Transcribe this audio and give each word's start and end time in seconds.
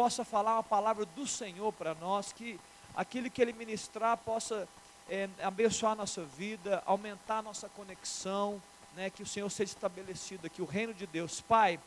possa 0.00 0.24
falar 0.24 0.54
uma 0.54 0.62
palavra 0.62 1.04
do 1.04 1.26
Senhor 1.26 1.70
para 1.74 1.94
nós, 1.96 2.32
que 2.32 2.58
aquilo 2.96 3.30
que 3.30 3.42
Ele 3.42 3.52
ministrar 3.52 4.16
possa 4.16 4.66
é, 5.10 5.28
abençoar 5.42 5.92
a 5.92 5.96
nossa 5.96 6.22
vida, 6.24 6.82
aumentar 6.86 7.40
a 7.40 7.42
nossa 7.42 7.68
conexão, 7.68 8.62
né, 8.96 9.10
que 9.10 9.22
o 9.22 9.26
Senhor 9.26 9.50
seja 9.50 9.74
estabelecido 9.74 10.46
aqui, 10.46 10.62
o 10.62 10.64
reino 10.64 10.94
de 10.94 11.06
Deus. 11.06 11.42
Pai, 11.42 11.78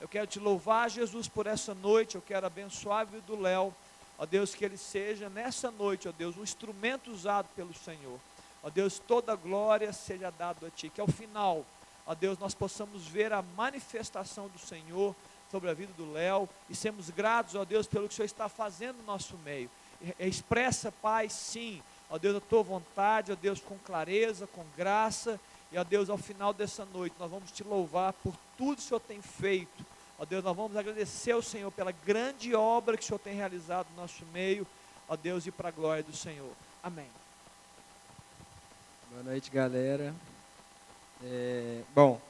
eu 0.00 0.08
quero 0.08 0.26
te 0.26 0.40
louvar, 0.40 0.90
Jesus, 0.90 1.28
por 1.28 1.46
essa 1.46 1.72
noite, 1.72 2.16
eu 2.16 2.22
quero 2.22 2.44
abençoar 2.44 3.02
a 3.02 3.04
vida 3.04 3.22
do 3.24 3.40
Léo, 3.40 3.72
ó 4.18 4.26
Deus, 4.26 4.52
que 4.52 4.64
ele 4.64 4.76
seja 4.76 5.28
nessa 5.28 5.70
noite, 5.70 6.08
ó 6.08 6.12
Deus, 6.12 6.36
um 6.36 6.42
instrumento 6.42 7.12
usado 7.12 7.46
pelo 7.54 7.72
Senhor. 7.72 8.18
Ó 8.64 8.70
Deus, 8.70 8.98
toda 8.98 9.36
glória 9.36 9.92
seja 9.92 10.32
dada 10.32 10.66
a 10.66 10.70
Ti, 10.70 10.88
que 10.88 11.00
ao 11.00 11.06
final, 11.06 11.64
ó 12.04 12.16
Deus, 12.16 12.36
nós 12.36 12.52
possamos 12.52 13.06
ver 13.06 13.32
a 13.32 13.42
manifestação 13.42 14.48
do 14.48 14.58
Senhor 14.58 15.14
sobre 15.50 15.70
a 15.70 15.74
vida 15.74 15.92
do 15.96 16.12
Léo 16.12 16.48
e 16.68 16.74
sermos 16.74 17.10
gratos, 17.10 17.54
ó 17.54 17.64
Deus, 17.64 17.86
pelo 17.86 18.06
que 18.06 18.14
o 18.14 18.16
Senhor 18.16 18.26
está 18.26 18.48
fazendo 18.48 18.98
no 18.98 19.04
nosso 19.04 19.36
meio. 19.44 19.70
Expressa, 20.18 20.92
Pai, 20.92 21.28
sim, 21.28 21.82
ó 22.08 22.18
Deus, 22.18 22.36
a 22.36 22.40
Tua 22.40 22.62
vontade, 22.62 23.32
ó 23.32 23.34
Deus, 23.34 23.60
com 23.60 23.76
clareza, 23.78 24.46
com 24.46 24.64
graça, 24.76 25.38
e 25.72 25.78
ó 25.78 25.84
Deus, 25.84 26.08
ao 26.08 26.18
final 26.18 26.52
dessa 26.52 26.84
noite, 26.84 27.16
nós 27.18 27.30
vamos 27.30 27.50
Te 27.50 27.62
louvar 27.62 28.12
por 28.12 28.34
tudo 28.56 28.76
que 28.76 28.82
o 28.82 28.86
Senhor 28.86 29.00
tem 29.00 29.20
feito. 29.20 29.84
Ó 30.18 30.24
Deus, 30.24 30.44
nós 30.44 30.56
vamos 30.56 30.76
agradecer 30.76 31.32
ao 31.32 31.42
Senhor 31.42 31.70
pela 31.70 31.92
grande 31.92 32.54
obra 32.54 32.96
que 32.96 33.02
o 33.02 33.06
Senhor 33.06 33.18
tem 33.18 33.34
realizado 33.34 33.86
no 33.94 34.02
nosso 34.02 34.24
meio, 34.32 34.66
ó 35.08 35.16
Deus, 35.16 35.46
e 35.46 35.50
para 35.50 35.68
a 35.68 35.72
glória 35.72 36.02
do 36.02 36.14
Senhor. 36.14 36.52
Amém. 36.82 37.08
Boa 39.10 39.22
noite, 39.22 39.50
galera. 39.50 40.14
É, 41.22 41.82
bom, 41.94 42.20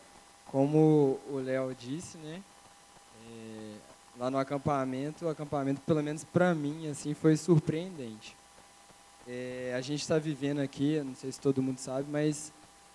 como 0.47 1.21
o 1.29 1.41
Léo 1.45 1.75
disse, 1.75 2.17
né? 2.19 2.43
Lá 4.21 4.31
no 4.31 4.37
acampamento, 4.37 5.25
o 5.25 5.29
acampamento, 5.31 5.81
pelo 5.81 6.03
menos 6.03 6.25
para 6.25 6.55
mim, 6.55 6.91
assim, 6.91 7.15
foi 7.15 7.39
surpreendente. 7.39 8.37
É, 9.27 9.73
a 9.75 9.81
gente 9.81 10.03
está 10.03 10.19
vivendo 10.19 10.61
aqui, 10.61 11.01
não 11.01 11.15
sei 11.15 11.33
se 11.33 11.41
todo 11.41 11.63
mundo 11.63 11.79
sabe, 11.79 12.07
mas 12.11 12.53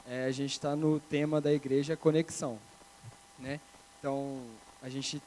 é, 0.08 0.26
a 0.26 0.31
gente 0.31 0.52
está 0.52 0.76
no 0.76 1.00
tema 1.00 1.42
da 1.42 1.52
igreja 1.52 1.98
conexão, 1.98 2.59
né? 3.40 3.59
Então, 3.98 4.40
a 4.84 4.88
gente 4.88 5.20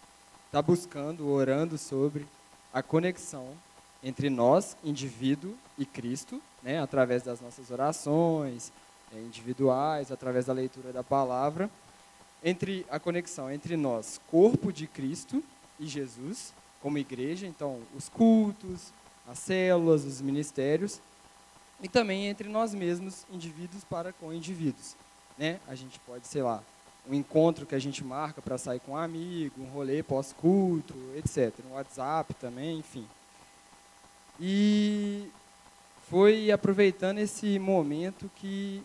está 0.46 0.62
buscando, 0.62 1.28
orando 1.28 1.76
sobre 1.76 2.24
a 2.72 2.80
conexão 2.80 3.48
entre 4.00 4.30
nós, 4.30 4.76
indivíduo, 4.84 5.52
e 5.76 5.84
Cristo, 5.84 6.41
né, 6.62 6.80
através 6.80 7.24
das 7.24 7.41
nossas 7.41 7.72
orações 7.72 8.70
é, 9.12 9.19
individuais, 9.19 10.12
através 10.12 10.46
da 10.46 10.52
leitura 10.52 10.92
da 10.92 11.02
palavra, 11.02 11.69
entre 12.44 12.86
a 12.88 13.00
conexão 13.00 13.50
entre 13.50 13.76
nós, 13.76 14.20
corpo 14.30 14.72
de 14.72 14.86
Cristo 14.86 15.42
e 15.78 15.86
Jesus, 15.86 16.52
como 16.80 16.98
igreja, 16.98 17.46
então 17.46 17.80
os 17.94 18.08
cultos, 18.08 18.92
as 19.26 19.38
células, 19.38 20.04
os 20.04 20.20
ministérios, 20.20 21.00
e 21.80 21.88
também 21.88 22.26
entre 22.26 22.48
nós 22.48 22.74
mesmos, 22.74 23.24
indivíduos 23.30 23.84
para 23.84 24.12
com 24.12 24.32
indivíduos. 24.32 24.96
Né? 25.36 25.60
A 25.68 25.74
gente 25.74 25.98
pode, 26.00 26.26
sei 26.26 26.42
lá, 26.42 26.62
um 27.08 27.14
encontro 27.14 27.64
que 27.64 27.74
a 27.74 27.78
gente 27.78 28.04
marca 28.04 28.42
para 28.42 28.58
sair 28.58 28.80
com 28.80 28.92
um 28.92 28.96
amigo, 28.96 29.62
um 29.62 29.66
rolê 29.66 30.02
pós-culto, 30.02 30.94
etc. 31.16 31.54
No 31.64 31.74
WhatsApp 31.74 32.34
também, 32.34 32.78
enfim. 32.78 33.06
E 34.40 35.30
foi 36.10 36.50
aproveitando 36.50 37.18
esse 37.18 37.58
momento 37.58 38.30
que 38.36 38.82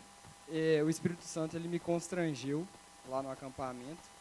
é, 0.52 0.82
o 0.84 0.90
Espírito 0.90 1.24
Santo 1.24 1.56
ele 1.56 1.68
me 1.68 1.80
constrangeu 1.80 2.68
lá 3.10 3.22
no 3.22 3.32
acampamento. 3.32 4.14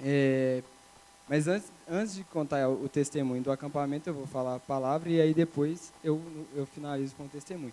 É, 0.00 0.62
mas 1.28 1.46
antes, 1.48 1.70
antes 1.88 2.14
de 2.14 2.24
contar 2.24 2.68
o 2.68 2.88
testemunho 2.88 3.42
do 3.42 3.52
acampamento, 3.52 4.08
eu 4.10 4.14
vou 4.14 4.26
falar 4.26 4.56
a 4.56 4.60
palavra 4.60 5.08
e 5.08 5.20
aí 5.20 5.32
depois 5.32 5.92
eu, 6.02 6.20
eu 6.54 6.66
finalizo 6.66 7.14
com 7.16 7.24
o 7.24 7.28
testemunho. 7.28 7.72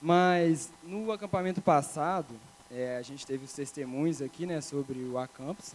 Mas 0.00 0.70
no 0.82 1.10
acampamento 1.12 1.60
passado, 1.60 2.34
é, 2.70 2.96
a 2.96 3.02
gente 3.02 3.26
teve 3.26 3.44
os 3.44 3.52
testemunhos 3.52 4.22
aqui 4.22 4.46
né, 4.46 4.60
sobre 4.60 4.98
o 5.00 5.18
acampus, 5.18 5.74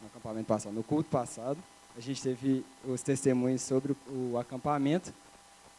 no 0.00 0.06
acampamento 0.08 0.46
passado, 0.46 0.72
no 0.72 0.82
culto 0.82 1.10
passado, 1.10 1.58
a 1.96 2.00
gente 2.00 2.22
teve 2.22 2.64
os 2.84 3.00
testemunhos 3.00 3.62
sobre 3.62 3.96
o, 4.08 4.36
acampamento. 4.38 5.12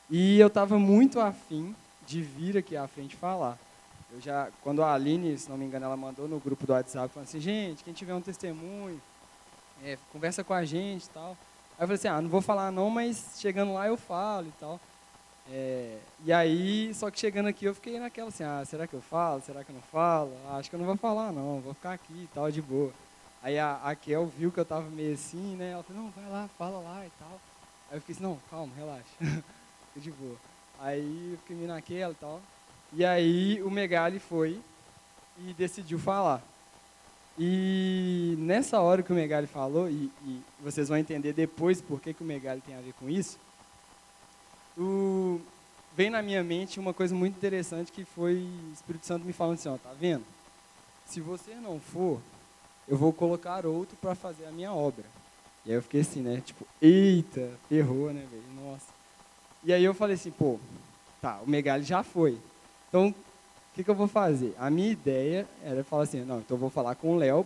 E 0.09 0.39
eu 0.39 0.47
estava 0.47 0.79
muito 0.79 1.19
afim 1.19 1.75
de 2.07 2.21
vir 2.21 2.57
aqui 2.57 2.75
à 2.75 2.87
frente 2.87 3.15
falar. 3.15 3.57
Eu 4.11 4.19
já, 4.19 4.49
quando 4.63 4.81
a 4.81 4.93
Aline, 4.93 5.37
se 5.37 5.49
não 5.49 5.57
me 5.57 5.65
engano, 5.65 5.85
ela 5.85 5.97
mandou 5.97 6.27
no 6.27 6.39
grupo 6.39 6.65
do 6.65 6.73
WhatsApp, 6.73 7.13
falando 7.13 7.27
assim, 7.27 7.39
gente, 7.39 7.83
quem 7.83 7.93
tiver 7.93 8.15
um 8.15 8.21
testemunho, 8.21 8.99
é, 9.83 9.97
conversa 10.11 10.43
com 10.43 10.53
a 10.53 10.63
gente 10.65 11.05
e 11.05 11.09
tal. 11.09 11.37
Aí 11.77 11.83
eu 11.83 11.87
falei 11.87 11.95
assim, 11.95 12.07
ah, 12.07 12.21
não 12.21 12.29
vou 12.29 12.41
falar 12.41 12.71
não, 12.71 12.89
mas 12.89 13.35
chegando 13.37 13.73
lá 13.73 13.87
eu 13.87 13.97
falo 13.97 14.47
e 14.47 14.53
tal. 14.59 14.79
É, 15.49 15.97
e 16.25 16.33
aí, 16.33 16.93
só 16.93 17.09
que 17.09 17.19
chegando 17.19 17.47
aqui 17.47 17.65
eu 17.65 17.73
fiquei 17.73 17.99
naquela 17.99 18.29
assim, 18.29 18.43
ah, 18.43 18.63
será 18.65 18.85
que 18.85 18.93
eu 18.93 19.01
falo? 19.01 19.41
Será 19.41 19.63
que 19.63 19.71
eu 19.71 19.75
não 19.75 19.81
falo? 19.83 20.33
Ah, 20.49 20.57
acho 20.57 20.69
que 20.69 20.75
eu 20.75 20.79
não 20.79 20.85
vou 20.85 20.97
falar 20.97 21.31
não, 21.31 21.61
vou 21.61 21.73
ficar 21.73 21.93
aqui 21.93 22.23
e 22.23 22.29
tal, 22.33 22.51
de 22.51 22.61
boa. 22.61 22.91
Aí 23.41 23.57
a, 23.57 23.79
a 23.83 23.95
Kel 23.95 24.25
viu 24.25 24.51
que 24.51 24.59
eu 24.59 24.65
tava 24.65 24.89
meio 24.89 25.13
assim, 25.13 25.55
né? 25.55 25.71
Ela 25.71 25.83
falou, 25.83 26.03
não, 26.03 26.11
vai 26.11 26.29
lá, 26.29 26.49
fala 26.57 26.79
lá 26.79 27.05
e 27.05 27.11
tal. 27.19 27.39
Aí 27.89 27.97
eu 27.97 28.01
fiquei 28.01 28.15
assim, 28.15 28.23
não, 28.23 28.39
calma, 28.49 28.73
relaxa. 28.75 29.43
de 29.95 30.11
boa. 30.11 30.35
Aí 30.79 31.31
eu 31.31 31.37
fiquei 31.39 31.55
meio 31.55 31.67
naquela 31.67 32.11
e 32.11 32.15
tal. 32.15 32.41
E 32.93 33.05
aí 33.05 33.61
o 33.63 33.69
Megali 33.69 34.19
foi 34.19 34.59
e 35.37 35.53
decidiu 35.53 35.99
falar. 35.99 36.41
E 37.37 38.35
nessa 38.39 38.79
hora 38.79 39.03
que 39.03 39.11
o 39.11 39.15
Megali 39.15 39.45
falou, 39.45 39.89
e, 39.89 40.11
e 40.25 40.41
vocês 40.59 40.89
vão 40.89 40.97
entender 40.97 41.33
depois 41.33 41.81
por 41.81 42.01
que, 42.01 42.13
que 42.13 42.23
o 42.23 42.25
Megali 42.25 42.61
tem 42.61 42.75
a 42.75 42.81
ver 42.81 42.93
com 42.93 43.07
isso, 43.07 43.37
o, 44.75 45.39
veio 45.95 46.11
na 46.11 46.21
minha 46.21 46.43
mente 46.43 46.79
uma 46.79 46.93
coisa 46.93 47.13
muito 47.13 47.35
interessante 47.35 47.91
que 47.91 48.03
foi 48.05 48.35
o 48.35 48.73
Espírito 48.73 49.05
Santo 49.05 49.25
me 49.25 49.33
falando 49.33 49.55
assim, 49.55 49.69
ó, 49.69 49.77
tá 49.77 49.91
vendo? 49.99 50.23
Se 51.05 51.21
você 51.21 51.53
não 51.55 51.79
for, 51.79 52.19
eu 52.87 52.97
vou 52.97 53.13
colocar 53.13 53.65
outro 53.65 53.95
para 54.01 54.15
fazer 54.15 54.45
a 54.45 54.51
minha 54.51 54.73
obra. 54.73 55.05
E 55.65 55.71
aí 55.71 55.77
eu 55.77 55.81
fiquei 55.81 56.01
assim, 56.01 56.21
né? 56.21 56.41
Tipo, 56.43 56.65
eita, 56.81 57.51
ferrou, 57.69 58.11
né, 58.13 58.25
velho? 58.31 58.43
Nossa. 58.55 58.87
E 59.63 59.73
aí 59.73 59.83
eu 59.83 59.93
falei 59.93 60.15
assim, 60.15 60.31
pô, 60.31 60.59
tá, 61.21 61.39
o 61.45 61.49
Megali 61.49 61.83
já 61.83 62.03
foi. 62.03 62.37
Então, 62.89 63.13
que, 63.77 63.83
que 63.83 63.89
eu 63.91 63.95
vou 63.95 64.07
fazer? 64.07 64.55
A 64.57 64.71
minha 64.71 64.91
ideia 64.91 65.47
era 65.63 65.83
falar 65.83 66.03
assim, 66.03 66.21
não, 66.21 66.39
então 66.39 66.55
eu 66.55 66.59
vou 66.59 66.69
falar 66.69 66.95
com 66.95 67.13
o 67.13 67.15
Léo 67.15 67.45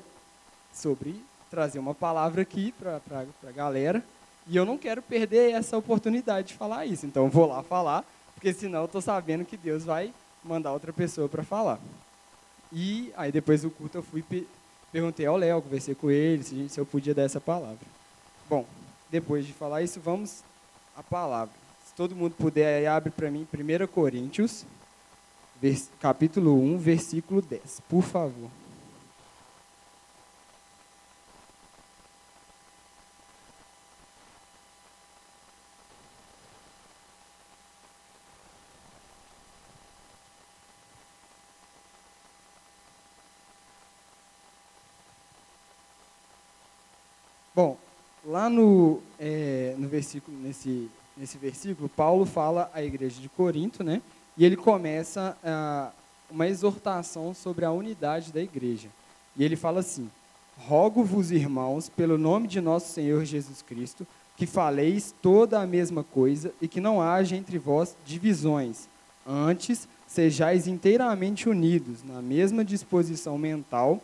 sobre 0.74 1.22
trazer 1.50 1.78
uma 1.78 1.94
palavra 1.94 2.42
aqui 2.42 2.74
para 2.80 3.02
a 3.46 3.52
galera, 3.52 4.02
e 4.48 4.56
eu 4.56 4.66
não 4.66 4.78
quero 4.78 5.02
perder 5.02 5.52
essa 5.52 5.78
oportunidade 5.78 6.50
de 6.50 6.54
falar 6.54 6.86
isso. 6.86 7.06
Então, 7.06 7.26
eu 7.26 7.30
vou 7.30 7.46
lá 7.46 7.62
falar, 7.62 8.06
porque 8.34 8.54
senão 8.54 8.80
eu 8.80 8.86
estou 8.86 9.02
sabendo 9.02 9.44
que 9.44 9.58
Deus 9.58 9.84
vai 9.84 10.14
mandar 10.42 10.72
outra 10.72 10.94
pessoa 10.94 11.28
para 11.28 11.44
falar. 11.44 11.78
E 12.72 13.12
aí, 13.18 13.32
depois 13.32 13.64
do 13.64 13.70
culto, 13.70 13.98
eu 13.98 14.04
fui 14.04 14.24
perguntei 14.90 15.26
ao 15.26 15.36
Léo, 15.36 15.62
conversei 15.62 15.94
com 15.94 16.10
ele, 16.10 16.44
se, 16.44 16.70
se 16.70 16.80
eu 16.80 16.86
podia 16.86 17.14
dar 17.14 17.24
essa 17.24 17.42
palavra. 17.42 17.86
Bom, 18.50 18.66
depois 19.10 19.46
de 19.46 19.52
falar 19.52 19.82
isso, 19.82 20.00
vamos 20.00 20.44
à 20.96 21.04
palavra. 21.04 21.54
Se 21.86 21.94
todo 21.94 22.16
mundo 22.16 22.34
puder, 22.38 22.80
aí 22.80 22.88
abre 22.88 23.12
para 23.12 23.30
mim 23.30 23.46
1 23.54 23.88
Coríntios, 23.88 24.66
capítulo 26.00 26.56
1, 26.56 26.78
versículo 26.78 27.42
10, 27.42 27.82
por 27.88 28.02
favor. 28.02 28.50
Bom, 47.54 47.78
lá 48.26 48.50
no, 48.50 49.02
é, 49.20 49.76
no 49.78 49.88
versículo, 49.88 50.36
nesse 50.38 50.90
nesse 51.16 51.38
versículo, 51.38 51.88
Paulo 51.88 52.26
fala 52.26 52.72
à 52.74 52.82
igreja 52.84 53.22
de 53.22 53.30
Corinto, 53.30 53.84
né? 53.84 54.02
E 54.38 54.46
ele 54.46 54.56
começa 54.56 55.38
ah, 55.44 55.92
uma 56.30 56.48
exortação 56.48 57.34
sobre 57.34 57.66
a 57.66 57.72
unidade 57.72 58.32
da 58.32 58.42
igreja. 58.42 58.90
E 59.36 59.44
ele 59.44 59.56
fala 59.56 59.82
assim: 59.82 60.10
Rogo-vos, 60.58 61.32
irmãos, 61.32 61.90
pelo 61.90 62.18
nome 62.18 62.48
de 62.48 62.62
nosso 62.62 62.92
Senhor 62.94 63.26
Jesus 63.26 63.62
Cristo, 63.62 64.06
que 64.38 64.46
faleis 64.46 65.14
toda 65.22 65.62
a 65.62 65.68
mesma 65.68 66.04
coisa 66.04 66.54
e 66.62 66.68
que 66.68 66.80
não 66.80 67.02
haja 67.02 67.36
entre 67.36 67.58
vós 67.58 67.96
divisões. 68.06 68.88
Antes, 69.28 69.88
sejais 70.08 70.68
inteiramente 70.68 71.48
unidos 71.48 72.04
na 72.04 72.22
mesma 72.22 72.66
disposição 72.66 73.38
mental 73.38 74.02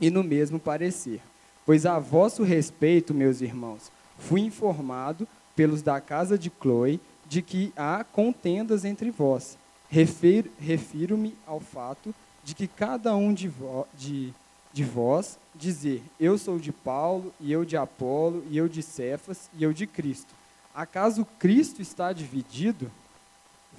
e 0.00 0.10
no 0.10 0.22
mesmo 0.22 0.58
parecer. 0.58 1.20
Pois 1.64 1.86
a 1.86 1.98
vosso 1.98 2.42
respeito, 2.42 3.14
meus 3.14 3.40
irmãos, 3.40 3.90
fui 4.18 4.40
informado 4.40 5.26
pelos 5.54 5.82
da 5.82 6.00
casa 6.00 6.38
de 6.38 6.50
Chloe, 6.60 7.00
de 7.26 7.42
que 7.42 7.72
há 7.76 8.04
contendas 8.04 8.84
entre 8.84 9.10
vós. 9.10 9.56
Refiro-me 9.88 11.36
ao 11.46 11.60
fato 11.60 12.14
de 12.42 12.54
que 12.54 12.66
cada 12.66 13.14
um 13.14 13.32
de, 13.32 13.48
vo, 13.48 13.86
de 13.94 14.34
de 14.72 14.82
vós 14.82 15.38
dizer: 15.54 16.02
Eu 16.18 16.38
sou 16.38 16.58
de 16.58 16.72
Paulo, 16.72 17.32
e 17.38 17.52
eu 17.52 17.64
de 17.64 17.76
Apolo, 17.76 18.42
e 18.48 18.56
eu 18.56 18.68
de 18.68 18.82
Cefas, 18.82 19.50
e 19.54 19.62
eu 19.62 19.72
de 19.72 19.86
Cristo. 19.86 20.34
Acaso 20.74 21.26
Cristo 21.38 21.82
está 21.82 22.12
dividido? 22.12 22.90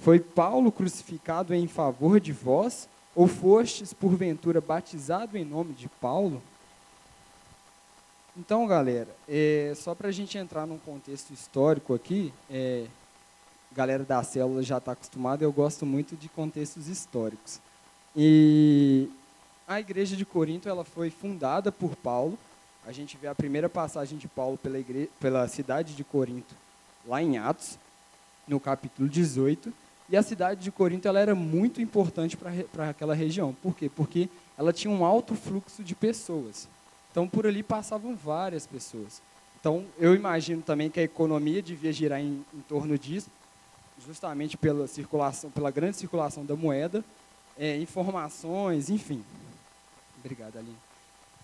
Foi 0.00 0.20
Paulo 0.20 0.70
crucificado 0.70 1.54
em 1.54 1.66
favor 1.66 2.20
de 2.20 2.32
vós, 2.32 2.88
ou 3.14 3.26
fostes 3.26 3.92
porventura 3.92 4.60
batizado 4.60 5.36
em 5.36 5.44
nome 5.44 5.72
de 5.72 5.88
Paulo? 5.88 6.42
Então, 8.36 8.66
galera, 8.66 9.14
é, 9.28 9.72
só 9.76 9.94
para 9.94 10.08
a 10.08 10.12
gente 10.12 10.36
entrar 10.36 10.66
num 10.66 10.78
contexto 10.78 11.32
histórico 11.32 11.94
aqui, 11.94 12.32
é, 12.50 12.86
galera 13.74 14.04
da 14.04 14.22
célula 14.22 14.62
já 14.62 14.78
está 14.78 14.92
acostumada, 14.92 15.44
eu 15.44 15.52
gosto 15.52 15.84
muito 15.84 16.16
de 16.16 16.28
contextos 16.28 16.88
históricos. 16.88 17.60
E 18.16 19.08
a 19.66 19.80
igreja 19.80 20.16
de 20.16 20.24
Corinto 20.24 20.68
ela 20.68 20.84
foi 20.84 21.10
fundada 21.10 21.72
por 21.72 21.96
Paulo. 21.96 22.38
A 22.86 22.92
gente 22.92 23.16
vê 23.16 23.26
a 23.26 23.34
primeira 23.34 23.68
passagem 23.68 24.16
de 24.16 24.28
Paulo 24.28 24.56
pela, 24.56 24.78
igreja, 24.78 25.08
pela 25.18 25.48
cidade 25.48 25.94
de 25.94 26.04
Corinto, 26.04 26.54
lá 27.06 27.20
em 27.22 27.36
Atos, 27.36 27.78
no 28.46 28.60
capítulo 28.60 29.08
18. 29.08 29.72
E 30.08 30.16
a 30.16 30.22
cidade 30.22 30.62
de 30.62 30.70
Corinto 30.70 31.08
ela 31.08 31.18
era 31.18 31.34
muito 31.34 31.80
importante 31.80 32.36
para 32.36 32.90
aquela 32.90 33.14
região. 33.14 33.54
Por 33.54 33.74
quê? 33.74 33.88
Porque 33.88 34.28
ela 34.56 34.72
tinha 34.72 34.92
um 34.92 35.04
alto 35.04 35.34
fluxo 35.34 35.82
de 35.82 35.94
pessoas. 35.94 36.68
Então, 37.10 37.26
por 37.26 37.46
ali 37.46 37.62
passavam 37.62 38.14
várias 38.14 38.66
pessoas. 38.66 39.22
Então, 39.58 39.86
eu 39.98 40.14
imagino 40.14 40.60
também 40.60 40.90
que 40.90 41.00
a 41.00 41.04
economia 41.04 41.62
devia 41.62 41.92
girar 41.92 42.20
em, 42.20 42.44
em 42.52 42.60
torno 42.68 42.98
disso, 42.98 43.30
justamente 44.06 44.56
pela 44.56 44.86
circulação, 44.86 45.50
pela 45.50 45.70
grande 45.70 45.96
circulação 45.96 46.44
da 46.44 46.56
moeda, 46.56 47.04
é, 47.58 47.76
informações, 47.78 48.90
enfim. 48.90 49.24
Obrigado, 50.18 50.56
Aline. 50.56 50.76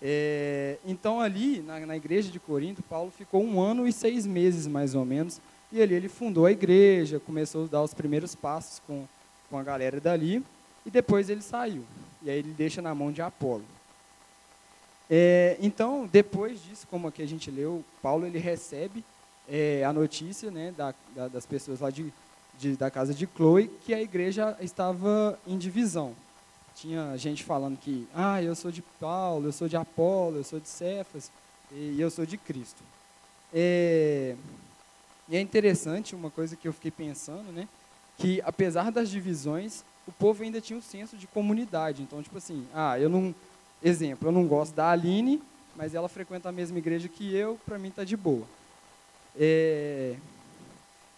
É, 0.01 0.77
então, 0.85 1.21
ali, 1.21 1.61
na, 1.61 1.79
na, 1.85 1.95
igreja 1.95 2.31
de 2.31 2.39
Corinto, 2.39 2.81
Paulo 2.81 3.11
ficou 3.11 3.43
um 3.43 3.61
ano 3.61 3.87
e 3.87 3.93
seis 3.93 4.25
meses, 4.25 4.65
mais 4.65 4.95
ou 4.95 5.05
menos, 5.05 5.39
e 5.71 5.81
ali 5.81 5.93
ele 5.93 6.09
fundou 6.09 6.47
a 6.47 6.51
igreja, 6.51 7.19
começou 7.19 7.65
a 7.65 7.67
dar 7.67 7.83
os 7.83 7.93
primeiros 7.93 8.33
passos 8.33 8.81
com, 8.87 9.05
com 9.49 9.57
a 9.57 9.63
galera 9.63 10.01
dali, 10.01 10.43
e 10.85 10.89
depois 10.89 11.29
ele 11.29 11.41
saiu. 11.41 11.85
E 12.23 12.29
aí 12.29 12.39
ele 12.39 12.51
deixa 12.51 12.81
na 12.81 12.95
mão 12.95 13.11
de 13.11 13.21
Apolo. 13.21 13.63
É, 15.09 15.57
então, 15.59 16.09
depois 16.11 16.63
disso, 16.63 16.87
como 16.89 17.07
aqui 17.07 17.21
a 17.21 17.27
gente 17.27 17.51
leu, 17.51 17.83
Paulo 18.01 18.25
ele 18.25 18.39
recebe 18.39 19.03
é, 19.47 19.83
a 19.83 19.93
notícia 19.93 20.49
né, 20.49 20.73
da, 20.75 20.95
da, 21.15 21.27
das 21.27 21.45
pessoas 21.45 21.79
lá 21.79 21.89
de, 21.89 22.11
de, 22.57 22.75
da 22.75 22.91
casa 22.91 23.13
de 23.13 23.27
Chloe 23.35 23.67
que 23.83 23.93
a 23.93 24.01
igreja 24.01 24.57
estava 24.61 25.39
em 25.47 25.57
divisão 25.57 26.15
tinha 26.81 27.15
gente 27.15 27.43
falando 27.43 27.77
que, 27.77 28.07
ah, 28.13 28.41
eu 28.41 28.55
sou 28.55 28.71
de 28.71 28.81
Paulo, 28.81 29.47
eu 29.47 29.51
sou 29.51 29.67
de 29.67 29.77
Apolo, 29.77 30.37
eu 30.37 30.43
sou 30.43 30.59
de 30.59 30.67
Cefas 30.67 31.31
e 31.71 31.99
eu 32.01 32.09
sou 32.09 32.25
de 32.25 32.37
Cristo. 32.37 32.81
É, 33.53 34.35
e 35.29 35.35
é 35.35 35.39
interessante 35.39 36.15
uma 36.15 36.31
coisa 36.31 36.55
que 36.55 36.67
eu 36.67 36.73
fiquei 36.73 36.89
pensando, 36.91 37.51
né, 37.51 37.67
que 38.17 38.41
apesar 38.43 38.91
das 38.91 39.09
divisões, 39.09 39.83
o 40.07 40.11
povo 40.11 40.43
ainda 40.43 40.59
tinha 40.59 40.77
um 40.77 40.81
senso 40.81 41.17
de 41.17 41.27
comunidade. 41.27 42.01
Então, 42.01 42.21
tipo 42.23 42.37
assim, 42.37 42.65
ah, 42.73 42.99
eu 42.99 43.09
não, 43.09 43.33
exemplo, 43.83 44.27
eu 44.27 44.31
não 44.31 44.47
gosto 44.47 44.73
da 44.73 44.89
Aline, 44.89 45.41
mas 45.75 45.93
ela 45.93 46.09
frequenta 46.09 46.49
a 46.49 46.51
mesma 46.51 46.77
igreja 46.77 47.07
que 47.07 47.33
eu, 47.35 47.59
para 47.65 47.77
mim 47.77 47.91
tá 47.91 48.03
de 48.03 48.17
boa. 48.17 48.45
É, 49.35 50.15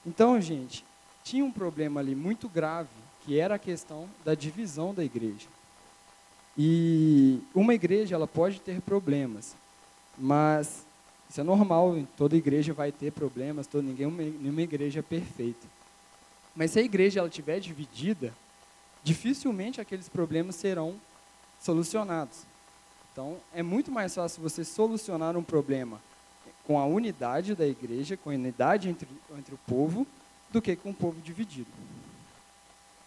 então, 0.05 0.39
gente, 0.41 0.83
tinha 1.23 1.43
um 1.43 1.51
problema 1.51 1.99
ali 1.99 2.15
muito 2.15 2.49
grave 2.49 2.89
que 3.25 3.39
era 3.39 3.55
a 3.55 3.59
questão 3.59 4.09
da 4.25 4.35
divisão 4.35 4.93
da 4.93 5.03
igreja. 5.03 5.47
E 6.57 7.39
uma 7.55 7.73
igreja 7.73 8.15
ela 8.15 8.27
pode 8.27 8.59
ter 8.59 8.81
problemas, 8.81 9.55
mas 10.17 10.85
isso 11.29 11.41
é 11.41 11.43
normal, 11.43 11.95
toda 12.15 12.35
igreja 12.35 12.73
vai 12.73 12.91
ter 12.91 13.11
problemas, 13.11 13.65
toda, 13.65 13.87
ninguém, 13.87 14.07
nenhuma 14.07 14.61
igreja 14.61 14.99
é 14.99 15.03
perfeita. 15.03 15.65
Mas 16.55 16.71
se 16.71 16.79
a 16.79 16.83
igreja 16.83 17.19
ela 17.19 17.29
estiver 17.29 17.59
dividida, 17.59 18.33
dificilmente 19.03 19.81
aqueles 19.81 20.07
problemas 20.07 20.55
serão 20.55 20.95
solucionados. 21.59 22.41
Então, 23.11 23.37
é 23.53 23.63
muito 23.63 23.91
mais 23.91 24.13
fácil 24.13 24.43
você 24.43 24.63
solucionar 24.63 25.35
um 25.35 25.43
problema 25.43 25.99
com 26.67 26.77
a 26.77 26.85
unidade 26.85 27.55
da 27.55 27.65
igreja, 27.65 28.15
com 28.15 28.29
a 28.29 28.33
unidade 28.33 28.89
entre, 28.89 29.07
entre 29.37 29.55
o 29.55 29.59
povo, 29.67 30.05
do 30.53 30.61
que 30.61 30.75
com 30.75 30.91
o 30.91 30.93
povo 30.93 31.19
dividido. 31.19 31.67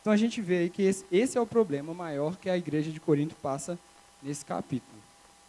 Então 0.01 0.13
a 0.13 0.17
gente 0.17 0.43
vê 0.43 0.59
aí 0.59 0.71
que 0.71 0.83
esse, 0.83 1.05
esse 1.11 1.39
é 1.39 1.41
o 1.41 1.47
problema 1.47 1.95
maior 1.95 2.37
que 2.37 2.51
a 2.51 2.59
igreja 2.59 2.91
de 2.91 3.01
Corinto 3.01 3.35
passa 3.37 3.79
nesse 4.23 4.45
capítulo, 4.45 4.99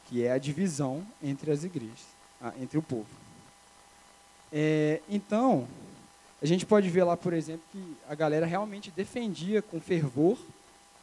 que 0.07 0.23
é 0.23 0.31
a 0.31 0.37
divisão 0.37 1.05
entre 1.21 1.51
as 1.51 1.63
igrejas, 1.63 2.05
ah, 2.41 2.53
entre 2.61 2.77
o 2.77 2.81
povo. 2.81 3.07
É, 4.53 5.01
então, 5.09 5.67
a 6.41 6.45
gente 6.45 6.65
pode 6.65 6.89
ver 6.89 7.03
lá, 7.03 7.17
por 7.17 7.33
exemplo, 7.33 7.63
que 7.71 7.97
a 8.07 8.15
galera 8.15 8.45
realmente 8.45 8.91
defendia 8.91 9.61
com 9.61 9.81
fervor 9.81 10.37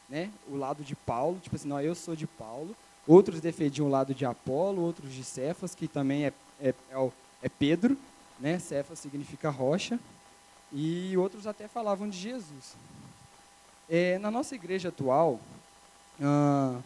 né, 0.08 0.30
o 0.48 0.56
lado 0.56 0.82
de 0.82 0.94
Paulo, 0.94 1.38
tipo 1.42 1.56
assim, 1.56 1.68
não, 1.68 1.80
eu 1.80 1.94
sou 1.94 2.14
de 2.14 2.26
Paulo. 2.26 2.74
Outros 3.06 3.40
defendiam 3.40 3.86
o 3.86 3.90
lado 3.90 4.14
de 4.14 4.24
Apolo, 4.24 4.82
outros 4.82 5.12
de 5.12 5.24
Cefas, 5.24 5.74
que 5.74 5.86
também 5.86 6.24
é, 6.24 6.32
é, 6.60 6.68
é, 6.68 7.10
é 7.42 7.48
Pedro, 7.48 7.96
né, 8.38 8.58
Cefas 8.58 8.98
significa 8.98 9.50
rocha. 9.50 9.98
E 10.74 11.16
outros 11.16 11.46
até 11.46 11.68
falavam 11.68 12.08
de 12.08 12.18
Jesus. 12.18 12.74
É, 13.88 14.18
na 14.18 14.28
nossa 14.28 14.56
igreja 14.56 14.88
atual, 14.88 15.38
ah, 16.20 16.80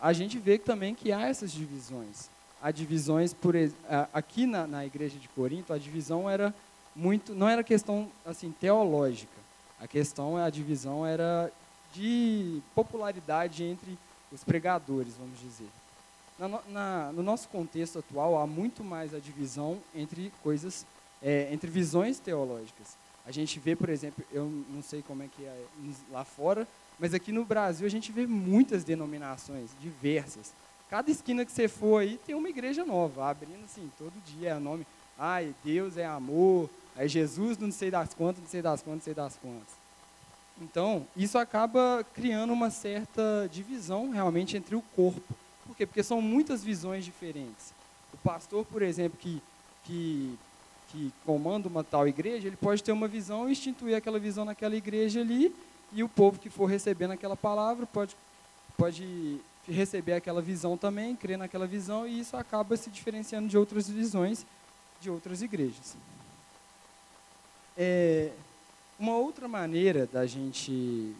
a 0.00 0.12
gente 0.12 0.38
vê 0.38 0.56
também 0.56 0.94
que 0.94 1.10
há 1.10 1.22
essas 1.22 1.50
divisões. 1.50 2.30
Há 2.62 2.70
divisões, 2.70 3.34
por 3.34 3.54
aqui 4.12 4.46
na, 4.46 4.66
na 4.66 4.86
igreja 4.86 5.18
de 5.18 5.28
Corinto, 5.28 5.72
a 5.72 5.78
divisão 5.78 6.30
era 6.30 6.54
muito, 6.94 7.34
não 7.34 7.48
era 7.48 7.64
questão 7.64 8.08
assim 8.24 8.52
teológica. 8.52 9.34
A 9.80 9.88
questão, 9.88 10.36
a 10.36 10.48
divisão 10.48 11.04
era 11.04 11.52
de 11.92 12.62
popularidade 12.74 13.64
entre 13.64 13.98
os 14.30 14.44
pregadores, 14.44 15.14
vamos 15.18 15.38
dizer. 15.40 15.68
Na, 16.38 16.60
na, 16.68 17.12
no 17.12 17.22
nosso 17.22 17.48
contexto 17.48 17.98
atual, 17.98 18.38
há 18.38 18.46
muito 18.46 18.82
mais 18.82 19.12
a 19.12 19.18
divisão 19.18 19.78
entre 19.94 20.32
coisas, 20.42 20.86
é, 21.20 21.52
entre 21.52 21.70
visões 21.70 22.18
teológicas. 22.18 22.96
A 23.26 23.32
gente 23.32 23.58
vê, 23.58 23.74
por 23.74 23.88
exemplo, 23.88 24.24
eu 24.32 24.50
não 24.70 24.82
sei 24.82 25.02
como 25.02 25.22
é 25.22 25.28
que 25.28 25.44
é 25.44 25.64
lá 26.10 26.24
fora, 26.24 26.68
mas 26.98 27.14
aqui 27.14 27.32
no 27.32 27.44
Brasil 27.44 27.86
a 27.86 27.90
gente 27.90 28.12
vê 28.12 28.26
muitas 28.26 28.84
denominações 28.84 29.70
diversas. 29.80 30.52
Cada 30.90 31.10
esquina 31.10 31.44
que 31.44 31.52
você 31.52 31.66
for 31.66 32.02
aí 32.02 32.18
tem 32.26 32.34
uma 32.34 32.48
igreja 32.48 32.84
nova, 32.84 33.30
abrindo 33.30 33.64
assim, 33.64 33.90
todo 33.98 34.12
dia 34.26 34.50
é 34.50 34.58
nome. 34.58 34.86
Ai, 35.18 35.54
Deus 35.64 35.96
é 35.96 36.04
amor, 36.04 36.68
aí 36.94 37.08
Jesus 37.08 37.56
não 37.56 37.72
sei 37.72 37.90
das 37.90 38.12
quantas, 38.12 38.42
não 38.42 38.50
sei 38.50 38.62
das 38.62 38.82
quantas, 38.82 38.98
não 38.98 39.04
sei 39.04 39.14
das 39.14 39.36
quantas. 39.36 39.84
Então, 40.60 41.06
isso 41.16 41.36
acaba 41.36 42.04
criando 42.14 42.52
uma 42.52 42.70
certa 42.70 43.48
divisão 43.50 44.10
realmente 44.10 44.56
entre 44.56 44.76
o 44.76 44.82
corpo. 44.94 45.34
Por 45.66 45.76
quê? 45.76 45.86
Porque 45.86 46.02
são 46.02 46.20
muitas 46.20 46.62
visões 46.62 47.04
diferentes. 47.04 47.72
O 48.12 48.16
pastor, 48.18 48.64
por 48.64 48.82
exemplo, 48.82 49.18
que, 49.18 49.42
que 49.84 50.38
que 50.94 51.12
comanda 51.26 51.68
uma 51.68 51.82
tal 51.82 52.06
igreja, 52.06 52.46
ele 52.46 52.56
pode 52.56 52.80
ter 52.80 52.92
uma 52.92 53.08
visão 53.08 53.48
e 53.48 53.52
instituir 53.52 53.96
aquela 53.96 54.20
visão 54.20 54.44
naquela 54.44 54.76
igreja 54.76 55.20
ali, 55.20 55.52
e 55.92 56.04
o 56.04 56.08
povo 56.08 56.38
que 56.38 56.48
for 56.48 56.66
recebendo 56.66 57.10
aquela 57.10 57.36
palavra 57.36 57.84
pode, 57.84 58.16
pode 58.76 59.40
receber 59.68 60.12
aquela 60.12 60.40
visão 60.40 60.76
também, 60.76 61.16
crer 61.16 61.36
naquela 61.36 61.66
visão, 61.66 62.06
e 62.06 62.20
isso 62.20 62.36
acaba 62.36 62.76
se 62.76 62.90
diferenciando 62.90 63.48
de 63.48 63.58
outras 63.58 63.88
visões 63.88 64.46
de 65.00 65.10
outras 65.10 65.42
igrejas. 65.42 65.96
É, 67.76 68.30
uma 68.96 69.16
outra 69.16 69.48
maneira 69.48 70.06
da 70.06 70.24
gente 70.26 71.12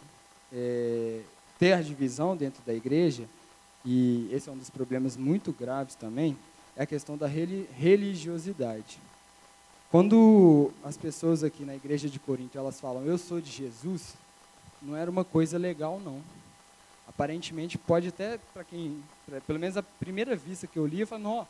é, 0.53 1.19
ter 1.59 1.73
a 1.73 1.81
divisão 1.81 2.35
dentro 2.37 2.63
da 2.65 2.73
igreja, 2.73 3.25
e 3.83 4.29
esse 4.31 4.47
é 4.47 4.51
um 4.53 4.57
dos 4.57 4.69
problemas 4.69 5.17
muito 5.17 5.51
graves 5.51 5.95
também, 5.95 6.37
é 6.77 6.83
a 6.83 6.85
questão 6.85 7.17
da 7.17 7.27
religiosidade. 7.27 8.99
Quando 9.91 10.71
as 10.83 10.97
pessoas 10.97 11.43
aqui 11.43 11.63
na 11.63 11.75
igreja 11.75 12.09
de 12.09 12.19
Corinto 12.19 12.57
elas 12.57 12.79
falam 12.79 13.05
eu 13.05 13.17
sou 13.17 13.39
de 13.39 13.51
Jesus, 13.51 14.15
não 14.81 14.95
era 14.95 15.09
uma 15.09 15.23
coisa 15.23 15.57
legal 15.57 15.99
não. 16.03 16.21
Aparentemente 17.07 17.77
pode 17.77 18.09
até 18.09 18.39
para 18.53 18.63
quem, 18.63 19.01
pra, 19.25 19.39
pelo 19.41 19.59
menos 19.59 19.77
a 19.77 19.83
primeira 19.83 20.35
vista 20.35 20.67
que 20.67 20.77
eu 20.77 20.85
li, 20.85 21.01
eu 21.01 21.07
falei, 21.07 21.23
não, 21.23 21.47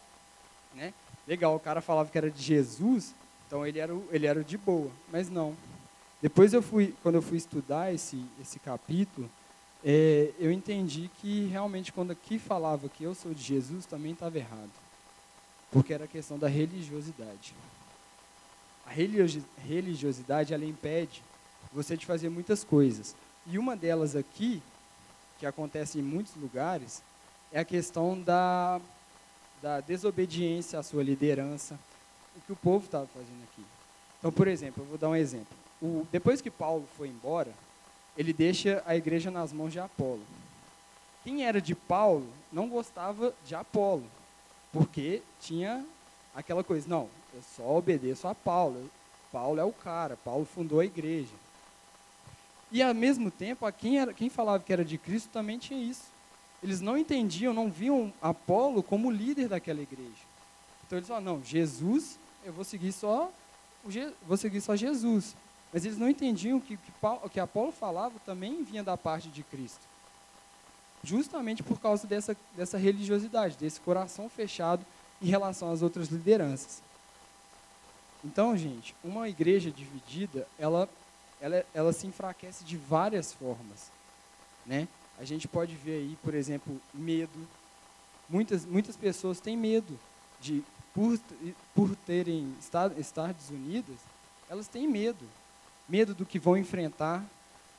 né? 0.74 0.94
Legal, 1.28 1.56
o 1.56 1.60
cara 1.60 1.82
falava 1.82 2.10
que 2.10 2.18
era 2.18 2.30
de 2.30 2.42
Jesus, 2.42 3.16
então 3.48 3.66
ele 3.66 3.80
era 3.80 3.94
ele 4.12 4.28
era 4.28 4.44
de 4.44 4.58
boa, 4.58 4.92
mas 5.12 5.30
não. 5.30 5.56
Depois 6.22 6.54
eu 6.54 6.62
fui, 6.62 6.94
quando 7.02 7.16
eu 7.16 7.22
fui 7.22 7.38
estudar 7.38 7.94
esse 7.94 8.24
esse 8.40 8.60
capítulo, 8.60 9.30
é, 9.84 10.32
eu 10.40 10.52
entendi 10.52 11.10
que 11.22 11.46
realmente 11.46 11.94
quando 11.94 12.12
aqui 12.12 12.38
falava 12.38 12.90
que 12.90 13.04
eu 13.04 13.16
sou 13.16 13.34
de 13.34 13.42
Jesus 13.42 13.86
também 13.86 14.12
estava 14.12 14.38
errado, 14.38 14.72
porque 15.72 15.94
era 15.94 16.06
questão 16.06 16.38
da 16.38 16.48
religiosidade. 16.48 17.56
A 18.86 18.92
religiosidade 18.92 20.54
ela 20.54 20.66
impede 20.66 21.24
você 21.74 21.98
de 21.98 22.06
fazer 22.06 22.30
muitas 22.30 22.64
coisas. 22.64 23.16
E 23.46 23.58
uma 23.58 23.76
delas 23.76 24.16
aqui, 24.16 24.62
que 25.40 25.46
acontece 25.46 26.00
em 26.00 26.02
muitos 26.02 26.36
lugares, 26.36 27.02
é 27.52 27.60
a 27.60 27.66
questão 27.66 28.20
da, 28.22 28.80
da 29.62 29.82
desobediência 29.82 30.80
à 30.80 30.84
sua 30.84 31.04
liderança, 31.04 31.80
o 32.36 32.42
que 32.42 32.54
o 32.54 32.56
povo 32.56 32.86
estava 32.86 33.08
fazendo 33.08 33.44
aqui. 33.52 33.66
Então, 34.20 34.32
por 34.32 34.48
exemplo, 34.48 34.84
eu 34.84 34.88
vou 34.88 34.98
dar 34.98 35.10
um 35.10 35.16
exemplo. 35.16 35.56
O, 35.82 36.08
depois 36.12 36.42
que 36.42 36.50
Paulo 36.50 36.88
foi 36.98 37.10
embora, 37.10 37.54
ele 38.18 38.34
deixa 38.34 38.82
a 38.86 38.96
igreja 38.96 39.30
nas 39.30 39.52
mãos 39.52 39.72
de 39.72 39.80
Apolo. 39.80 40.24
Quem 41.24 41.46
era 41.46 41.62
de 41.62 41.76
Paulo 41.76 42.28
não 42.52 42.70
gostava 42.70 43.34
de 43.46 43.56
Apolo, 43.56 44.06
porque 44.72 45.22
tinha 45.40 45.86
aquela 46.34 46.64
coisa, 46.64 46.88
não, 46.88 47.10
eu 47.36 47.42
só 47.56 47.78
obedeço 47.78 48.28
a 48.28 48.34
Paulo. 48.34 48.90
Paulo 49.32 49.60
é 49.60 49.64
o 49.66 49.74
cara, 49.74 50.18
Paulo 50.24 50.46
fundou 50.46 50.80
a 50.80 50.86
igreja. 50.86 51.34
E 52.72 52.82
ao 52.82 52.94
mesmo 52.94 53.30
tempo, 53.30 53.66
a 53.66 53.72
quem, 53.72 54.00
era, 54.00 54.14
quem 54.14 54.30
falava 54.30 54.64
que 54.64 54.72
era 54.72 54.86
de 54.86 54.98
Cristo 54.98 55.30
também 55.32 55.58
tinha 55.58 55.80
isso. 55.80 56.06
Eles 56.64 56.80
não 56.80 56.98
entendiam, 56.98 57.54
não 57.54 57.70
viam 57.70 58.12
Apolo 58.22 58.82
como 58.82 59.12
líder 59.12 59.50
daquela 59.50 59.82
igreja. 59.82 60.24
Então 60.86 60.98
eles 60.98 61.08
falavam, 61.08 61.36
não, 61.36 61.44
Jesus, 61.44 62.18
eu 62.46 62.54
vou 62.54 62.64
seguir 62.64 62.94
só, 62.94 63.30
vou 64.26 64.38
seguir 64.38 64.62
só 64.62 64.76
Jesus. 64.76 65.36
Mas 65.74 65.84
eles 65.84 65.98
não 65.98 66.10
entendiam 66.10 66.60
que 66.60 66.80
o 67.02 67.30
que 67.30 67.40
Apolo 67.40 67.72
falava 67.72 68.14
também 68.26 68.64
vinha 68.64 68.84
da 68.84 68.96
parte 68.96 69.28
de 69.28 69.44
Cristo. 69.44 69.82
Justamente 71.04 71.62
por 71.62 71.80
causa 71.82 72.08
dessa, 72.08 72.36
dessa 72.56 72.78
religiosidade, 72.78 73.58
desse 73.58 73.82
coração 73.82 74.30
fechado 74.30 74.86
em 75.22 75.28
relação 75.28 75.72
às 75.72 75.82
outras 75.82 76.08
lideranças. 76.08 76.82
Então, 78.26 78.58
gente, 78.58 78.96
uma 79.04 79.30
igreja 79.30 79.70
dividida, 79.70 80.48
ela, 80.58 80.90
ela, 81.40 81.64
ela 81.76 81.94
se 81.94 82.08
enfraquece 82.08 82.64
de 82.64 82.76
várias 82.76 83.32
formas, 83.32 83.92
né? 84.66 84.88
A 85.20 85.24
gente 85.24 85.48
pode 85.48 85.76
ver 85.76 86.00
aí, 86.00 86.18
por 86.24 86.34
exemplo, 86.34 86.82
medo. 86.92 87.48
Muitas, 88.28 88.66
muitas 88.66 88.98
pessoas 88.98 89.40
têm 89.40 89.56
medo 89.56 89.98
de, 90.42 90.64
por, 90.92 91.20
por 91.76 91.96
terem 91.98 92.52
estado, 92.60 93.00
estar 93.00 93.32
desunidas, 93.32 93.96
elas 94.50 94.68
têm 94.68 94.88
medo. 94.88 95.24
Medo 95.88 96.16
do 96.16 96.26
que 96.26 96.40
vão 96.40 96.58
enfrentar, 96.58 97.24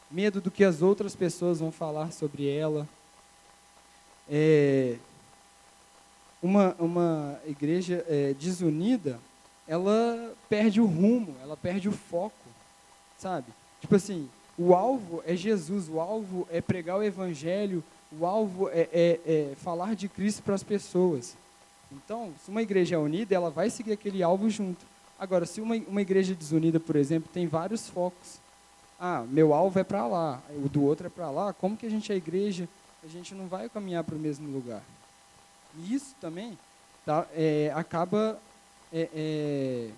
medo 0.08 0.40
do 0.40 0.48
que 0.48 0.62
as 0.62 0.80
outras 0.80 1.16
pessoas 1.16 1.58
vão 1.58 1.72
falar 1.72 2.12
sobre 2.12 2.48
ela. 2.48 2.88
É, 4.30 4.96
uma, 6.40 6.76
uma 6.78 7.40
igreja 7.44 8.06
é, 8.08 8.32
desunida, 8.34 9.18
ela 9.66 10.34
perde 10.48 10.80
o 10.80 10.86
rumo, 10.86 11.34
ela 11.42 11.56
perde 11.56 11.88
o 11.88 11.92
foco, 11.92 12.34
sabe? 13.18 13.46
Tipo 13.80 13.96
assim, 13.96 14.28
o 14.58 14.74
alvo 14.74 15.22
é 15.26 15.34
Jesus, 15.34 15.88
o 15.88 16.00
alvo 16.00 16.46
é 16.50 16.60
pregar 16.60 16.98
o 16.98 17.02
evangelho, 17.02 17.82
o 18.12 18.24
alvo 18.24 18.68
é, 18.70 18.88
é, 18.92 19.20
é 19.26 19.54
falar 19.56 19.94
de 19.94 20.08
Cristo 20.08 20.42
para 20.42 20.54
as 20.54 20.62
pessoas. 20.62 21.36
Então, 21.92 22.32
se 22.44 22.50
uma 22.50 22.62
igreja 22.62 22.96
é 22.96 22.98
unida, 22.98 23.34
ela 23.34 23.50
vai 23.50 23.70
seguir 23.70 23.92
aquele 23.92 24.22
alvo 24.22 24.48
junto. 24.48 24.84
Agora, 25.18 25.46
se 25.46 25.60
uma, 25.60 25.76
uma 25.76 26.02
igreja 26.02 26.34
desunida, 26.34 26.78
por 26.78 26.96
exemplo, 26.96 27.30
tem 27.32 27.46
vários 27.46 27.88
focos. 27.88 28.38
Ah, 28.98 29.24
meu 29.28 29.52
alvo 29.52 29.78
é 29.78 29.84
para 29.84 30.06
lá, 30.06 30.42
o 30.64 30.68
do 30.68 30.82
outro 30.82 31.06
é 31.06 31.10
para 31.10 31.30
lá, 31.30 31.52
como 31.52 31.76
que 31.76 31.86
a 31.86 31.90
gente 31.90 32.10
é 32.10 32.16
igreja, 32.16 32.66
a 33.04 33.08
gente 33.08 33.34
não 33.34 33.46
vai 33.46 33.68
caminhar 33.68 34.02
para 34.02 34.14
o 34.14 34.18
mesmo 34.18 34.50
lugar? 34.50 34.82
E 35.76 35.94
isso 35.94 36.14
também 36.18 36.58
tá, 37.04 37.26
é, 37.34 37.70
acaba 37.74 38.40
é, 38.92 39.08
é, 39.14 39.90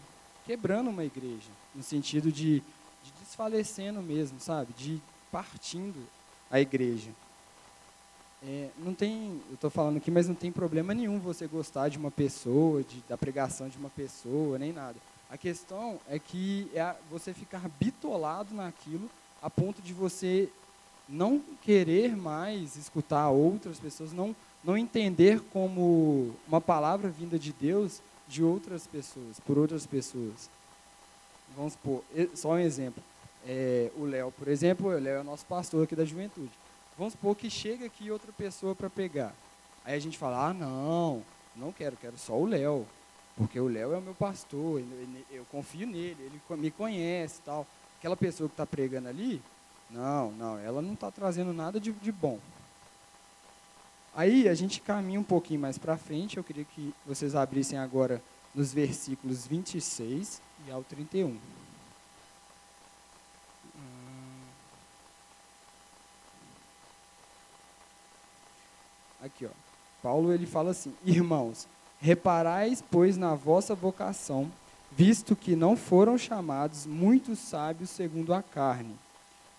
quebrando 0.46 0.90
uma 0.90 1.04
igreja, 1.04 1.50
no 1.74 1.82
sentido 1.82 2.32
de, 2.32 2.60
de 2.60 3.12
desfalecendo 3.20 4.02
mesmo, 4.02 4.40
sabe? 4.40 4.72
De 4.76 5.00
partindo 5.30 6.06
a 6.50 6.60
igreja. 6.60 7.10
É, 8.42 8.68
não 8.78 8.94
tem, 8.94 9.40
eu 9.48 9.54
estou 9.54 9.68
falando 9.68 9.96
aqui, 9.96 10.10
mas 10.10 10.28
não 10.28 10.34
tem 10.34 10.52
problema 10.52 10.94
nenhum 10.94 11.18
você 11.18 11.46
gostar 11.46 11.88
de 11.88 11.98
uma 11.98 12.10
pessoa, 12.10 12.82
de, 12.82 13.02
da 13.08 13.18
pregação 13.18 13.68
de 13.68 13.76
uma 13.76 13.90
pessoa, 13.90 14.58
nem 14.58 14.72
nada. 14.72 14.96
A 15.30 15.36
questão 15.36 15.98
é 16.08 16.18
que 16.18 16.70
é 16.72 16.94
você 17.10 17.34
ficar 17.34 17.68
bitolado 17.78 18.54
naquilo 18.54 19.10
a 19.42 19.50
ponto 19.50 19.82
de 19.82 19.92
você 19.92 20.48
não 21.08 21.42
querer 21.62 22.16
mais 22.16 22.76
escutar 22.76 23.28
outras 23.28 23.78
pessoas, 23.78 24.12
não, 24.12 24.34
não 24.62 24.76
entender 24.76 25.40
como 25.52 26.34
uma 26.46 26.60
palavra 26.60 27.08
vinda 27.08 27.38
de 27.38 27.52
Deus 27.52 28.00
de 28.28 28.42
outras 28.42 28.86
pessoas, 28.86 29.40
por 29.40 29.58
outras 29.58 29.86
pessoas. 29.86 30.50
Vamos 31.56 31.72
supor, 31.72 32.02
só 32.34 32.50
um 32.50 32.58
exemplo. 32.58 33.02
É, 33.46 33.90
o 33.96 34.04
Léo, 34.04 34.32
por 34.32 34.48
exemplo, 34.48 34.88
o 34.88 34.98
Léo 34.98 35.16
é 35.16 35.20
o 35.20 35.24
nosso 35.24 35.46
pastor 35.46 35.84
aqui 35.84 35.96
da 35.96 36.04
juventude. 36.04 36.50
Vamos 36.96 37.14
supor 37.14 37.34
que 37.36 37.48
chega 37.48 37.86
aqui 37.86 38.10
outra 38.10 38.32
pessoa 38.32 38.74
para 38.74 38.90
pegar. 38.90 39.32
Aí 39.84 39.94
a 39.94 39.98
gente 39.98 40.18
fala, 40.18 40.48
ah, 40.48 40.52
não, 40.52 41.22
não 41.56 41.72
quero, 41.72 41.96
quero 41.96 42.18
só 42.18 42.34
o 42.34 42.44
Léo. 42.44 42.86
Porque 43.36 43.58
o 43.58 43.68
Léo 43.68 43.94
é 43.94 43.98
o 43.98 44.02
meu 44.02 44.14
pastor, 44.14 44.82
eu 45.30 45.44
confio 45.44 45.86
nele, 45.86 46.16
ele 46.18 46.60
me 46.60 46.72
conhece 46.72 47.40
tal. 47.44 47.64
Aquela 47.98 48.16
pessoa 48.16 48.48
que 48.48 48.54
está 48.54 48.66
pregando 48.66 49.08
ali, 49.08 49.40
não, 49.88 50.32
não, 50.32 50.58
ela 50.58 50.82
não 50.82 50.94
está 50.94 51.10
trazendo 51.10 51.52
nada 51.52 51.78
de, 51.78 51.92
de 51.92 52.10
bom. 52.10 52.38
Aí 54.18 54.48
a 54.48 54.54
gente 54.54 54.80
caminha 54.80 55.20
um 55.20 55.22
pouquinho 55.22 55.60
mais 55.60 55.78
para 55.78 55.96
frente, 55.96 56.38
eu 56.38 56.42
queria 56.42 56.64
que 56.64 56.92
vocês 57.06 57.36
abrissem 57.36 57.78
agora 57.78 58.20
nos 58.52 58.72
versículos 58.72 59.46
26 59.46 60.42
e 60.66 60.72
ao 60.72 60.82
31. 60.82 61.28
Hum. 61.28 61.38
Aqui, 69.22 69.46
ó. 69.46 69.50
Paulo 70.02 70.32
ele 70.32 70.46
fala 70.48 70.72
assim: 70.72 70.92
Irmãos, 71.04 71.68
reparais, 72.00 72.82
pois, 72.90 73.16
na 73.16 73.36
vossa 73.36 73.72
vocação, 73.72 74.50
visto 74.90 75.36
que 75.36 75.54
não 75.54 75.76
foram 75.76 76.18
chamados 76.18 76.86
muitos 76.86 77.38
sábios 77.38 77.90
segundo 77.90 78.34
a 78.34 78.42
carne, 78.42 78.96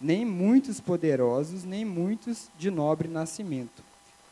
nem 0.02 0.26
muitos 0.26 0.82
poderosos, 0.82 1.64
nem 1.64 1.86
muitos 1.86 2.50
de 2.58 2.70
nobre 2.70 3.08
nascimento 3.08 3.88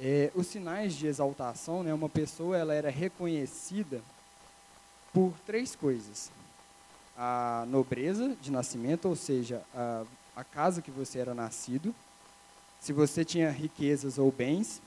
é, 0.00 0.30
os 0.34 0.46
sinais 0.46 0.94
de 0.94 1.06
exaltação, 1.06 1.82
né, 1.82 1.94
uma 1.94 2.08
pessoa 2.08 2.56
ela 2.56 2.74
era 2.74 2.90
reconhecida 2.90 4.02
por 5.12 5.32
três 5.46 5.76
coisas. 5.76 6.30
A 7.16 7.64
nobreza 7.68 8.36
de 8.40 8.50
nascimento, 8.50 9.08
ou 9.08 9.14
seja, 9.14 9.62
a, 9.74 10.04
a 10.34 10.42
casa 10.42 10.82
que 10.82 10.90
você 10.90 11.20
era 11.20 11.34
nascido, 11.34 11.94
se 12.80 12.92
você 12.92 13.24
tinha 13.24 13.50
riquezas 13.50 14.18
ou 14.18 14.30
bens, 14.32 14.82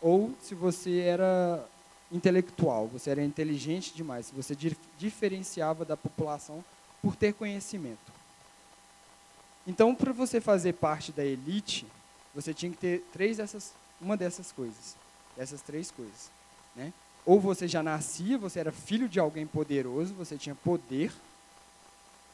ou 0.00 0.34
se 0.42 0.54
você 0.54 0.98
era 1.00 1.66
intelectual, 2.12 2.86
você 2.86 3.10
era 3.10 3.24
inteligente 3.24 3.94
demais, 3.94 4.26
se 4.26 4.34
você 4.34 4.54
diferenciava 4.98 5.84
da 5.84 5.96
população 5.96 6.64
por 7.00 7.16
ter 7.16 7.32
conhecimento. 7.32 8.12
Então, 9.66 9.94
para 9.94 10.12
você 10.12 10.40
fazer 10.40 10.74
parte 10.74 11.12
da 11.12 11.24
elite, 11.24 11.86
você 12.34 12.52
tinha 12.52 12.70
que 12.72 12.78
ter 12.78 13.04
três 13.12 13.36
dessas 13.38 13.72
uma 14.00 14.16
dessas 14.16 14.50
coisas, 14.52 14.96
dessas 15.36 15.60
três 15.62 15.90
coisas, 15.90 16.30
né? 16.74 16.92
Ou 17.26 17.38
você 17.38 17.68
já 17.68 17.82
nascia, 17.82 18.38
você 18.38 18.60
era 18.60 18.72
filho 18.72 19.08
de 19.08 19.20
alguém 19.20 19.46
poderoso, 19.46 20.14
você 20.14 20.36
tinha 20.36 20.54
poder, 20.54 21.12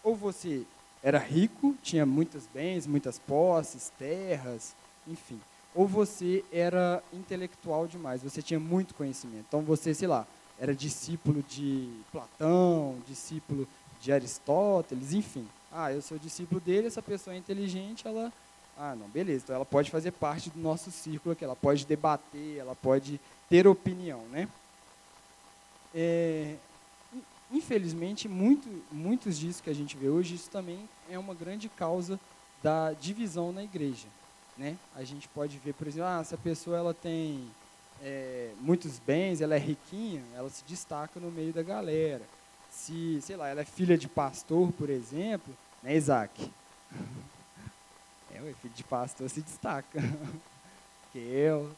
ou 0.03 0.15
você 0.15 0.65
era 1.03 1.19
rico, 1.19 1.77
tinha 1.83 2.07
muitos 2.07 2.45
bens, 2.47 2.87
muitas 2.87 3.19
posses, 3.19 3.91
terras, 3.99 4.75
enfim. 5.07 5.41
Ou 5.75 5.87
você 5.87 6.45
era 6.53 7.03
intelectual 7.13 7.87
demais, 7.87 8.23
você 8.23 8.41
tinha 8.41 8.59
muito 8.61 8.95
conhecimento. 8.95 9.45
Então 9.49 9.63
você, 9.63 9.93
sei 9.93 10.09
lá, 10.09 10.27
era 10.59 10.75
discípulo 10.75 11.43
de 11.43 11.91
Platão, 12.11 12.97
discípulo 13.07 13.69
de 14.01 14.13
Aristóteles, 14.13 15.13
enfim. 15.13 15.47
Ah, 15.71 15.93
eu 15.93 16.01
sou 16.01 16.19
discípulo 16.19 16.61
dele, 16.61 16.87
essa 16.87 17.03
pessoa 17.03 17.35
é 17.35 17.39
inteligente, 17.39 18.07
ela 18.07 18.33
ah, 18.79 18.95
não, 18.95 19.09
beleza. 19.09 19.45
Então 19.45 19.57
ela 19.57 19.65
pode 19.65 19.91
fazer 19.91 20.13
parte 20.13 20.51
do 20.51 20.59
nosso 20.59 20.91
círculo 20.91 21.33
aqui, 21.33 21.45
ela 21.45 21.57
pode 21.57 21.87
debater, 21.87 22.59
ela 22.59 22.75
pode 22.75 23.19
ter 23.49 23.67
opinião, 23.67 24.23
né? 24.31 24.49
É, 25.95 26.57
infelizmente, 27.51 28.29
muito, 28.29 28.69
muitos 28.93 29.39
disso 29.39 29.63
que 29.63 29.71
a 29.71 29.75
gente 29.75 29.97
vê 29.97 30.09
hoje, 30.09 30.35
isso 30.35 30.51
também 30.51 30.87
é 31.09 31.19
uma 31.19 31.35
grande 31.35 31.69
causa 31.69 32.21
da 32.63 32.93
divisão 32.93 33.51
na 33.51 33.63
igreja, 33.63 34.09
né? 34.59 34.77
A 34.95 35.05
gente 35.05 35.27
pode 35.29 35.57
ver, 35.59 35.73
por 35.73 35.87
exemplo, 35.87 36.09
ah, 36.09 36.21
essa 36.21 36.37
pessoa 36.37 36.77
ela 36.77 36.93
tem 36.93 37.49
é, 38.03 38.51
muitos 38.61 38.99
bens, 38.99 39.41
ela 39.41 39.55
é 39.55 39.59
riquinha, 39.59 40.23
ela 40.35 40.51
se 40.51 40.63
destaca 40.65 41.19
no 41.19 41.31
meio 41.31 41.53
da 41.53 41.63
galera. 41.63 42.23
Se, 42.71 43.21
sei 43.23 43.37
lá, 43.37 43.49
ela 43.49 43.63
é 43.63 43.65
filha 43.65 43.97
de 43.97 44.07
pastor, 44.07 44.71
por 44.73 44.91
exemplo, 44.91 45.57
né, 45.83 45.97
Isaac? 45.97 46.51
É, 48.37 48.51
o 48.51 48.55
filho 48.57 48.75
de 48.75 48.85
pastor 48.85 49.29
se 49.31 49.41
destaca. 49.43 50.01
que 51.13 51.19
eu, 51.19 51.71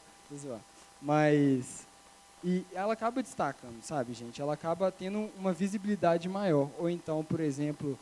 mas 1.01 1.87
e 2.43 2.65
ela 2.73 2.93
acaba 2.93 3.21
destacando, 3.21 3.81
sabe, 3.81 4.13
gente? 4.13 4.41
Ela 4.41 4.53
acaba 4.53 4.91
tendo 4.91 5.29
uma 5.37 5.51
visibilidade 5.51 6.29
maior. 6.29 6.69
Ou 6.77 6.89
então, 6.89 7.23
por 7.23 7.39
exemplo, 7.39 7.97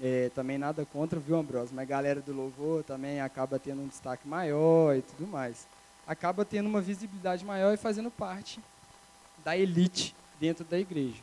é, 0.00 0.30
também 0.34 0.58
nada 0.58 0.84
contra, 0.84 1.18
viu, 1.18 1.36
Ambrosio? 1.36 1.74
Mas 1.74 1.84
a 1.84 1.88
galera 1.88 2.20
do 2.20 2.32
louvor 2.32 2.82
também 2.84 3.20
acaba 3.20 3.58
tendo 3.58 3.82
um 3.82 3.86
destaque 3.86 4.28
maior 4.28 4.94
e 4.96 5.02
tudo 5.02 5.26
mais. 5.26 5.66
Acaba 6.06 6.44
tendo 6.44 6.68
uma 6.68 6.80
visibilidade 6.80 7.44
maior 7.44 7.72
e 7.72 7.78
fazendo 7.78 8.10
parte 8.10 8.60
da 9.44 9.56
elite 9.56 10.14
dentro 10.38 10.64
da 10.64 10.78
igreja. 10.78 11.22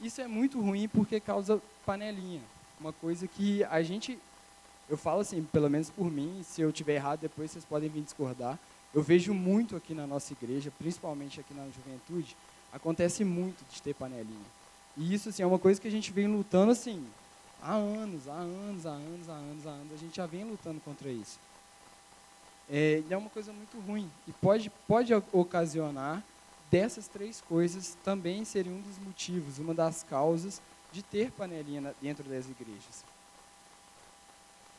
Isso 0.00 0.20
é 0.20 0.28
muito 0.28 0.60
ruim 0.60 0.88
porque 0.88 1.18
causa 1.20 1.60
panelinha. 1.84 2.42
Uma 2.80 2.92
coisa 2.92 3.26
que 3.26 3.64
a 3.64 3.82
gente, 3.82 4.18
eu 4.92 4.96
falo 4.98 5.22
assim, 5.22 5.42
pelo 5.44 5.70
menos 5.70 5.88
por 5.88 6.10
mim, 6.10 6.42
se 6.44 6.60
eu 6.60 6.70
tiver 6.70 6.96
errado 6.96 7.20
depois 7.20 7.50
vocês 7.50 7.64
podem 7.64 7.88
vir 7.88 8.02
discordar. 8.02 8.58
Eu 8.92 9.02
vejo 9.02 9.32
muito 9.32 9.74
aqui 9.74 9.94
na 9.94 10.06
nossa 10.06 10.34
igreja, 10.34 10.70
principalmente 10.78 11.40
aqui 11.40 11.54
na 11.54 11.64
juventude, 11.64 12.36
acontece 12.70 13.24
muito 13.24 13.64
de 13.72 13.80
ter 13.80 13.94
panelinha. 13.94 14.44
E 14.94 15.14
isso 15.14 15.30
assim, 15.30 15.42
é 15.42 15.46
uma 15.46 15.58
coisa 15.58 15.80
que 15.80 15.88
a 15.88 15.90
gente 15.90 16.12
vem 16.12 16.26
lutando 16.26 16.72
assim, 16.72 17.02
há 17.62 17.72
anos, 17.72 18.28
há 18.28 18.32
anos, 18.34 18.84
há 18.84 18.90
anos, 18.90 19.28
há 19.30 19.32
anos, 19.32 19.66
há 19.66 19.70
anos. 19.70 19.92
A 19.94 19.96
gente 19.96 20.14
já 20.14 20.26
vem 20.26 20.44
lutando 20.44 20.78
contra 20.80 21.08
isso. 21.08 21.38
É, 22.70 23.02
é 23.08 23.16
uma 23.16 23.30
coisa 23.30 23.50
muito 23.50 23.80
ruim. 23.80 24.10
E 24.28 24.32
pode, 24.32 24.70
pode 24.86 25.14
ocasionar 25.32 26.22
dessas 26.70 27.08
três 27.08 27.40
coisas 27.40 27.96
também 28.04 28.44
seria 28.44 28.70
um 28.70 28.82
dos 28.82 28.98
motivos, 28.98 29.58
uma 29.58 29.72
das 29.72 30.02
causas 30.02 30.60
de 30.92 31.02
ter 31.02 31.30
panelinha 31.30 31.94
dentro 32.02 32.24
das 32.24 32.44
igrejas. 32.46 33.10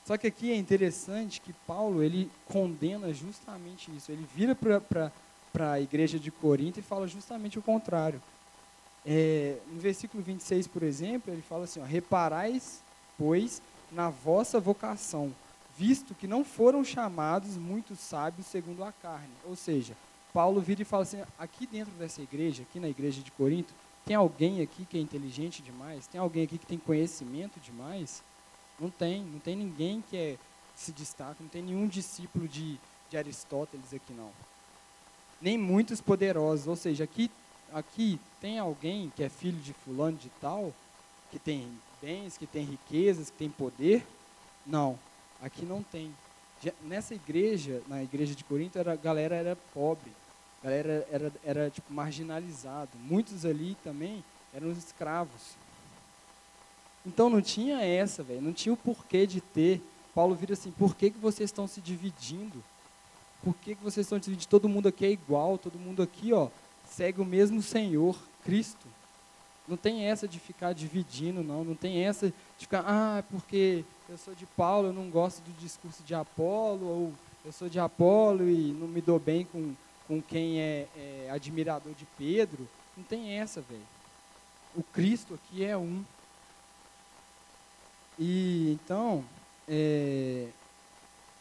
Só 0.06 0.18
que 0.18 0.28
aqui 0.28 0.52
é 0.52 0.56
interessante 0.56 1.40
que 1.40 1.54
Paulo 1.66 2.04
ele 2.04 2.30
condena 2.46 3.14
justamente 3.14 3.90
isso. 3.96 4.12
Ele 4.12 4.28
vira 4.36 4.54
para 4.54 5.12
a 5.72 5.80
igreja 5.80 6.20
de 6.20 6.30
Corinto 6.30 6.80
e 6.80 6.84
fala 6.84 7.08
justamente 7.08 7.58
o 7.58 7.62
contrário. 7.62 8.22
É, 9.06 9.58
no 9.72 9.80
versículo 9.80 10.22
26, 10.22 10.68
por 10.68 10.84
exemplo, 10.84 11.34
ele 11.34 11.42
fala 11.42 11.64
assim: 11.64 11.80
ó, 11.80 11.84
Reparais, 11.84 12.82
pois, 13.18 13.62
na 13.92 14.10
vossa 14.10 14.60
vocação, 14.60 15.34
visto 15.78 16.14
que 16.14 16.28
não 16.28 16.44
foram 16.44 16.84
chamados 16.84 17.56
muitos 17.58 18.00
sábios 18.00 18.48
segundo 18.48 18.84
a 18.84 18.92
carne. 18.92 19.34
Ou 19.46 19.56
seja, 19.56 19.96
Paulo 20.34 20.60
vira 20.60 20.82
e 20.82 20.86
fala 20.86 21.04
assim: 21.04 21.22
aqui 21.38 21.66
dentro 21.66 21.94
dessa 21.94 22.22
igreja, 22.22 22.64
aqui 22.64 22.80
na 22.80 22.90
igreja 22.90 23.22
de 23.22 23.32
Corinto, 23.32 23.74
tem 24.06 24.16
alguém 24.16 24.62
aqui 24.62 24.86
que 24.86 24.98
é 24.98 25.02
inteligente 25.02 25.62
demais? 25.62 26.08
Tem 26.08 26.20
alguém 26.20 26.44
aqui 26.44 26.58
que 26.58 26.66
tem 26.66 26.78
conhecimento 26.78 27.58
demais? 27.62 28.22
Não 28.84 28.90
tem, 28.90 29.24
não 29.24 29.40
tem 29.40 29.56
ninguém 29.56 30.04
que 30.10 30.18
é, 30.18 30.38
se 30.76 30.92
destaca, 30.92 31.38
não 31.40 31.48
tem 31.48 31.62
nenhum 31.62 31.88
discípulo 31.88 32.50
de, 32.50 32.78
de 33.10 33.16
Aristóteles 33.16 33.94
aqui 33.94 34.12
não. 34.12 34.30
Nem 35.42 35.58
muitos 35.58 36.02
poderosos, 36.02 36.68
ou 36.68 36.76
seja, 36.76 37.06
aqui, 37.06 37.32
aqui 37.72 38.20
tem 38.42 38.60
alguém 38.60 39.10
que 39.16 39.24
é 39.24 39.30
filho 39.30 39.58
de 39.60 39.72
fulano 39.72 40.18
de 40.18 40.30
tal, 40.42 40.74
que 41.32 41.40
tem 41.40 41.66
bens, 42.02 42.38
que 42.38 42.46
tem 42.46 42.66
riquezas, 42.66 43.30
que 43.30 43.38
tem 43.38 43.50
poder? 43.50 44.06
Não, 44.66 45.00
aqui 45.42 45.64
não 45.64 45.82
tem. 45.82 46.14
Nessa 46.82 47.16
igreja, 47.16 47.82
na 47.88 48.04
igreja 48.04 48.36
de 48.36 48.44
Corinto, 48.44 48.78
era, 48.78 48.92
a 48.92 48.98
galera 48.98 49.36
era 49.36 49.56
pobre, 49.74 50.12
galera 50.62 51.08
era, 51.10 51.32
era 51.42 51.70
tipo 51.70 51.94
marginalizado. 51.94 52.92
Muitos 52.96 53.46
ali 53.46 53.78
também 53.82 54.22
eram 54.54 54.74
escravos. 54.74 55.63
Então 57.06 57.30
não 57.30 57.42
tinha 57.42 57.82
essa, 57.82 58.24
velho, 58.24 58.42
não 58.42 58.54
tinha 58.54 58.74
o 58.74 58.78
porquê 58.78 59.28
de 59.28 59.42
ter. 59.42 59.82
Paulo 60.16 60.36
vira 60.36 60.54
assim, 60.54 60.72
por 60.72 60.96
que, 60.96 61.10
que 61.12 61.18
vocês 61.18 61.50
estão 61.50 61.68
se 61.68 61.82
dividindo? 61.82 62.64
Por 63.44 63.56
que, 63.56 63.76
que 63.76 63.84
vocês 63.84 64.06
estão 64.06 64.18
se 64.18 64.26
dividindo? 64.26 64.50
Todo 64.50 64.70
mundo 64.70 64.88
aqui 64.88 65.06
é 65.06 65.12
igual, 65.12 65.58
todo 65.58 65.78
mundo 65.78 66.02
aqui, 66.02 66.32
ó, 66.32 66.50
segue 66.88 67.20
o 67.20 67.26
mesmo 67.26 67.62
Senhor, 67.62 68.18
Cristo. 68.44 68.88
Não 69.68 69.78
tem 69.78 70.06
essa 70.06 70.28
de 70.28 70.40
ficar 70.40 70.74
dividindo, 70.74 71.44
não. 71.44 71.64
Não 71.64 71.76
tem 71.76 72.04
essa 72.06 72.28
de 72.28 72.66
ficar, 72.66 72.84
ah, 72.86 73.24
porque 73.30 73.84
eu 74.10 74.18
sou 74.18 74.36
de 74.36 74.46
Paulo, 74.46 74.90
eu 74.90 74.94
não 74.94 75.10
gosto 75.10 75.42
do 75.42 75.52
discurso 75.60 76.04
de 76.04 76.14
Apolo, 76.14 76.86
ou 76.86 77.14
eu 77.46 77.52
sou 77.52 77.70
de 77.70 77.80
Apolo 77.80 78.50
e 78.50 78.72
não 78.74 78.88
me 78.88 79.02
dou 79.02 79.20
bem 79.20 79.46
com, 79.46 79.74
com 80.08 80.22
quem 80.22 80.60
é, 80.60 80.88
é 80.96 81.30
admirador 81.32 81.94
de 81.94 82.06
Pedro. 82.18 82.68
Não 82.96 83.04
tem 83.04 83.32
essa, 83.32 83.62
velho. 83.62 83.82
O 84.76 84.84
Cristo 84.84 85.34
aqui 85.34 85.64
é 85.64 85.78
um. 85.78 86.04
E 88.18 88.72
então, 88.72 89.24
é, 89.68 90.48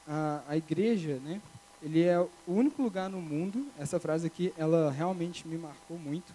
a, 0.07 0.43
a 0.49 0.57
igreja, 0.57 1.21
né? 1.25 1.41
Ele 1.83 2.03
é 2.03 2.19
o 2.19 2.31
único 2.47 2.83
lugar 2.83 3.11
no 3.11 3.21
mundo. 3.21 3.67
Essa 3.79 3.99
frase 3.99 4.27
aqui, 4.27 4.53
ela 4.57 4.91
realmente 4.91 5.47
me 5.47 5.59
marcou 5.59 5.99
muito. 5.99 6.33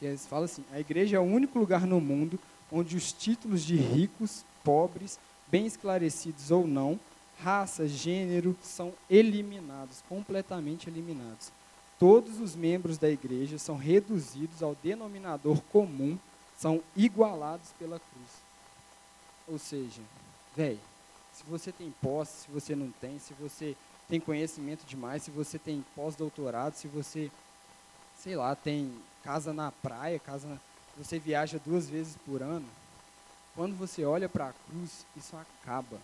E 0.00 0.06
eles 0.06 0.26
falam 0.26 0.44
assim: 0.44 0.64
a 0.72 0.78
igreja 0.78 1.16
é 1.16 1.20
o 1.20 1.24
único 1.24 1.58
lugar 1.58 1.86
no 1.86 2.00
mundo 2.00 2.38
onde 2.70 2.96
os 2.96 3.12
títulos 3.12 3.64
de 3.64 3.76
ricos, 3.76 4.44
pobres, 4.62 5.18
bem 5.48 5.66
esclarecidos 5.66 6.50
ou 6.50 6.66
não, 6.66 7.00
raça, 7.40 7.88
gênero, 7.88 8.56
são 8.62 8.92
eliminados, 9.08 10.02
completamente 10.08 10.88
eliminados. 10.88 11.50
Todos 11.98 12.38
os 12.40 12.54
membros 12.54 12.98
da 12.98 13.08
igreja 13.08 13.58
são 13.58 13.76
reduzidos 13.76 14.62
ao 14.62 14.76
denominador 14.82 15.60
comum, 15.72 16.18
são 16.56 16.82
igualados 16.96 17.70
pela 17.78 17.98
cruz. 17.98 18.47
Ou 19.48 19.58
seja, 19.58 20.02
velho, 20.54 20.80
se 21.32 21.42
você 21.44 21.72
tem 21.72 21.92
posse, 22.02 22.44
se 22.44 22.50
você 22.50 22.76
não 22.76 22.90
tem, 23.00 23.18
se 23.18 23.32
você 23.34 23.76
tem 24.08 24.20
conhecimento 24.20 24.84
demais, 24.86 25.22
se 25.22 25.30
você 25.30 25.58
tem 25.58 25.84
pós-doutorado, 25.94 26.74
se 26.74 26.88
você, 26.88 27.30
sei 28.18 28.36
lá, 28.36 28.54
tem 28.54 28.92
casa 29.22 29.52
na 29.52 29.70
praia, 29.70 30.18
casa 30.18 30.60
você 30.96 31.18
viaja 31.18 31.60
duas 31.64 31.88
vezes 31.88 32.16
por 32.26 32.42
ano, 32.42 32.66
quando 33.54 33.76
você 33.76 34.04
olha 34.04 34.28
para 34.28 34.48
a 34.48 34.52
cruz, 34.52 35.06
isso 35.16 35.36
acaba. 35.36 35.98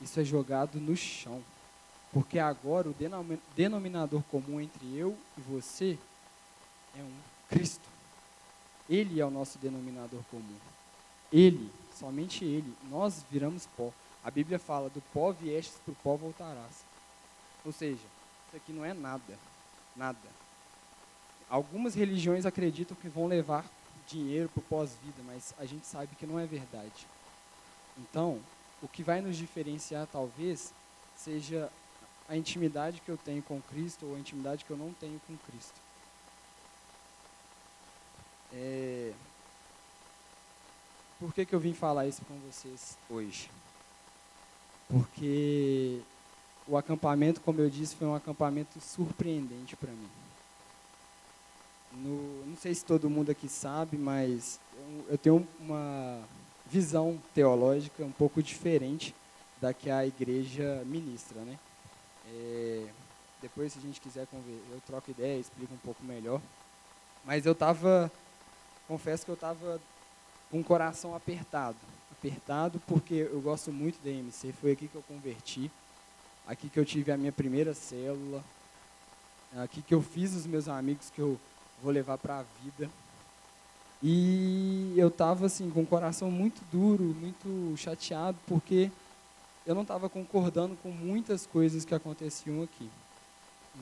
Isso 0.00 0.18
é 0.18 0.24
jogado 0.24 0.80
no 0.80 0.96
chão. 0.96 1.42
Porque 2.12 2.38
agora 2.38 2.88
o 2.88 2.96
denominador 3.54 4.22
comum 4.30 4.60
entre 4.60 4.96
eu 4.96 5.16
e 5.38 5.40
você 5.40 5.98
é 6.96 7.02
um 7.02 7.12
Cristo. 7.48 7.88
Ele 8.88 9.20
é 9.20 9.24
o 9.24 9.30
nosso 9.30 9.58
denominador 9.58 10.20
comum. 10.30 10.56
Ele, 11.32 11.70
somente 12.00 12.44
Ele. 12.44 12.74
Nós 12.88 13.24
viramos 13.30 13.66
pó. 13.76 13.92
A 14.24 14.30
Bíblia 14.30 14.58
fala: 14.58 14.88
do 14.88 15.00
pó 15.12 15.30
viestes, 15.30 15.78
para 15.84 15.92
o 15.92 15.96
pó 15.96 16.16
voltarás. 16.16 16.84
Ou 17.64 17.70
seja, 17.70 18.00
isso 18.48 18.56
aqui 18.56 18.72
não 18.72 18.84
é 18.84 18.94
nada. 18.94 19.38
Nada. 19.94 20.18
Algumas 21.48 21.94
religiões 21.94 22.46
acreditam 22.46 22.96
que 22.96 23.08
vão 23.08 23.26
levar 23.26 23.64
dinheiro 24.06 24.48
para 24.48 24.60
o 24.60 24.64
pós-vida, 24.64 25.22
mas 25.24 25.54
a 25.58 25.64
gente 25.64 25.86
sabe 25.86 26.16
que 26.16 26.26
não 26.26 26.38
é 26.38 26.46
verdade. 26.46 27.06
Então, 27.98 28.40
o 28.82 28.88
que 28.88 29.02
vai 29.02 29.20
nos 29.20 29.36
diferenciar, 29.36 30.06
talvez, 30.10 30.72
seja 31.16 31.70
a 32.28 32.36
intimidade 32.36 33.00
que 33.00 33.10
eu 33.10 33.18
tenho 33.18 33.42
com 33.42 33.60
Cristo 33.62 34.06
ou 34.06 34.16
a 34.16 34.18
intimidade 34.18 34.64
que 34.64 34.70
eu 34.70 34.76
não 34.76 34.92
tenho 34.94 35.20
com 35.26 35.36
Cristo. 35.38 35.74
É... 38.52 39.12
Por 41.20 41.34
que, 41.34 41.44
que 41.44 41.54
eu 41.54 41.60
vim 41.60 41.74
falar 41.74 42.06
isso 42.06 42.22
com 42.24 42.34
vocês 42.50 42.96
hoje? 43.10 43.50
Porque 44.88 46.00
o 46.66 46.78
acampamento, 46.78 47.42
como 47.42 47.60
eu 47.60 47.68
disse, 47.68 47.94
foi 47.94 48.08
um 48.08 48.14
acampamento 48.14 48.80
surpreendente 48.80 49.76
para 49.76 49.90
mim. 49.90 50.08
No, 51.92 52.46
não 52.46 52.56
sei 52.56 52.74
se 52.74 52.82
todo 52.82 53.10
mundo 53.10 53.30
aqui 53.30 53.50
sabe, 53.50 53.98
mas 53.98 54.58
eu, 54.74 55.06
eu 55.10 55.18
tenho 55.18 55.46
uma 55.58 56.22
visão 56.66 57.20
teológica 57.34 58.02
um 58.02 58.12
pouco 58.12 58.42
diferente 58.42 59.14
da 59.60 59.74
que 59.74 59.90
a 59.90 60.06
igreja 60.06 60.82
ministra, 60.86 61.42
né? 61.42 61.58
É, 62.28 62.86
depois, 63.42 63.74
se 63.74 63.78
a 63.78 63.82
gente 63.82 64.00
quiser 64.00 64.26
conversar, 64.26 64.62
eu 64.70 64.80
troco 64.86 65.10
ideia, 65.10 65.38
explico 65.38 65.74
um 65.74 65.78
pouco 65.78 66.02
melhor. 66.02 66.40
Mas 67.26 67.44
eu 67.44 67.52
estava, 67.52 68.10
confesso 68.88 69.26
que 69.26 69.30
eu 69.30 69.34
estava 69.34 69.78
com 70.50 70.60
o 70.60 70.64
coração 70.64 71.14
apertado. 71.14 71.76
Apertado 72.12 72.80
porque 72.86 73.28
eu 73.32 73.40
gosto 73.40 73.72
muito 73.72 74.02
da 74.02 74.10
MC, 74.10 74.52
foi 74.52 74.72
aqui 74.72 74.88
que 74.88 74.94
eu 74.94 75.02
converti, 75.02 75.70
aqui 76.46 76.68
que 76.68 76.78
eu 76.78 76.84
tive 76.84 77.12
a 77.12 77.16
minha 77.16 77.32
primeira 77.32 77.72
célula, 77.72 78.44
aqui 79.56 79.80
que 79.82 79.94
eu 79.94 80.02
fiz 80.02 80.34
os 80.34 80.46
meus 80.46 80.68
amigos 80.68 81.10
que 81.10 81.20
eu 81.20 81.38
vou 81.82 81.92
levar 81.92 82.18
para 82.18 82.40
a 82.40 82.44
vida. 82.62 82.90
E 84.02 84.94
eu 84.96 85.08
estava 85.08 85.46
assim 85.46 85.70
com 85.70 85.82
o 85.82 85.86
coração 85.86 86.30
muito 86.30 86.62
duro, 86.72 87.04
muito 87.20 87.74
chateado, 87.76 88.38
porque 88.46 88.90
eu 89.66 89.74
não 89.74 89.82
estava 89.82 90.08
concordando 90.08 90.76
com 90.82 90.90
muitas 90.90 91.46
coisas 91.46 91.84
que 91.84 91.94
aconteciam 91.94 92.62
aqui. 92.62 92.90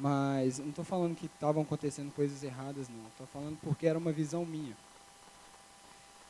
Mas 0.00 0.58
não 0.58 0.68
estou 0.68 0.84
falando 0.84 1.16
que 1.16 1.26
estavam 1.26 1.62
acontecendo 1.62 2.12
coisas 2.14 2.42
erradas, 2.42 2.88
não. 2.88 3.08
Estou 3.08 3.26
falando 3.28 3.58
porque 3.62 3.86
era 3.86 3.98
uma 3.98 4.12
visão 4.12 4.44
minha. 4.44 4.76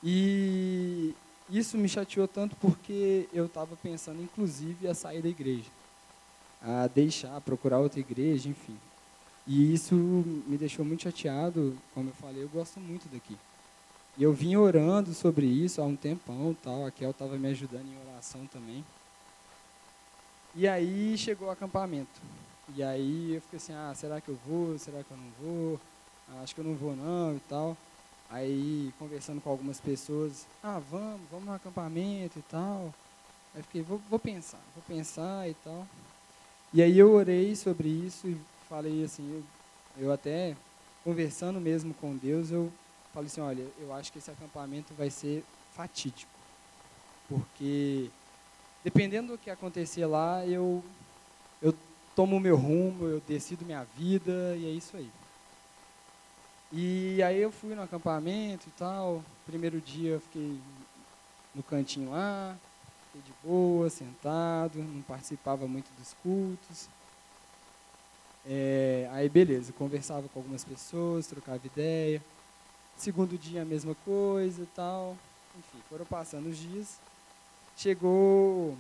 E 0.03 1.15
isso 1.51 1.77
me 1.77 1.89
chateou 1.89 2.29
tanto 2.29 2.55
porque 2.57 3.29
eu 3.33 3.47
estava 3.47 3.77
pensando, 3.77 4.23
inclusive, 4.23 4.87
a 4.87 4.95
sair 4.95 5.23
da 5.23 5.29
igreja, 5.29 5.71
a 6.63 6.87
deixar, 6.87 7.41
procurar 7.41 7.79
outra 7.79 8.01
igreja, 8.01 8.49
enfim. 8.49 8.77
E 9.47 9.73
isso 9.73 9.95
me 9.95 10.59
deixou 10.59 10.85
muito 10.85 11.05
chateado. 11.05 11.77
Como 11.95 12.11
eu 12.11 12.15
falei, 12.15 12.43
eu 12.43 12.49
gosto 12.49 12.79
muito 12.79 13.09
daqui. 13.09 13.37
E 14.19 14.23
eu 14.23 14.33
vim 14.33 14.57
orando 14.57 15.15
sobre 15.15 15.47
isso 15.47 15.81
há 15.81 15.85
um 15.85 15.97
tempão, 15.97 16.55
tal. 16.63 16.85
A 16.85 16.91
Kel 16.91 17.11
estava 17.11 17.37
me 17.37 17.49
ajudando 17.49 17.87
em 17.87 18.11
oração 18.11 18.47
também. 18.47 18.85
E 20.55 20.69
aí 20.69 21.17
chegou 21.17 21.49
o 21.49 21.51
acampamento. 21.51 22.21
E 22.77 22.83
aí 22.83 23.35
eu 23.35 23.41
fiquei 23.41 23.57
assim, 23.57 23.73
ah, 23.73 23.93
será 23.95 24.21
que 24.21 24.29
eu 24.29 24.39
vou? 24.47 24.79
Será 24.79 25.03
que 25.03 25.11
eu 25.11 25.17
não 25.17 25.31
vou? 25.41 25.81
Ah, 26.29 26.43
acho 26.43 26.55
que 26.55 26.61
eu 26.61 26.65
não 26.65 26.75
vou 26.75 26.95
não 26.95 27.37
e 27.37 27.41
tal. 27.49 27.77
Aí 28.31 28.93
conversando 28.99 29.41
com 29.41 29.49
algumas 29.49 29.81
pessoas, 29.81 30.47
ah, 30.63 30.81
vamos, 30.91 31.21
vamos 31.31 31.47
no 31.47 31.55
acampamento 31.55 32.39
e 32.39 32.43
tal. 32.43 32.95
Aí 33.55 33.63
fiquei, 33.63 33.83
vou, 33.83 34.01
vou 34.11 34.19
pensar, 34.19 34.61
vou 34.75 34.85
pensar 34.87 35.49
e 35.49 35.55
tal. 35.55 35.87
E 36.73 36.83
aí 36.83 36.99
eu 36.99 37.11
orei 37.13 37.57
sobre 37.57 37.89
isso 37.89 38.29
e 38.29 38.39
falei 38.69 39.03
assim, 39.03 39.43
eu, 39.97 40.05
eu 40.05 40.13
até 40.13 40.55
conversando 41.03 41.59
mesmo 41.59 41.95
com 41.95 42.15
Deus, 42.15 42.51
eu 42.51 42.71
falei 43.15 43.29
assim, 43.29 43.41
olha, 43.41 43.67
eu 43.79 43.93
acho 43.95 44.13
que 44.13 44.19
esse 44.19 44.31
acampamento 44.31 44.93
vai 44.93 45.09
ser 45.09 45.43
fatídico. 45.73 46.31
Porque 47.27 48.11
dependendo 48.85 49.33
do 49.33 49.39
que 49.39 49.49
acontecer 49.49 50.05
lá, 50.05 50.47
eu 50.47 50.85
eu 51.63 51.75
tomo 52.15 52.37
o 52.37 52.41
meu 52.41 52.57
rumo, 52.57 53.07
eu 53.07 53.21
decido 53.27 53.65
minha 53.65 53.85
vida 53.97 54.55
e 54.57 54.67
é 54.67 54.71
isso 54.71 54.97
aí. 54.97 55.11
E 56.71 57.23
aí 57.23 57.41
eu 57.41 57.51
fui 57.51 57.75
no 57.75 57.83
acampamento 57.83 58.69
e 58.69 58.73
tal. 58.73 59.23
Primeiro 59.47 59.81
dia 59.81 60.13
eu 60.13 60.21
fiquei 60.21 60.61
no 61.55 61.63
cantinho 61.63 62.11
lá, 62.11 62.57
fiquei 63.07 63.23
de 63.23 63.33
boa, 63.43 63.89
sentado, 63.89 64.79
não 64.79 65.03
participava 65.03 65.67
muito 65.67 65.91
dos 65.99 66.15
cultos. 66.23 66.89
É, 68.47 69.09
aí 69.13 69.29
beleza, 69.29 69.73
conversava 69.73 70.29
com 70.29 70.39
algumas 70.39 70.65
pessoas, 70.65 71.27
trocava 71.27 71.67
ideia. 71.67 72.23
Segundo 72.97 73.39
dia 73.39 73.63
a 73.63 73.65
mesma 73.65 73.95
coisa 74.05 74.63
e 74.63 74.67
tal. 74.67 75.17
Enfim, 75.59 75.79
foram 75.89 76.05
passando 76.05 76.49
os 76.49 76.59
dias. 76.59 76.99
Chegou. 77.77 78.77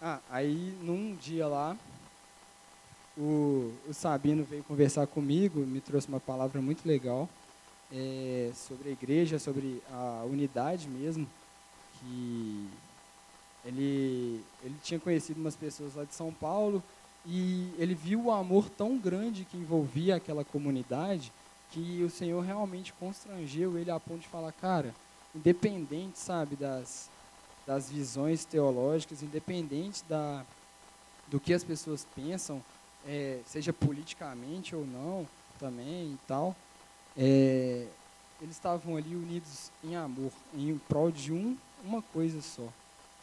Ah, 0.00 0.20
aí 0.30 0.76
num 0.82 1.14
dia 1.16 1.46
lá, 1.46 1.76
o, 3.18 3.72
o 3.88 3.92
Sabino 3.92 4.44
veio 4.44 4.62
conversar 4.62 5.06
comigo, 5.06 5.60
me 5.60 5.80
trouxe 5.80 6.06
uma 6.06 6.20
palavra 6.20 6.62
muito 6.62 6.86
legal 6.86 7.28
é, 7.92 8.52
sobre 8.54 8.90
a 8.90 8.92
igreja, 8.92 9.38
sobre 9.38 9.82
a 9.90 10.24
unidade 10.24 10.88
mesmo, 10.88 11.26
que 11.98 12.68
ele, 13.64 14.40
ele 14.62 14.76
tinha 14.82 15.00
conhecido 15.00 15.40
umas 15.40 15.56
pessoas 15.56 15.96
lá 15.96 16.04
de 16.04 16.14
São 16.14 16.32
Paulo 16.32 16.82
e 17.26 17.72
ele 17.76 17.94
viu 17.94 18.26
o 18.26 18.30
amor 18.30 18.70
tão 18.70 18.96
grande 18.96 19.44
que 19.44 19.56
envolvia 19.56 20.16
aquela 20.16 20.44
comunidade 20.44 21.32
que 21.70 22.02
o 22.02 22.08
Senhor 22.08 22.40
realmente 22.42 22.92
constrangeu 22.94 23.76
ele 23.76 23.90
a 23.90 24.00
ponto 24.00 24.20
de 24.20 24.28
falar, 24.28 24.52
cara, 24.52 24.94
independente, 25.34 26.18
sabe, 26.18 26.56
das, 26.56 27.10
das 27.66 27.90
visões 27.90 28.44
teológicas, 28.44 29.22
independente 29.22 30.02
da, 30.08 30.44
do 31.26 31.38
que 31.38 31.52
as 31.52 31.62
pessoas 31.62 32.06
pensam, 32.14 32.62
é, 33.08 33.40
seja 33.46 33.72
politicamente 33.72 34.76
ou 34.76 34.86
não, 34.86 35.26
também 35.58 36.12
e 36.12 36.18
tal, 36.26 36.54
é, 37.16 37.88
eles 38.40 38.54
estavam 38.54 38.96
ali 38.96 39.16
unidos 39.16 39.72
em 39.82 39.96
amor, 39.96 40.30
em 40.54 40.76
prol 40.86 41.10
de 41.10 41.32
um, 41.32 41.56
uma 41.82 42.02
coisa 42.02 42.40
só, 42.42 42.68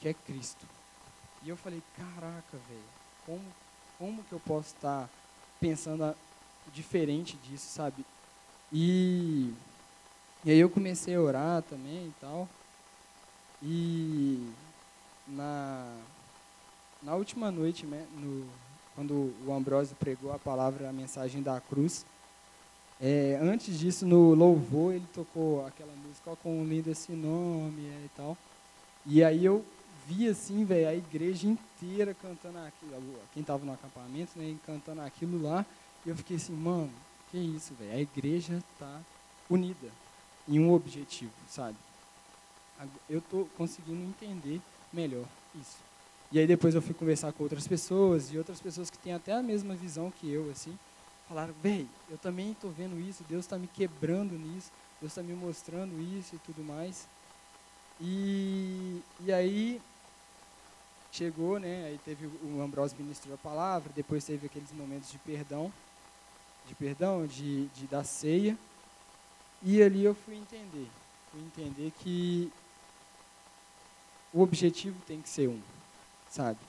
que 0.01 0.07
é 0.07 0.13
Cristo. 0.13 0.65
E 1.43 1.49
eu 1.49 1.55
falei, 1.55 1.81
caraca, 1.95 2.57
velho, 2.67 2.81
como, 3.25 3.45
como 3.99 4.23
que 4.23 4.33
eu 4.33 4.39
posso 4.39 4.69
estar 4.75 5.07
pensando 5.59 6.03
a, 6.03 6.15
diferente 6.73 7.37
disso, 7.37 7.67
sabe? 7.71 8.03
E, 8.73 9.53
e 10.43 10.51
aí 10.51 10.59
eu 10.59 10.69
comecei 10.69 11.15
a 11.15 11.21
orar 11.21 11.61
também 11.61 12.07
e 12.07 12.13
tal. 12.19 12.49
E 13.61 14.51
na, 15.27 15.95
na 17.03 17.13
última 17.13 17.51
noite, 17.51 17.85
né, 17.85 18.05
no, 18.13 18.49
quando 18.95 19.33
o 19.45 19.53
Ambrósio 19.53 19.95
pregou 19.97 20.31
a 20.31 20.39
palavra, 20.39 20.89
a 20.89 20.93
mensagem 20.93 21.43
da 21.43 21.59
cruz. 21.59 22.05
É, 22.99 23.37
antes 23.41 23.77
disso, 23.77 24.05
no 24.05 24.33
louvor, 24.33 24.93
ele 24.93 25.05
tocou 25.13 25.65
aquela 25.65 25.93
música, 26.07 26.31
ó, 26.31 26.35
com 26.35 26.63
lindo 26.63 26.89
esse 26.89 27.11
nome 27.11 27.85
é, 27.85 28.05
e 28.05 28.09
tal. 28.15 28.37
E 29.05 29.23
aí 29.23 29.43
eu 29.43 29.63
vi, 30.07 30.27
assim, 30.27 30.63
velho, 30.63 30.87
a 30.87 30.95
igreja 30.95 31.47
inteira 31.47 32.15
cantando 32.21 32.57
aquilo, 32.59 33.19
quem 33.33 33.41
estava 33.41 33.65
no 33.65 33.73
acampamento, 33.73 34.31
né, 34.37 34.55
cantando 34.65 35.01
aquilo 35.01 35.41
lá. 35.41 35.65
E 36.05 36.09
eu 36.09 36.15
fiquei 36.15 36.37
assim, 36.37 36.53
mano, 36.53 36.91
que 37.29 37.37
isso, 37.37 37.73
velho, 37.73 37.93
a 37.93 37.99
igreja 37.99 38.63
está 38.73 39.01
unida 39.49 39.89
em 40.47 40.59
um 40.59 40.71
objetivo, 40.73 41.33
sabe? 41.49 41.75
Eu 43.09 43.19
estou 43.19 43.47
conseguindo 43.57 44.01
entender 44.03 44.61
melhor 44.91 45.25
isso. 45.59 45.77
E 46.31 46.39
aí 46.39 46.47
depois 46.47 46.75
eu 46.75 46.81
fui 46.81 46.93
conversar 46.93 47.31
com 47.33 47.43
outras 47.43 47.67
pessoas 47.67 48.31
e 48.31 48.37
outras 48.37 48.59
pessoas 48.59 48.89
que 48.89 48.97
têm 48.97 49.13
até 49.13 49.33
a 49.33 49.43
mesma 49.43 49.75
visão 49.75 50.11
que 50.11 50.29
eu, 50.29 50.49
assim, 50.49 50.77
falaram, 51.27 51.53
bem, 51.61 51.89
eu 52.09 52.17
também 52.17 52.51
estou 52.51 52.71
vendo 52.71 52.99
isso, 52.99 53.23
Deus 53.27 53.45
está 53.45 53.57
me 53.57 53.67
quebrando 53.67 54.37
nisso, 54.37 54.71
Deus 54.99 55.11
está 55.11 55.21
me 55.21 55.33
mostrando 55.33 55.99
isso 56.17 56.35
e 56.35 56.39
tudo 56.39 56.63
mais. 56.63 57.07
E, 58.01 59.01
e 59.21 59.31
aí 59.31 59.81
chegou, 61.11 61.59
né, 61.59 61.85
aí 61.85 61.99
teve 62.03 62.25
o 62.25 62.61
Ambrosio 62.61 62.97
ministrou 62.99 63.35
a 63.35 63.37
palavra, 63.37 63.91
depois 63.95 64.25
teve 64.25 64.47
aqueles 64.47 64.71
momentos 64.73 65.09
de 65.11 65.17
perdão, 65.19 65.71
de 66.67 66.75
perdão, 66.75 67.25
de, 67.25 67.67
de 67.67 67.87
da 67.87 68.03
ceia, 68.03 68.57
e 69.63 69.81
ali 69.81 70.03
eu 70.03 70.13
fui 70.13 70.35
entender, 70.35 70.87
fui 71.31 71.41
entender 71.41 71.93
que 71.99 72.51
o 74.33 74.41
objetivo 74.41 74.99
tem 75.07 75.21
que 75.21 75.29
ser 75.29 75.47
um 75.47 75.61
sabe? 76.35 76.59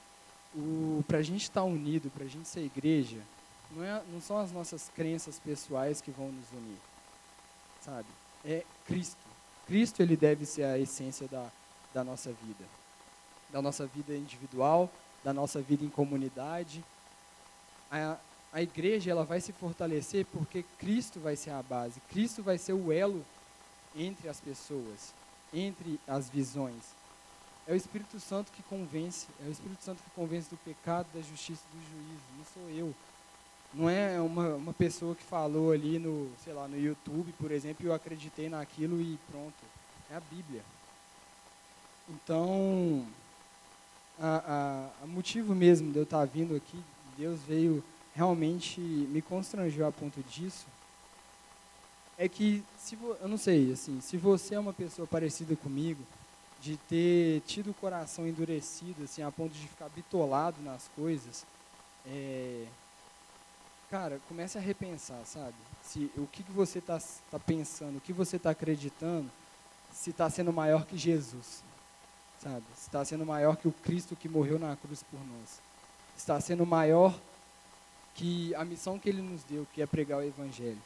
Para 1.05 1.17
a 1.17 1.21
gente 1.21 1.43
estar 1.43 1.61
tá 1.61 1.65
unido, 1.65 2.09
para 2.09 2.23
a 2.23 2.27
gente 2.27 2.47
ser 2.47 2.61
igreja, 2.61 3.21
não, 3.71 3.83
é, 3.83 4.01
não 4.11 4.21
são 4.21 4.37
as 4.37 4.51
nossas 4.51 4.89
crenças 4.95 5.39
pessoais 5.39 5.99
que 5.99 6.09
vão 6.09 6.31
nos 6.31 6.49
unir, 6.51 6.77
sabe? 7.81 8.07
É 8.45 8.63
Cristo. 8.85 9.27
Cristo 9.65 10.01
ele 10.01 10.15
deve 10.15 10.45
ser 10.45 10.63
a 10.63 10.79
essência 10.79 11.27
da, 11.27 11.49
da 11.93 12.01
nossa 12.03 12.31
vida, 12.31 12.63
da 13.51 13.61
nossa 13.61 13.85
vida 13.85 14.15
individual, 14.15 14.89
da 15.21 15.33
nossa 15.33 15.61
vida 15.61 15.83
em 15.83 15.89
comunidade. 15.89 16.81
A, 17.91 18.15
a 18.53 18.61
igreja 18.61 19.11
ela 19.11 19.25
vai 19.25 19.41
se 19.41 19.51
fortalecer 19.51 20.25
porque 20.31 20.63
Cristo 20.79 21.19
vai 21.19 21.35
ser 21.35 21.49
a 21.49 21.61
base, 21.61 21.99
Cristo 22.09 22.41
vai 22.41 22.57
ser 22.57 22.71
o 22.71 22.89
elo 22.89 23.23
entre 23.93 24.29
as 24.29 24.39
pessoas, 24.39 25.13
entre 25.53 25.99
as 26.07 26.29
visões. 26.29 26.95
É 27.67 27.73
o 27.73 27.75
Espírito 27.75 28.19
Santo 28.19 28.51
que 28.51 28.63
convence, 28.63 29.27
é 29.43 29.47
o 29.47 29.51
Espírito 29.51 29.83
Santo 29.83 30.01
que 30.01 30.09
convence 30.11 30.49
do 30.49 30.57
pecado, 30.57 31.07
da 31.13 31.21
justiça 31.21 31.61
e 31.71 31.77
do 31.77 31.83
juízo, 31.83 32.23
não 32.37 32.45
sou 32.53 32.69
eu. 32.69 32.95
Não 33.73 33.89
é 33.89 34.21
uma, 34.21 34.55
uma 34.55 34.73
pessoa 34.73 35.13
que 35.13 35.23
falou 35.23 35.73
ali 35.73 35.99
no, 35.99 36.31
sei 36.43 36.53
lá, 36.53 36.67
no 36.67 36.79
YouTube, 36.79 37.33
por 37.33 37.51
exemplo, 37.51 37.85
e 37.85 37.89
eu 37.89 37.93
acreditei 37.93 38.47
naquilo 38.47 39.01
e 39.01 39.19
pronto. 39.29 39.53
É 40.09 40.15
a 40.15 40.21
Bíblia. 40.21 40.63
Então, 42.09 43.05
a 44.17 44.89
motivo 45.05 45.53
mesmo 45.53 45.91
de 45.91 45.99
eu 45.99 46.03
estar 46.03 46.23
vindo 46.25 46.55
aqui, 46.55 46.81
Deus 47.17 47.41
veio 47.41 47.83
realmente 48.17 48.81
me 48.81 49.21
constrangeu 49.21 49.85
a 49.85 49.91
ponto 49.91 50.23
disso, 50.23 50.65
é 52.17 52.27
que, 52.27 52.63
se 52.79 52.97
eu 53.21 53.27
não 53.27 53.37
sei, 53.37 53.71
assim, 53.71 54.01
se 54.01 54.17
você 54.17 54.55
é 54.55 54.59
uma 54.59 54.73
pessoa 54.73 55.07
parecida 55.07 55.55
comigo, 55.55 56.01
de 56.59 56.77
ter 56.77 57.41
tido 57.41 57.71
o 57.71 57.73
coração 57.73 58.27
endurecido, 58.27 59.03
assim, 59.03 59.21
a 59.21 59.31
ponto 59.31 59.53
de 59.53 59.67
ficar 59.67 59.89
bitolado 59.89 60.61
nas 60.61 60.87
coisas, 60.95 61.45
é, 62.05 62.65
cara, 63.89 64.19
comece 64.27 64.57
a 64.57 64.61
repensar, 64.61 65.23
sabe? 65.25 65.55
Se 65.83 66.11
o 66.17 66.27
que, 66.27 66.43
que 66.43 66.51
você 66.51 66.79
está 66.79 66.99
tá 67.31 67.39
pensando, 67.39 67.97
o 67.97 68.01
que 68.01 68.13
você 68.13 68.37
está 68.37 68.49
acreditando, 68.51 69.29
se 69.93 70.09
está 70.09 70.29
sendo 70.29 70.51
maior 70.51 70.85
que 70.85 70.97
Jesus, 70.97 71.63
sabe? 72.41 72.65
Se 72.75 72.87
está 72.87 73.03
sendo 73.05 73.25
maior 73.25 73.55
que 73.55 73.67
o 73.67 73.71
Cristo 73.71 74.15
que 74.15 74.27
morreu 74.27 74.59
na 74.59 74.75
cruz 74.75 75.03
por 75.03 75.19
nós, 75.19 75.59
está 76.17 76.39
sendo 76.41 76.65
maior 76.65 77.17
que 78.15 78.53
a 78.55 78.65
missão 78.65 78.97
que 78.97 79.07
Ele 79.07 79.21
nos 79.21 79.43
deu, 79.43 79.67
que 79.73 79.81
é 79.81 79.85
pregar 79.85 80.19
o 80.19 80.23
Evangelho, 80.23 80.81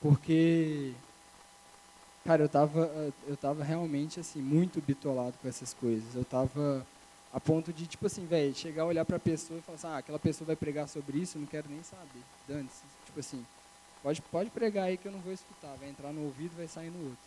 porque 0.00 0.94
Cara, 2.26 2.42
eu 2.42 2.48
tava, 2.48 2.90
eu 3.28 3.36
tava 3.36 3.62
realmente 3.62 4.18
assim 4.18 4.42
muito 4.42 4.80
bitolado 4.82 5.34
com 5.40 5.48
essas 5.48 5.72
coisas. 5.72 6.12
Eu 6.14 6.24
tava 6.24 6.84
A 7.32 7.38
ponto 7.38 7.72
de, 7.72 7.86
tipo 7.86 8.06
assim, 8.06 8.26
velho, 8.26 8.54
chegar 8.54 8.84
olhar 8.86 9.04
para 9.04 9.16
a 9.16 9.20
pessoa 9.20 9.58
e 9.58 9.62
falar 9.62 9.76
assim, 9.76 9.86
ah, 9.88 9.98
aquela 9.98 10.18
pessoa 10.18 10.46
vai 10.46 10.56
pregar 10.56 10.88
sobre 10.88 11.18
isso, 11.18 11.36
eu 11.36 11.42
não 11.42 11.46
quero 11.46 11.68
nem 11.68 11.82
saber. 11.82 12.22
Dane-se. 12.48 12.82
Tipo 13.04 13.20
assim, 13.20 13.44
pode, 14.02 14.22
pode 14.22 14.50
pregar 14.50 14.86
aí 14.86 14.96
que 14.96 15.06
eu 15.06 15.12
não 15.12 15.20
vou 15.20 15.32
escutar. 15.32 15.74
Vai 15.78 15.88
entrar 15.88 16.12
no 16.12 16.24
ouvido 16.24 16.56
vai 16.56 16.66
sair 16.66 16.90
no 16.90 16.98
outro. 16.98 17.18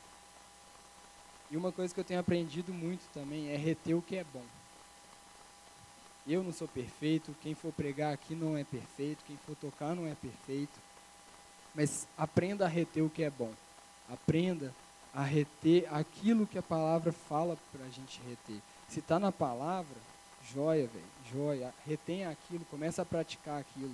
E 1.51 1.55
uma 1.55 1.71
coisa 1.71 1.93
que 1.93 1.99
eu 1.99 2.03
tenho 2.03 2.19
aprendido 2.19 2.73
muito 2.73 3.01
também 3.13 3.49
é 3.49 3.55
reter 3.55 3.95
o 3.95 4.01
que 4.01 4.17
é 4.17 4.25
bom. 4.33 4.43
Eu 6.27 6.43
não 6.43 6.51
sou 6.51 6.67
perfeito, 6.67 7.35
quem 7.41 7.55
for 7.55 7.71
pregar 7.71 8.13
aqui 8.13 8.35
não 8.35 8.57
é 8.57 8.63
perfeito, 8.63 9.23
quem 9.25 9.37
for 9.45 9.55
tocar 9.55 9.95
não 9.95 10.07
é 10.07 10.15
perfeito. 10.15 10.77
Mas 11.73 12.07
aprenda 12.17 12.65
a 12.65 12.67
reter 12.67 13.03
o 13.03 13.09
que 13.09 13.23
é 13.23 13.29
bom. 13.29 13.53
Aprenda 14.09 14.73
a 15.13 15.23
reter 15.23 15.87
aquilo 15.91 16.47
que 16.47 16.57
a 16.57 16.63
palavra 16.63 17.11
fala 17.11 17.57
para 17.71 17.85
a 17.85 17.89
gente 17.89 18.21
reter. 18.27 18.61
Se 18.87 18.99
está 18.99 19.19
na 19.19 19.31
palavra, 19.31 19.95
joia, 20.53 20.87
velho, 20.87 21.05
joia. 21.31 21.73
Retenha 21.85 22.29
aquilo, 22.29 22.65
começa 22.65 23.01
a 23.01 23.05
praticar 23.05 23.59
aquilo, 23.59 23.93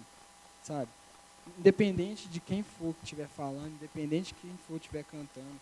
sabe? 0.63 0.89
Independente 1.59 2.27
de 2.27 2.39
quem 2.39 2.63
for 2.63 2.93
que 2.95 3.03
estiver 3.03 3.27
falando, 3.27 3.75
independente 3.75 4.33
de 4.33 4.39
quem 4.41 4.57
for 4.67 4.77
estiver 4.77 5.03
cantando. 5.03 5.59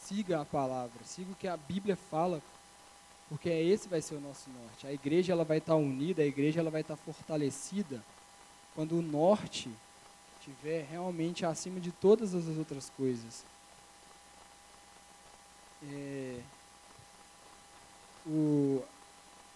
Siga 0.00 0.42
a 0.42 0.44
palavra, 0.44 1.02
siga 1.04 1.32
o 1.32 1.36
que 1.36 1.48
a 1.48 1.56
Bíblia 1.56 1.96
fala, 1.96 2.42
porque 3.28 3.48
é 3.48 3.62
esse 3.62 3.88
vai 3.88 4.02
ser 4.02 4.16
o 4.16 4.20
nosso 4.20 4.50
norte. 4.50 4.86
A 4.86 4.92
igreja 4.92 5.32
ela 5.32 5.44
vai 5.44 5.58
estar 5.58 5.76
unida, 5.76 6.22
a 6.22 6.26
igreja 6.26 6.60
ela 6.60 6.70
vai 6.70 6.82
estar 6.82 6.96
fortalecida 6.96 8.02
quando 8.74 8.98
o 8.98 9.02
norte 9.02 9.70
estiver 10.40 10.84
realmente 10.90 11.46
acima 11.46 11.80
de 11.80 11.90
todas 11.90 12.34
as 12.34 12.46
outras 12.58 12.90
coisas. 12.90 13.44
É, 15.92 16.40
o, 18.26 18.82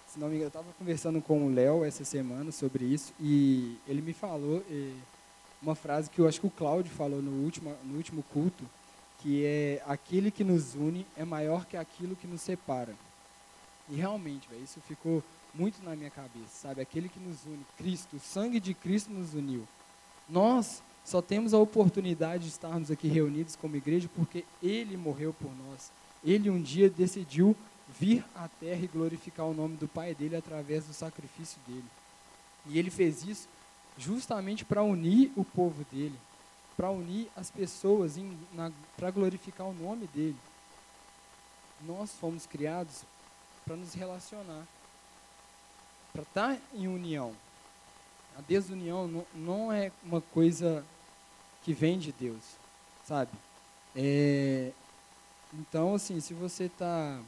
se 0.07 0.19
não 0.19 0.29
me 0.29 0.35
engano, 0.35 0.47
eu 0.47 0.49
estava 0.49 0.73
conversando 0.79 1.21
com 1.21 1.47
o 1.47 1.53
Léo 1.53 1.85
essa 1.85 2.05
semana 2.05 2.53
sobre 2.53 2.85
isso 2.85 3.13
e 3.21 3.77
ele 3.87 4.03
me 4.03 4.13
falou 4.13 4.63
é, 4.71 4.93
uma 5.63 5.75
frase 5.75 6.11
que 6.11 6.21
eu 6.21 6.29
acho 6.29 6.41
que 6.41 6.47
o 6.47 6.51
Cláudio 6.51 6.93
falou 6.93 7.21
no 7.23 7.45
último, 7.45 7.75
no 7.85 7.97
último 7.97 8.23
culto, 8.33 8.65
que 9.21 9.45
é 9.45 9.83
aquele 9.87 10.31
que 10.31 10.45
nos 10.45 10.75
une 10.75 11.07
é 11.17 11.25
maior 11.25 11.67
que 11.67 11.77
aquilo 11.77 12.17
que 12.17 12.27
nos 12.27 12.41
separa. 12.41 12.95
E 13.89 13.97
realmente, 13.97 14.49
véio, 14.49 14.63
isso 14.63 14.81
ficou 14.83 15.23
muito 15.55 15.83
na 15.83 15.97
minha 15.97 16.11
cabeça, 16.11 16.49
sabe? 16.51 16.81
Aquele 16.81 17.09
que 17.09 17.19
nos 17.19 17.45
une, 17.45 17.65
Cristo, 17.77 18.17
o 18.17 18.21
sangue 18.21 18.61
de 18.61 18.75
Cristo 18.75 19.11
nos 19.11 19.35
uniu. 19.35 19.67
Nós 20.29 20.83
só 21.05 21.23
temos 21.23 21.55
a 21.55 21.59
oportunidade 21.59 22.45
de 22.45 22.51
estarmos 22.51 22.91
aqui 22.91 23.09
reunidos 23.09 23.57
como 23.57 23.77
igreja 23.77 24.09
porque 24.15 24.45
Ele 24.63 24.97
morreu 24.97 25.33
por 25.33 25.51
nós. 25.57 25.91
Ele 26.29 26.51
um 26.51 26.61
dia 26.61 26.91
decidiu 26.91 27.57
vir 27.99 28.23
à 28.35 28.49
terra 28.49 28.85
e 28.85 28.87
glorificar 28.87 29.47
o 29.47 29.55
nome 29.55 29.79
do 29.79 29.89
Pai 29.89 30.15
dele 30.15 30.37
através 30.37 30.85
do 30.85 30.93
sacrifício 30.93 31.59
dele. 31.67 31.85
E 32.67 32.79
ele 32.79 32.91
fez 32.91 33.25
isso 33.25 33.49
justamente 33.97 34.63
para 34.63 34.83
unir 34.83 35.33
o 35.35 35.43
povo 35.43 35.87
dele, 35.91 36.19
para 36.77 36.91
unir 36.91 37.29
as 37.35 37.51
pessoas, 37.51 38.17
para 38.95 39.11
glorificar 39.11 39.67
o 39.67 39.73
nome 39.73 40.07
dele. 40.09 40.37
Nós 41.87 42.13
fomos 42.13 42.45
criados 42.45 43.05
para 43.65 43.75
nos 43.75 43.95
relacionar, 43.95 44.67
para 46.13 46.23
estar 46.23 46.59
em 46.75 46.89
união. 46.89 47.35
A 48.37 48.43
desunião 48.43 49.25
não 49.35 49.73
é 49.73 49.91
uma 50.05 50.21
coisa 50.21 50.85
que 51.65 51.73
vem 51.73 51.99
de 51.99 52.13
Deus, 52.13 52.43
sabe? 53.07 53.31
É, 53.97 54.73
então, 55.55 55.95
assim, 55.95 56.21
se 56.21 56.35
você 56.35 56.65
está 56.65 57.21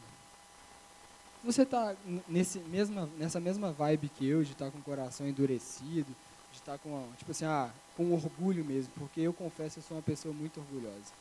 você 1.43 1.63
está 1.63 1.97
nesse 2.29 2.59
mesma, 2.59 3.09
nessa 3.17 3.41
mesma 3.41 3.73
vibe 3.73 4.11
que 4.11 4.29
eu, 4.29 4.45
de 4.45 4.53
estar 4.53 4.67
tá 4.67 4.71
com 4.71 4.79
o 4.79 4.83
coração 4.83 5.27
endurecido, 5.27 6.15
de 6.53 6.59
estar 6.59 6.73
tá 6.73 6.79
com, 6.79 7.09
tipo 7.17 7.31
assim, 7.31 7.47
ah, 7.47 7.71
com 7.97 8.13
orgulho 8.13 8.63
mesmo, 8.65 8.93
porque 8.99 9.23
eu 9.23 9.33
confesso 9.33 9.81
que 9.81 9.87
sou 9.87 9.97
uma 9.97 10.03
pessoa 10.03 10.35
muito 10.35 10.61
orgulhosa. 10.61 11.13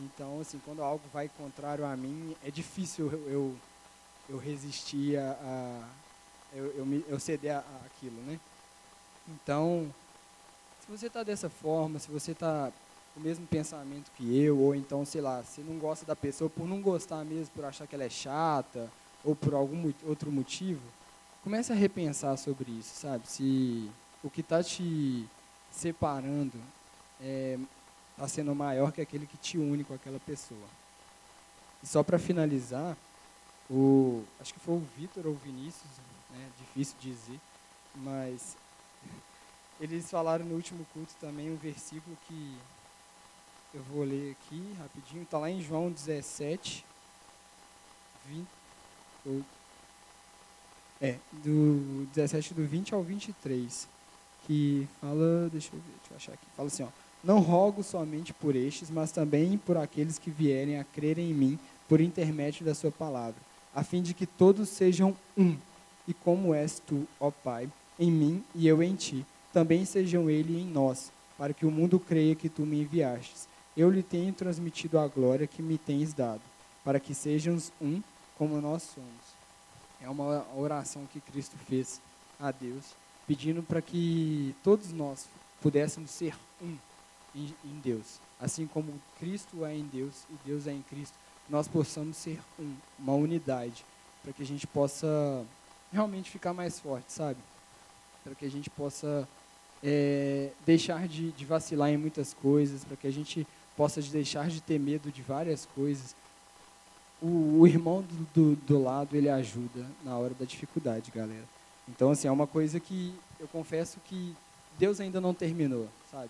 Então, 0.00 0.40
assim, 0.40 0.60
quando 0.64 0.82
algo 0.82 1.02
vai 1.12 1.28
contrário 1.36 1.84
a 1.84 1.96
mim, 1.96 2.36
é 2.44 2.50
difícil 2.50 3.10
eu, 3.10 3.28
eu, 3.28 3.56
eu 4.28 4.38
resistir 4.38 5.16
a, 5.16 5.32
a 5.32 5.88
eu, 6.52 6.66
eu, 6.76 6.86
me, 6.86 7.04
eu 7.08 7.18
ceder 7.18 7.56
a, 7.56 7.58
a 7.58 7.86
aquilo, 7.86 8.20
né? 8.22 8.38
Então, 9.28 9.92
se 10.80 10.90
você 10.90 11.06
está 11.06 11.22
dessa 11.22 11.48
forma, 11.48 11.98
se 11.98 12.10
você 12.10 12.32
está 12.32 12.72
o 13.16 13.20
mesmo 13.20 13.46
pensamento 13.46 14.10
que 14.12 14.38
eu, 14.38 14.58
ou 14.58 14.74
então, 14.74 15.04
sei 15.04 15.20
lá, 15.20 15.42
você 15.42 15.62
não 15.62 15.78
gosta 15.78 16.06
da 16.06 16.14
pessoa 16.14 16.48
por 16.48 16.66
não 16.66 16.80
gostar 16.80 17.24
mesmo, 17.24 17.52
por 17.54 17.64
achar 17.64 17.86
que 17.86 17.94
ela 17.94 18.04
é 18.04 18.10
chata, 18.10 18.90
ou 19.24 19.34
por 19.34 19.54
algum 19.54 19.92
outro 20.04 20.30
motivo, 20.30 20.80
comece 21.42 21.72
a 21.72 21.76
repensar 21.76 22.36
sobre 22.36 22.70
isso, 22.70 23.00
sabe? 23.00 23.28
Se 23.28 23.90
o 24.22 24.30
que 24.30 24.40
está 24.40 24.62
te 24.62 25.26
separando 25.70 26.56
está 27.18 27.22
é, 27.22 27.58
tá 28.16 28.28
sendo 28.28 28.54
maior 28.54 28.92
que 28.92 29.00
aquele 29.00 29.26
que 29.26 29.36
te 29.36 29.58
une 29.58 29.84
com 29.84 29.94
aquela 29.94 30.20
pessoa. 30.20 30.68
E 31.82 31.86
só 31.86 32.02
para 32.02 32.18
finalizar, 32.18 32.96
o, 33.68 34.22
acho 34.40 34.52
que 34.52 34.60
foi 34.60 34.74
o 34.74 34.86
Vitor 34.96 35.26
ou 35.26 35.32
o 35.32 35.36
Vinícius, 35.36 35.90
né, 36.30 36.48
difícil 36.58 36.96
dizer, 37.00 37.40
mas 37.96 38.56
eles 39.80 40.10
falaram 40.10 40.44
no 40.44 40.54
último 40.54 40.86
culto 40.92 41.14
também 41.20 41.50
um 41.50 41.56
versículo 41.56 42.16
que 42.26 42.56
eu 43.72 43.82
vou 43.84 44.04
ler 44.04 44.32
aqui 44.32 44.62
rapidinho, 44.78 45.22
está 45.22 45.38
lá 45.38 45.50
em 45.50 45.62
João 45.62 45.90
17, 45.90 46.84
20, 48.26 48.46
é, 51.00 51.16
do 51.44 52.06
17 52.12 52.54
do 52.54 52.66
20 52.66 52.94
ao 52.94 53.02
23, 53.02 53.88
que 54.46 54.88
fala, 55.00 55.48
deixa 55.50 55.68
eu 55.68 55.80
ver, 55.80 55.92
deixa 55.98 56.12
eu 56.12 56.16
achar 56.16 56.32
aqui, 56.32 56.46
fala 56.56 56.68
assim, 56.68 56.82
ó, 56.82 56.88
não 57.22 57.38
rogo 57.38 57.82
somente 57.82 58.32
por 58.32 58.56
estes, 58.56 58.90
mas 58.90 59.12
também 59.12 59.56
por 59.56 59.76
aqueles 59.76 60.18
que 60.18 60.30
vierem 60.30 60.78
a 60.78 60.84
crerem 60.84 61.30
em 61.30 61.34
mim 61.34 61.58
por 61.88 62.00
intermédio 62.00 62.64
da 62.64 62.74
sua 62.74 62.90
palavra, 62.90 63.40
a 63.74 63.84
fim 63.84 64.02
de 64.02 64.14
que 64.14 64.26
todos 64.26 64.68
sejam 64.68 65.16
um, 65.36 65.56
e 66.08 66.14
como 66.14 66.54
és 66.54 66.80
tu, 66.84 67.06
ó 67.20 67.30
Pai, 67.30 67.70
em 67.98 68.10
mim 68.10 68.44
e 68.54 68.66
eu 68.66 68.82
em 68.82 68.96
ti, 68.96 69.24
também 69.52 69.84
sejam 69.84 70.28
ele 70.28 70.58
em 70.58 70.66
nós, 70.66 71.12
para 71.38 71.54
que 71.54 71.66
o 71.66 71.70
mundo 71.70 71.98
creia 72.00 72.34
que 72.34 72.48
tu 72.48 72.62
me 72.62 72.80
enviastes. 72.80 73.49
Eu 73.80 73.88
lhe 73.88 74.02
tenho 74.02 74.30
transmitido 74.34 74.98
a 74.98 75.08
glória 75.08 75.46
que 75.46 75.62
me 75.62 75.78
tens 75.78 76.12
dado, 76.12 76.42
para 76.84 77.00
que 77.00 77.14
sejamos 77.14 77.72
um 77.80 78.02
como 78.36 78.60
nós 78.60 78.82
somos. 78.82 79.08
É 80.02 80.06
uma 80.10 80.46
oração 80.54 81.06
que 81.10 81.18
Cristo 81.18 81.56
fez 81.66 81.98
a 82.38 82.50
Deus, 82.50 82.84
pedindo 83.26 83.62
para 83.62 83.80
que 83.80 84.54
todos 84.62 84.92
nós 84.92 85.24
pudéssemos 85.62 86.10
ser 86.10 86.36
um 86.60 86.76
em, 87.34 87.54
em 87.64 87.80
Deus. 87.82 88.20
Assim 88.38 88.66
como 88.66 88.92
Cristo 89.18 89.64
é 89.64 89.74
em 89.74 89.84
Deus 89.84 90.24
e 90.28 90.34
Deus 90.46 90.66
é 90.66 90.72
em 90.72 90.82
Cristo, 90.82 91.14
nós 91.48 91.66
possamos 91.66 92.18
ser 92.18 92.38
um, 92.58 92.74
uma 92.98 93.14
unidade, 93.14 93.82
para 94.22 94.34
que 94.34 94.42
a 94.42 94.46
gente 94.46 94.66
possa 94.66 95.42
realmente 95.90 96.30
ficar 96.30 96.52
mais 96.52 96.78
forte, 96.78 97.10
sabe? 97.10 97.40
Para 98.22 98.34
que 98.34 98.44
a 98.44 98.50
gente 98.50 98.68
possa 98.68 99.26
é, 99.82 100.50
deixar 100.66 101.08
de, 101.08 101.32
de, 101.32 101.46
vacilar 101.46 101.88
em 101.88 101.96
muitas 101.96 102.34
coisas, 102.34 102.84
para 102.84 102.98
que 102.98 103.06
a 103.06 103.10
gente 103.10 103.46
possa 103.80 104.02
deixar 104.02 104.46
de 104.50 104.60
ter 104.60 104.78
medo 104.78 105.10
de 105.10 105.22
várias 105.22 105.64
coisas, 105.64 106.14
o, 107.18 107.60
o 107.60 107.66
irmão 107.66 108.02
do, 108.02 108.26
do, 108.34 108.56
do, 108.56 108.82
lado 108.82 109.16
ele 109.16 109.30
ajuda 109.30 109.86
na 110.04 110.18
hora 110.18 110.34
da 110.34 110.44
dificuldade, 110.44 111.10
galera. 111.10 111.46
Então, 111.88 112.10
assim, 112.10 112.28
é 112.28 112.30
uma 112.30 112.46
coisa 112.46 112.78
que 112.78 113.14
eu 113.38 113.48
confesso 113.48 113.98
que 114.04 114.36
Deus 114.78 115.00
ainda 115.00 115.18
não 115.18 115.32
terminou, 115.32 115.88
sabe? 116.10 116.28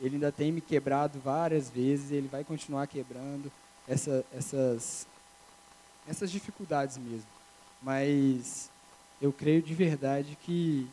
Ele 0.00 0.16
ainda 0.16 0.32
tem 0.32 0.50
me 0.50 0.60
quebrado 0.60 1.20
várias 1.20 1.70
vezes, 1.70 2.10
ele 2.10 2.26
vai 2.26 2.42
continuar 2.42 2.88
quebrando 2.88 3.48
essa, 3.86 4.24
essas, 4.34 5.06
essas 6.04 6.32
dificuldades 6.32 6.98
mesmo. 6.98 7.28
Mas 7.80 8.72
eu 9.22 9.32
creio 9.32 9.62
de 9.62 9.72
verdade 9.72 10.36
que, 10.42 10.90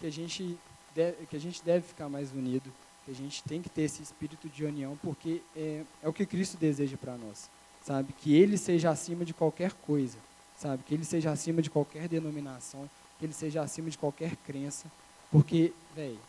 que, 0.00 0.06
a 0.06 0.10
gente 0.10 0.58
deve, 0.94 1.26
que 1.26 1.36
a 1.36 1.40
gente 1.40 1.62
deve 1.62 1.86
ficar 1.86 2.08
mais 2.08 2.32
unido, 2.32 2.72
a 3.10 3.14
gente 3.14 3.42
tem 3.44 3.62
que 3.62 3.68
ter 3.68 3.82
esse 3.82 4.02
espírito 4.02 4.48
de 4.48 4.64
união, 4.64 4.98
porque 5.02 5.42
é, 5.56 5.82
é 6.02 6.08
o 6.08 6.12
que 6.12 6.26
Cristo 6.26 6.56
deseja 6.56 6.96
para 6.96 7.16
nós 7.16 7.48
sabe? 7.88 8.12
Que 8.12 8.34
ele 8.36 8.58
seja 8.58 8.90
acima 8.90 9.24
de 9.24 9.32
qualquer 9.32 9.72
coisa, 9.72 10.18
sabe? 10.56 10.82
Que 10.82 10.92
ele 10.92 11.04
seja 11.04 11.30
acima 11.30 11.62
de 11.62 11.70
qualquer 11.70 12.06
denominação, 12.06 12.88
que 13.18 13.24
ele 13.24 13.32
seja 13.32 13.62
acima 13.62 13.88
de 13.88 13.96
qualquer 13.96 14.36
crença, 14.36 14.90
porque, 15.30 15.72
velho, 15.94 16.20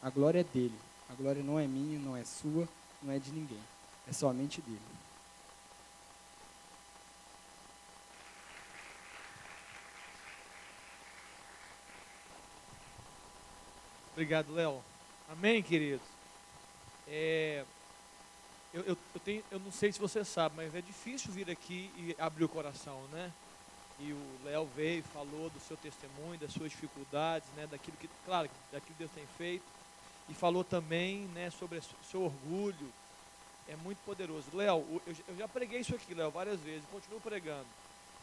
a 0.00 0.08
glória 0.10 0.40
é 0.40 0.44
dele. 0.44 0.78
A 1.10 1.14
glória 1.14 1.42
não 1.42 1.58
é 1.58 1.66
minha, 1.66 1.98
não 1.98 2.16
é 2.16 2.22
sua, 2.22 2.68
não 3.02 3.12
é 3.12 3.18
de 3.18 3.32
ninguém. 3.32 3.58
É 4.06 4.12
somente 4.12 4.60
dele. 4.60 4.78
Obrigado, 14.12 14.52
Léo. 14.52 14.80
Amém, 15.28 15.62
queridos. 15.62 16.17
É, 17.08 17.64
eu, 18.72 18.82
eu, 18.82 18.98
eu, 19.14 19.20
tenho, 19.24 19.42
eu 19.50 19.58
não 19.58 19.72
sei 19.72 19.92
se 19.92 19.98
você 19.98 20.24
sabe, 20.24 20.56
mas 20.56 20.74
é 20.74 20.80
difícil 20.80 21.32
vir 21.32 21.50
aqui 21.50 21.90
e 21.96 22.16
abrir 22.18 22.44
o 22.44 22.48
coração, 22.48 23.00
né? 23.12 23.32
e 24.00 24.12
o 24.12 24.38
Léo 24.44 24.68
veio 24.76 25.00
e 25.00 25.02
falou 25.02 25.50
do 25.50 25.60
seu 25.60 25.76
testemunho, 25.76 26.38
das 26.38 26.52
suas 26.52 26.70
dificuldades, 26.70 27.48
né, 27.56 27.66
daquilo 27.66 27.96
que, 27.96 28.08
claro, 28.24 28.48
daquilo 28.70 28.94
que 28.94 28.98
Deus 28.98 29.10
tem 29.12 29.26
feito, 29.36 29.64
e 30.28 30.34
falou 30.34 30.62
também, 30.62 31.22
né, 31.34 31.50
sobre 31.50 31.78
o 31.78 31.82
seu 32.08 32.22
orgulho, 32.22 32.92
é 33.66 33.74
muito 33.76 33.98
poderoso. 34.04 34.46
Léo, 34.54 35.02
eu, 35.06 35.16
eu 35.28 35.36
já 35.36 35.48
preguei 35.48 35.80
isso 35.80 35.94
aqui, 35.94 36.14
Léo, 36.14 36.30
várias 36.30 36.60
vezes, 36.60 36.84
continuo 36.90 37.20
pregando. 37.20 37.66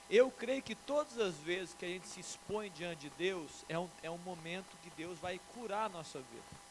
Eu 0.10 0.32
creio 0.32 0.62
que 0.62 0.76
todas 0.76 1.18
as 1.20 1.36
vezes 1.38 1.76
que 1.78 1.86
a 1.86 1.90
gente 1.90 2.08
se 2.08 2.20
expõe 2.20 2.70
diante 2.70 3.02
de 3.02 3.10
Deus, 3.18 3.66
é 3.68 3.78
um, 3.78 3.90
é 4.04 4.10
um 4.10 4.20
momento 4.20 4.68
que 4.84 4.90
Deus 4.92 5.18
vai 5.20 5.40
curar 5.54 5.86
a 5.86 5.90
nossa 5.90 6.20
vida. 6.20 6.66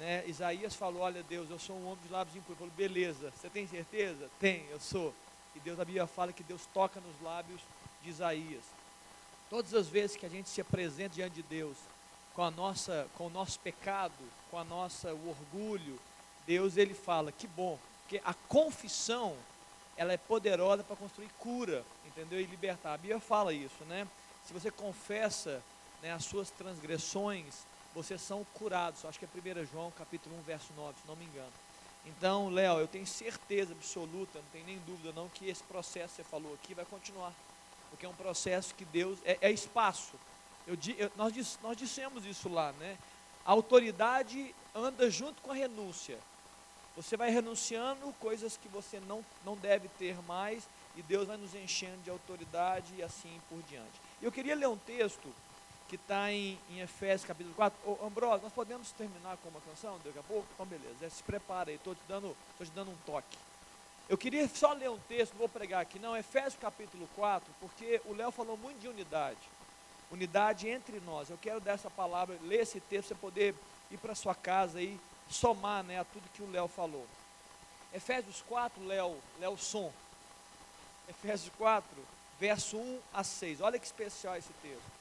Né? 0.00 0.24
Isaías 0.26 0.74
falou: 0.74 1.02
Olha, 1.02 1.22
Deus, 1.22 1.50
eu 1.50 1.58
sou 1.58 1.76
um 1.76 1.84
homem 1.84 2.02
de 2.06 2.10
lábios 2.10 2.34
impuros. 2.34 2.58
Falou: 2.58 2.72
Beleza, 2.74 3.30
você 3.36 3.50
tem 3.50 3.68
certeza? 3.68 4.30
Tem, 4.40 4.64
eu 4.70 4.80
sou. 4.80 5.14
E 5.54 5.60
Deus, 5.60 5.78
a 5.78 5.84
Bíblia 5.84 6.06
fala 6.06 6.32
que 6.32 6.42
Deus 6.42 6.66
toca 6.72 6.98
nos 7.00 7.20
lábios 7.22 7.60
de 8.02 8.08
Isaías. 8.08 8.64
Todas 9.50 9.74
as 9.74 9.88
vezes 9.88 10.16
que 10.16 10.24
a 10.24 10.28
gente 10.28 10.48
se 10.48 10.60
apresenta 10.60 11.16
diante 11.16 11.34
de 11.34 11.42
Deus 11.42 11.76
com 12.34 12.42
a 12.42 12.50
nossa, 12.50 13.06
com 13.18 13.26
o 13.26 13.30
nosso 13.30 13.60
pecado, 13.60 14.14
com 14.50 14.56
a 14.56 14.64
nossa 14.64 15.12
o 15.12 15.28
orgulho, 15.28 16.00
Deus 16.46 16.78
ele 16.78 16.94
fala: 16.94 17.30
Que 17.30 17.46
bom, 17.46 17.78
porque 18.02 18.22
a 18.24 18.32
confissão 18.32 19.36
ela 19.98 20.14
é 20.14 20.16
poderosa 20.16 20.82
para 20.82 20.96
construir 20.96 21.28
cura, 21.38 21.84
entendeu? 22.06 22.40
E 22.40 22.46
libertar. 22.46 22.94
A 22.94 22.96
Bíblia 22.96 23.20
fala 23.20 23.52
isso, 23.52 23.84
né? 23.84 24.08
Se 24.46 24.54
você 24.54 24.70
confessa 24.70 25.62
né, 26.00 26.10
as 26.10 26.24
suas 26.24 26.48
transgressões, 26.50 27.66
vocês 27.94 28.20
são 28.20 28.44
curados. 28.54 29.04
Acho 29.04 29.18
que 29.18 29.24
é 29.24 29.28
1 29.62 29.66
João 29.66 29.90
capítulo 29.92 30.36
1, 30.38 30.42
verso 30.42 30.72
9, 30.76 30.94
se 31.00 31.08
não 31.08 31.16
me 31.16 31.24
engano. 31.24 31.52
Então, 32.06 32.48
Léo, 32.48 32.78
eu 32.78 32.88
tenho 32.88 33.06
certeza 33.06 33.72
absoluta, 33.72 34.38
não 34.38 34.48
tem 34.52 34.64
nem 34.64 34.78
dúvida 34.80 35.12
não, 35.12 35.28
que 35.28 35.48
esse 35.48 35.62
processo 35.64 36.16
que 36.16 36.22
você 36.22 36.24
falou 36.24 36.54
aqui 36.54 36.74
vai 36.74 36.84
continuar. 36.84 37.32
Porque 37.90 38.06
é 38.06 38.08
um 38.08 38.14
processo 38.14 38.74
que 38.74 38.84
Deus, 38.84 39.18
é, 39.24 39.38
é 39.40 39.50
espaço. 39.50 40.12
Eu, 40.66 40.76
eu, 40.96 41.10
nós, 41.16 41.58
nós 41.62 41.76
dissemos 41.76 42.24
isso 42.24 42.48
lá, 42.48 42.72
né? 42.72 42.96
A 43.44 43.52
autoridade 43.52 44.54
anda 44.74 45.10
junto 45.10 45.42
com 45.42 45.50
a 45.50 45.54
renúncia. 45.54 46.18
Você 46.96 47.16
vai 47.16 47.30
renunciando 47.30 48.12
coisas 48.20 48.56
que 48.56 48.68
você 48.68 49.00
não, 49.00 49.24
não 49.44 49.56
deve 49.56 49.88
ter 49.98 50.16
mais, 50.22 50.68
e 50.96 51.02
Deus 51.02 51.26
vai 51.28 51.36
nos 51.36 51.54
enchendo 51.54 52.02
de 52.02 52.10
autoridade 52.10 52.94
e 52.96 53.02
assim 53.02 53.40
por 53.48 53.62
diante. 53.62 54.00
Eu 54.20 54.32
queria 54.32 54.54
ler 54.54 54.68
um 54.68 54.76
texto 54.76 55.32
que 55.90 55.96
está 55.96 56.32
em, 56.32 56.56
em, 56.70 56.78
Efésios 56.78 57.26
capítulo 57.26 57.52
4. 57.56 57.76
Ô, 57.84 58.06
Ambrosio, 58.06 58.42
nós 58.44 58.52
podemos 58.52 58.92
terminar 58.92 59.36
com 59.38 59.48
uma 59.48 59.60
canção 59.60 59.98
daqui 60.04 60.20
a 60.20 60.22
pouco? 60.22 60.46
Então, 60.54 60.64
beleza. 60.64 61.10
Se 61.10 61.20
prepara 61.20 61.68
aí, 61.68 61.74
estou 61.74 61.96
te, 61.96 62.00
dando, 62.06 62.36
te 62.56 62.70
dando 62.70 62.92
um 62.92 62.96
toque. 63.04 63.36
Eu 64.08 64.16
queria 64.16 64.48
só 64.48 64.72
ler 64.72 64.88
um 64.88 64.98
texto, 65.00 65.34
vou 65.36 65.48
pregar 65.48 65.80
aqui, 65.80 65.98
não, 65.98 66.16
Efésios 66.16 66.54
capítulo 66.60 67.08
4, 67.16 67.52
porque 67.58 68.00
o 68.04 68.14
Léo 68.14 68.30
falou 68.30 68.56
muito 68.56 68.78
de 68.78 68.86
unidade. 68.86 69.40
Unidade 70.12 70.68
entre 70.68 71.00
nós. 71.00 71.28
Eu 71.28 71.38
quero 71.38 71.60
dar 71.60 71.72
essa 71.72 71.90
palavra, 71.90 72.38
ler 72.42 72.60
esse 72.60 72.80
texto, 72.80 73.08
você 73.08 73.14
poder 73.16 73.52
ir 73.90 73.98
para 73.98 74.14
sua 74.14 74.34
casa 74.34 74.80
e 74.80 74.96
somar 75.28 75.82
né, 75.82 75.98
a 75.98 76.04
tudo 76.04 76.30
que 76.32 76.42
o 76.42 76.50
Léo 76.52 76.68
falou. 76.68 77.04
Efésios 77.92 78.44
4, 78.48 78.86
Léo, 78.86 79.16
Léo 79.40 79.58
Som. 79.58 79.92
Efésios 81.08 81.52
4, 81.58 81.84
verso 82.38 82.76
1 82.76 83.00
a 83.12 83.24
6. 83.24 83.60
Olha 83.60 83.76
que 83.76 83.86
especial 83.86 84.36
esse 84.36 84.52
texto. 84.62 84.99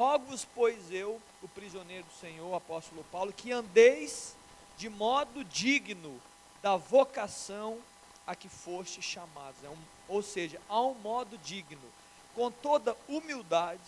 Rogo-vos, 0.00 0.46
pois 0.54 0.90
eu, 0.90 1.20
o 1.42 1.48
prisioneiro 1.48 2.06
do 2.06 2.18
Senhor, 2.18 2.54
apóstolo 2.54 3.04
Paulo, 3.12 3.34
que 3.34 3.52
andeis 3.52 4.34
de 4.78 4.88
modo 4.88 5.44
digno 5.44 6.18
da 6.62 6.74
vocação 6.74 7.78
a 8.26 8.34
que 8.34 8.48
foste 8.48 9.02
chamados. 9.02 9.62
É 9.62 9.68
um, 9.68 9.76
ou 10.08 10.22
seja, 10.22 10.58
a 10.70 10.80
um 10.80 10.94
modo 10.94 11.36
digno, 11.36 11.82
com 12.34 12.50
toda 12.50 12.96
humildade 13.06 13.82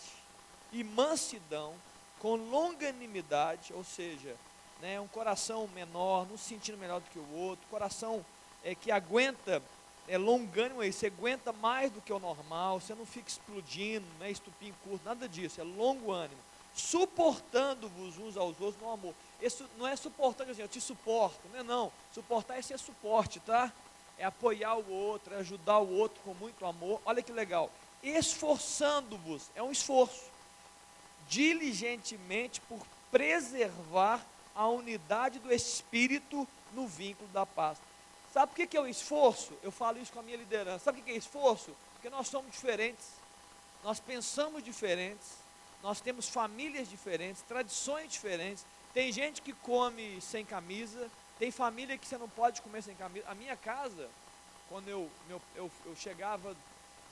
e 0.71 0.83
mansidão, 0.83 1.73
com 2.19 2.35
longanimidade, 2.35 3.73
ou 3.73 3.83
seja, 3.83 4.35
né, 4.81 5.01
um 5.01 5.07
coração 5.07 5.67
menor, 5.69 6.27
não 6.29 6.37
se 6.37 6.49
sentindo 6.49 6.77
melhor 6.77 7.01
do 7.01 7.09
que 7.09 7.17
o 7.17 7.35
outro, 7.35 7.65
coração 7.71 8.23
é, 8.63 8.75
que 8.75 8.91
aguenta, 8.91 9.63
é 10.07 10.17
longânimo 10.17 10.81
aí, 10.81 10.91
você 10.91 11.07
aguenta 11.07 11.53
mais 11.53 11.91
do 11.91 12.01
que 12.01 12.11
o 12.11 12.19
normal, 12.19 12.79
você 12.79 12.93
não 12.93 13.05
fica 13.05 13.29
explodindo, 13.29 14.05
né, 14.19 14.29
estupim 14.29 14.73
curto, 14.83 15.05
nada 15.05 15.27
disso, 15.27 15.61
é 15.61 15.63
longo 15.63 16.11
ânimo, 16.11 16.39
suportando-vos 16.73 18.17
uns 18.17 18.35
aos 18.35 18.59
outros 18.59 18.81
no 18.81 18.91
amor. 18.91 19.13
Isso 19.41 19.67
não 19.77 19.87
é 19.87 19.95
suportando 19.95 20.51
assim, 20.51 20.61
eu 20.61 20.67
te 20.67 20.81
suporto, 20.81 21.39
não 21.51 21.59
é 21.59 21.63
não, 21.63 21.91
suportar 22.11 22.57
é 22.57 22.61
ser 22.61 22.77
suporte, 22.79 23.39
tá? 23.39 23.71
É 24.17 24.25
apoiar 24.25 24.75
o 24.75 24.91
outro, 24.91 25.33
é 25.33 25.37
ajudar 25.37 25.79
o 25.79 25.97
outro 25.97 26.21
com 26.23 26.33
muito 26.33 26.65
amor, 26.65 27.01
olha 27.05 27.21
que 27.21 27.31
legal, 27.31 27.71
esforçando-vos, 28.01 29.49
é 29.55 29.63
um 29.63 29.71
esforço, 29.71 30.31
diligentemente 31.27 32.59
por 32.61 32.79
preservar 33.09 34.25
a 34.55 34.67
unidade 34.67 35.39
do 35.39 35.53
Espírito 35.53 36.47
no 36.73 36.87
vínculo 36.87 37.29
da 37.29 37.45
paz. 37.45 37.77
Sabe 38.33 38.47
por 38.47 38.55
que, 38.55 38.65
que 38.65 38.75
é 38.75 38.81
o 38.81 38.87
esforço? 38.87 39.53
Eu 39.61 39.71
falo 39.71 39.99
isso 39.99 40.11
com 40.11 40.19
a 40.19 40.23
minha 40.23 40.37
liderança. 40.37 40.85
Sabe 40.85 40.99
o 40.99 41.03
que, 41.03 41.11
que 41.11 41.15
é 41.15 41.19
esforço? 41.19 41.75
Porque 41.93 42.09
nós 42.09 42.27
somos 42.27 42.51
diferentes, 42.51 43.05
nós 43.83 43.99
pensamos 43.99 44.63
diferentes, 44.63 45.37
nós 45.83 46.01
temos 46.01 46.27
famílias 46.27 46.89
diferentes, 46.89 47.43
tradições 47.43 48.11
diferentes. 48.11 48.65
Tem 48.91 49.11
gente 49.11 49.39
que 49.39 49.53
come 49.53 50.19
sem 50.19 50.43
camisa, 50.43 51.11
tem 51.37 51.51
família 51.51 51.95
que 51.95 52.07
você 52.07 52.17
não 52.17 52.27
pode 52.27 52.59
comer 52.63 52.81
sem 52.81 52.95
camisa. 52.95 53.29
A 53.29 53.35
minha 53.35 53.55
casa, 53.55 54.09
quando 54.67 54.87
eu, 54.87 55.07
meu, 55.27 55.39
eu, 55.55 55.71
eu 55.85 55.95
chegava, 55.95 56.55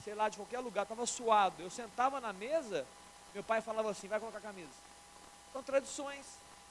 sei 0.03 0.15
lá, 0.15 0.27
de 0.27 0.38
qualquer 0.38 0.60
lugar, 0.60 0.84
estava 0.84 1.05
suado, 1.05 1.62
eu 1.62 1.69
sentava 1.69 2.19
na 2.19 2.34
mesa, 2.34 2.84
meu 3.31 3.43
pai 3.43 3.62
falava 3.62 3.91
assim: 3.91 4.07
vai 4.07 4.19
colocar 4.19 4.41
camisa. 4.41 4.73
São 5.53 5.62
tradições. 5.62 6.25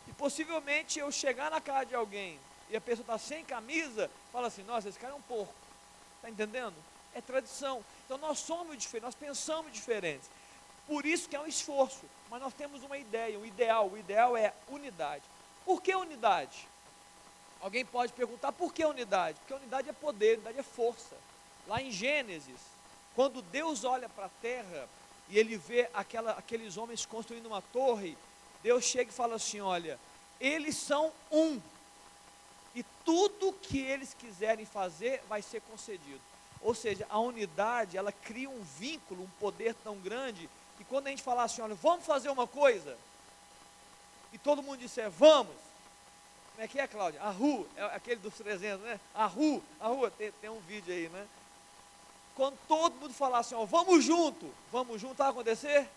E 0.09 0.13
possivelmente 0.15 0.99
eu 0.99 1.13
chegar 1.13 1.53
na 1.53 1.61
casa 1.61 1.87
de 1.87 1.95
alguém 1.95 2.37
e 2.71 2.77
a 2.77 2.81
pessoa 2.81 3.03
está 3.03 3.19
sem 3.19 3.45
camisa, 3.45 4.11
fala 4.33 4.47
assim, 4.47 4.63
nossa, 4.63 4.89
esse 4.89 4.99
cara 4.99 5.13
é 5.13 5.17
um 5.17 5.23
porco. 5.23 5.55
Está 6.17 6.31
entendendo? 6.31 6.75
É 7.15 7.21
tradição. 7.21 7.85
Então 8.05 8.17
nós 8.19 8.39
somos 8.39 8.77
diferentes, 8.79 9.03
nós 9.03 9.15
pensamos 9.15 9.73
diferentes. 9.73 10.29
Por 10.87 11.05
isso 11.05 11.29
que 11.29 11.37
é 11.37 11.41
um 11.41 11.47
esforço. 11.47 12.05
Mas 12.31 12.41
nós 12.41 12.55
temos 12.55 12.83
uma 12.85 12.97
ideia, 12.97 13.39
um 13.39 13.45
ideal. 13.45 13.89
O 13.89 13.99
ideal 13.99 14.37
é 14.37 14.53
unidade. 14.69 15.25
Por 15.65 15.83
que 15.83 15.95
unidade? 15.95 16.69
Alguém 17.61 17.85
pode 17.85 18.13
perguntar 18.13 18.53
por 18.53 18.73
que 18.73 18.85
unidade? 18.85 19.39
Porque 19.41 19.55
unidade 19.55 19.89
é 19.89 19.93
poder, 19.93 20.35
unidade 20.35 20.59
é 20.59 20.63
força. 20.63 21.17
Lá 21.67 21.83
em 21.83 21.91
Gênesis, 21.91 22.61
quando 23.15 23.43
Deus 23.43 23.85
olha 23.85 24.09
para 24.09 24.27
a 24.27 24.31
terra 24.41 24.89
e 25.29 25.39
ele 25.39 25.57
vê 25.57 25.89
aquela, 25.93 26.33
aqueles 26.33 26.77
homens 26.77 27.05
construindo 27.05 27.47
uma 27.47 27.61
torre, 27.61 28.17
Deus 28.63 28.85
chega 28.85 29.11
e 29.11 29.15
fala 29.15 29.37
assim: 29.37 29.61
olha, 29.61 29.99
eles 30.41 30.77
são 30.77 31.13
um, 31.31 31.61
e 32.75 32.83
tudo 33.05 33.53
que 33.53 33.79
eles 33.79 34.15
quiserem 34.15 34.65
fazer 34.65 35.23
vai 35.29 35.43
ser 35.43 35.61
concedido. 35.63 36.21
Ou 36.61 36.75
seja, 36.75 37.07
a 37.09 37.19
unidade, 37.19 37.97
ela 37.97 38.13
cria 38.13 38.49
um 38.49 38.63
vínculo, 38.79 39.25
um 39.25 39.31
poder 39.41 39.75
tão 39.83 39.97
grande, 39.97 40.49
que 40.77 40.85
quando 40.85 41.07
a 41.07 41.11
gente 41.11 41.23
falar 41.23 41.45
assim, 41.45 41.63
olha, 41.63 41.75
vamos 41.75 42.05
fazer 42.05 42.31
uma 42.31 42.47
coisa, 42.47 42.97
e 44.33 44.39
todo 44.39 44.63
mundo 44.63 44.79
disser, 44.79 45.11
vamos, 45.11 45.55
como 46.53 46.65
é 46.65 46.69
que 46.69 46.79
é, 46.79 46.87
Cláudia? 46.87 47.23
A 47.23 47.31
rua, 47.31 47.67
é 47.77 47.85
aquele 47.87 48.21
dos 48.21 48.35
300, 48.35 48.85
né? 48.85 49.01
A 49.15 49.25
rua, 49.25 49.63
a 49.81 49.89
rua, 49.89 50.11
tem, 50.11 50.31
tem 50.33 50.51
um 50.51 50.61
vídeo 50.61 50.93
aí, 50.93 51.09
né? 51.09 51.27
Quando 52.37 52.59
todo 52.69 52.95
mundo 52.97 53.15
falar 53.15 53.39
assim, 53.39 53.55
ó, 53.55 53.65
vamos 53.65 54.05
junto, 54.05 54.53
vamos 54.71 55.01
junto, 55.01 55.15
vai 55.15 55.31
acontecer? 55.31 55.89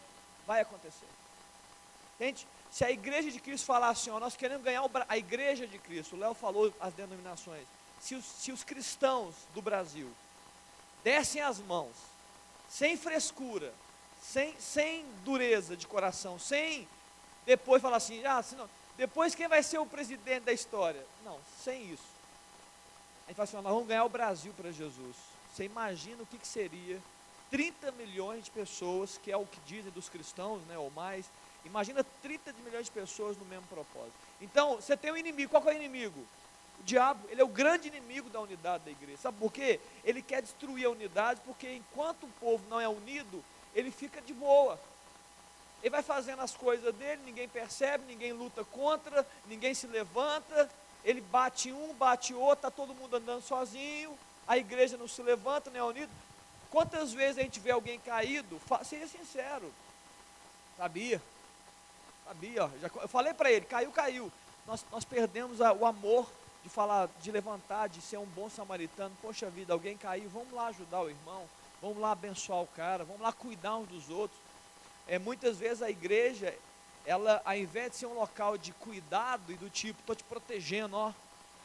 Vai 0.47 0.61
acontecer. 0.61 1.07
Gente, 2.19 2.47
se 2.73 2.83
a 2.83 2.89
igreja 2.89 3.29
de 3.29 3.39
Cristo 3.39 3.65
falar 3.65 3.89
assim, 3.89 4.09
ó, 4.09 4.19
nós 4.19 4.35
queremos 4.35 4.63
ganhar 4.63 4.81
a 5.07 5.15
igreja 5.15 5.67
de 5.67 5.77
Cristo, 5.77 6.15
o 6.15 6.19
Léo 6.19 6.33
falou 6.33 6.73
as 6.79 6.91
denominações, 6.91 7.67
se 8.01 8.15
os, 8.15 8.25
se 8.25 8.51
os 8.51 8.63
cristãos 8.63 9.35
do 9.53 9.61
Brasil 9.61 10.09
dessem 11.03 11.39
as 11.39 11.59
mãos, 11.59 11.95
sem 12.67 12.97
frescura, 12.97 13.71
sem, 14.19 14.59
sem 14.59 15.05
dureza 15.23 15.77
de 15.77 15.85
coração, 15.85 16.39
sem 16.39 16.87
depois 17.45 17.79
falar 17.79 17.97
assim, 17.97 18.25
ah, 18.25 18.41
senão, 18.41 18.67
depois 18.97 19.35
quem 19.35 19.47
vai 19.47 19.61
ser 19.61 19.77
o 19.77 19.85
presidente 19.85 20.45
da 20.45 20.51
história? 20.51 21.05
Não, 21.23 21.39
sem 21.63 21.91
isso. 21.91 22.07
A 23.25 23.27
gente 23.27 23.35
fala 23.35 23.43
assim, 23.43 23.57
ó, 23.57 23.61
nós 23.61 23.71
vamos 23.71 23.87
ganhar 23.87 24.03
o 24.03 24.09
Brasil 24.09 24.51
para 24.57 24.71
Jesus. 24.71 25.15
Você 25.53 25.65
imagina 25.65 26.23
o 26.23 26.25
que, 26.25 26.39
que 26.39 26.47
seria 26.47 26.99
30 27.51 27.91
milhões 27.91 28.45
de 28.45 28.49
pessoas, 28.49 29.19
que 29.19 29.31
é 29.31 29.37
o 29.37 29.45
que 29.45 29.59
dizem 29.67 29.91
dos 29.91 30.09
cristãos, 30.09 30.63
né, 30.63 30.75
ou 30.75 30.89
mais, 30.89 31.29
Imagina 31.65 32.03
30 32.21 32.53
milhões 32.63 32.85
de 32.85 32.91
pessoas 32.91 33.37
no 33.37 33.45
mesmo 33.45 33.65
propósito. 33.67 34.13
Então, 34.41 34.75
você 34.75 34.97
tem 34.97 35.11
um 35.11 35.17
inimigo. 35.17 35.51
Qual 35.51 35.63
é 35.69 35.73
o 35.73 35.77
inimigo? 35.77 36.19
O 36.79 36.83
diabo, 36.83 37.27
ele 37.29 37.41
é 37.41 37.43
o 37.43 37.47
grande 37.47 37.87
inimigo 37.87 38.29
da 38.29 38.39
unidade 38.41 38.83
da 38.83 38.91
igreja. 38.91 39.17
Sabe 39.17 39.37
por 39.37 39.51
quê? 39.51 39.79
Ele 40.03 40.21
quer 40.21 40.41
destruir 40.41 40.85
a 40.85 40.89
unidade, 40.89 41.39
porque 41.45 41.73
enquanto 41.73 42.23
o 42.23 42.31
povo 42.39 42.63
não 42.69 42.79
é 42.79 42.87
unido, 42.87 43.43
ele 43.73 43.91
fica 43.91 44.21
de 44.21 44.33
boa. 44.33 44.79
Ele 45.81 45.89
vai 45.89 46.01
fazendo 46.01 46.41
as 46.41 46.55
coisas 46.55 46.93
dele, 46.95 47.21
ninguém 47.25 47.47
percebe, 47.47 48.05
ninguém 48.07 48.31
luta 48.31 48.63
contra, 48.65 49.25
ninguém 49.45 49.73
se 49.73 49.85
levanta, 49.87 50.69
ele 51.03 51.19
bate 51.19 51.71
um, 51.73 51.93
bate 51.93 52.33
outro, 52.33 52.67
está 52.67 52.71
todo 52.71 52.95
mundo 52.95 53.17
andando 53.17 53.41
sozinho, 53.41 54.17
a 54.47 54.57
igreja 54.57 54.97
não 54.97 55.07
se 55.07 55.21
levanta, 55.21 55.69
não 55.69 55.79
é 55.79 55.83
unido. 55.83 56.11
Quantas 56.69 57.13
vezes 57.13 57.37
a 57.37 57.41
gente 57.41 57.59
vê 57.59 57.71
alguém 57.71 57.99
caído? 57.99 58.59
Seja 58.83 59.07
sincero. 59.07 59.71
Sabia? 60.77 61.21
Sabia, 62.25 62.71
já, 62.81 62.89
eu 63.01 63.07
falei 63.07 63.33
para 63.33 63.51
ele, 63.51 63.65
caiu, 63.65 63.91
caiu. 63.91 64.31
Nós, 64.65 64.85
nós 64.91 65.03
perdemos 65.03 65.61
a, 65.61 65.73
o 65.73 65.85
amor 65.85 66.27
de 66.63 66.69
falar, 66.69 67.09
de 67.21 67.31
levantar, 67.31 67.89
de 67.89 68.01
ser 68.01 68.17
um 68.17 68.25
bom 68.25 68.49
samaritano. 68.49 69.15
Poxa 69.21 69.49
vida, 69.49 69.73
alguém 69.73 69.97
caiu, 69.97 70.29
vamos 70.29 70.53
lá 70.53 70.67
ajudar 70.67 71.01
o 71.01 71.09
irmão, 71.09 71.45
vamos 71.81 71.97
lá 71.97 72.11
abençoar 72.11 72.61
o 72.61 72.67
cara, 72.67 73.03
vamos 73.03 73.21
lá 73.21 73.33
cuidar 73.33 73.75
uns 73.75 73.87
dos 73.87 74.09
outros. 74.09 74.39
É, 75.07 75.19
muitas 75.19 75.57
vezes 75.57 75.81
a 75.81 75.89
igreja, 75.89 76.55
ela, 77.05 77.41
ao 77.43 77.57
invés 77.57 77.91
de 77.91 77.97
ser 77.97 78.05
um 78.05 78.13
local 78.13 78.57
de 78.57 78.71
cuidado 78.73 79.51
e 79.51 79.55
do 79.55 79.69
tipo, 79.69 79.99
estou 79.99 80.15
te 80.15 80.23
protegendo, 80.23 80.95
ó, 80.95 81.11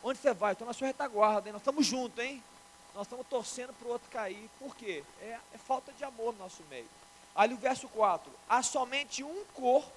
onde 0.03 0.19
você 0.19 0.35
vai? 0.35 0.53
Estou 0.53 0.67
na 0.67 0.73
sua 0.73 0.89
retaguarda, 0.89 1.49
hein? 1.49 1.53
nós 1.53 1.63
estamos 1.63 1.87
juntos, 1.87 2.19
hein? 2.23 2.43
Nós 2.95 3.07
estamos 3.07 3.27
torcendo 3.29 3.73
para 3.75 3.87
o 3.87 3.93
outro 3.93 4.11
cair. 4.11 4.51
Por 4.59 4.75
quê? 4.75 5.05
É, 5.21 5.39
é 5.55 5.59
falta 5.59 5.93
de 5.93 6.03
amor 6.03 6.33
no 6.33 6.41
nosso 6.41 6.65
meio. 6.69 6.89
Ali 7.33 7.55
o 7.55 7.59
verso 7.59 7.89
4: 7.89 8.29
há 8.49 8.61
somente 8.61 9.23
um 9.23 9.45
corpo, 9.55 9.93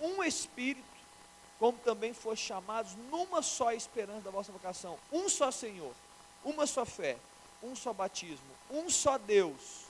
um 0.00 0.22
espírito, 0.22 0.84
como 1.58 1.78
também 1.78 2.12
foram 2.12 2.36
chamados 2.36 2.94
numa 3.10 3.42
só 3.42 3.72
esperança 3.72 4.22
da 4.22 4.30
vossa 4.30 4.52
vocação, 4.52 4.98
um 5.12 5.28
só 5.28 5.50
Senhor, 5.50 5.94
uma 6.44 6.66
só 6.66 6.84
fé, 6.84 7.16
um 7.62 7.74
só 7.74 7.92
batismo, 7.92 8.44
um 8.70 8.90
só 8.90 9.16
Deus 9.18 9.84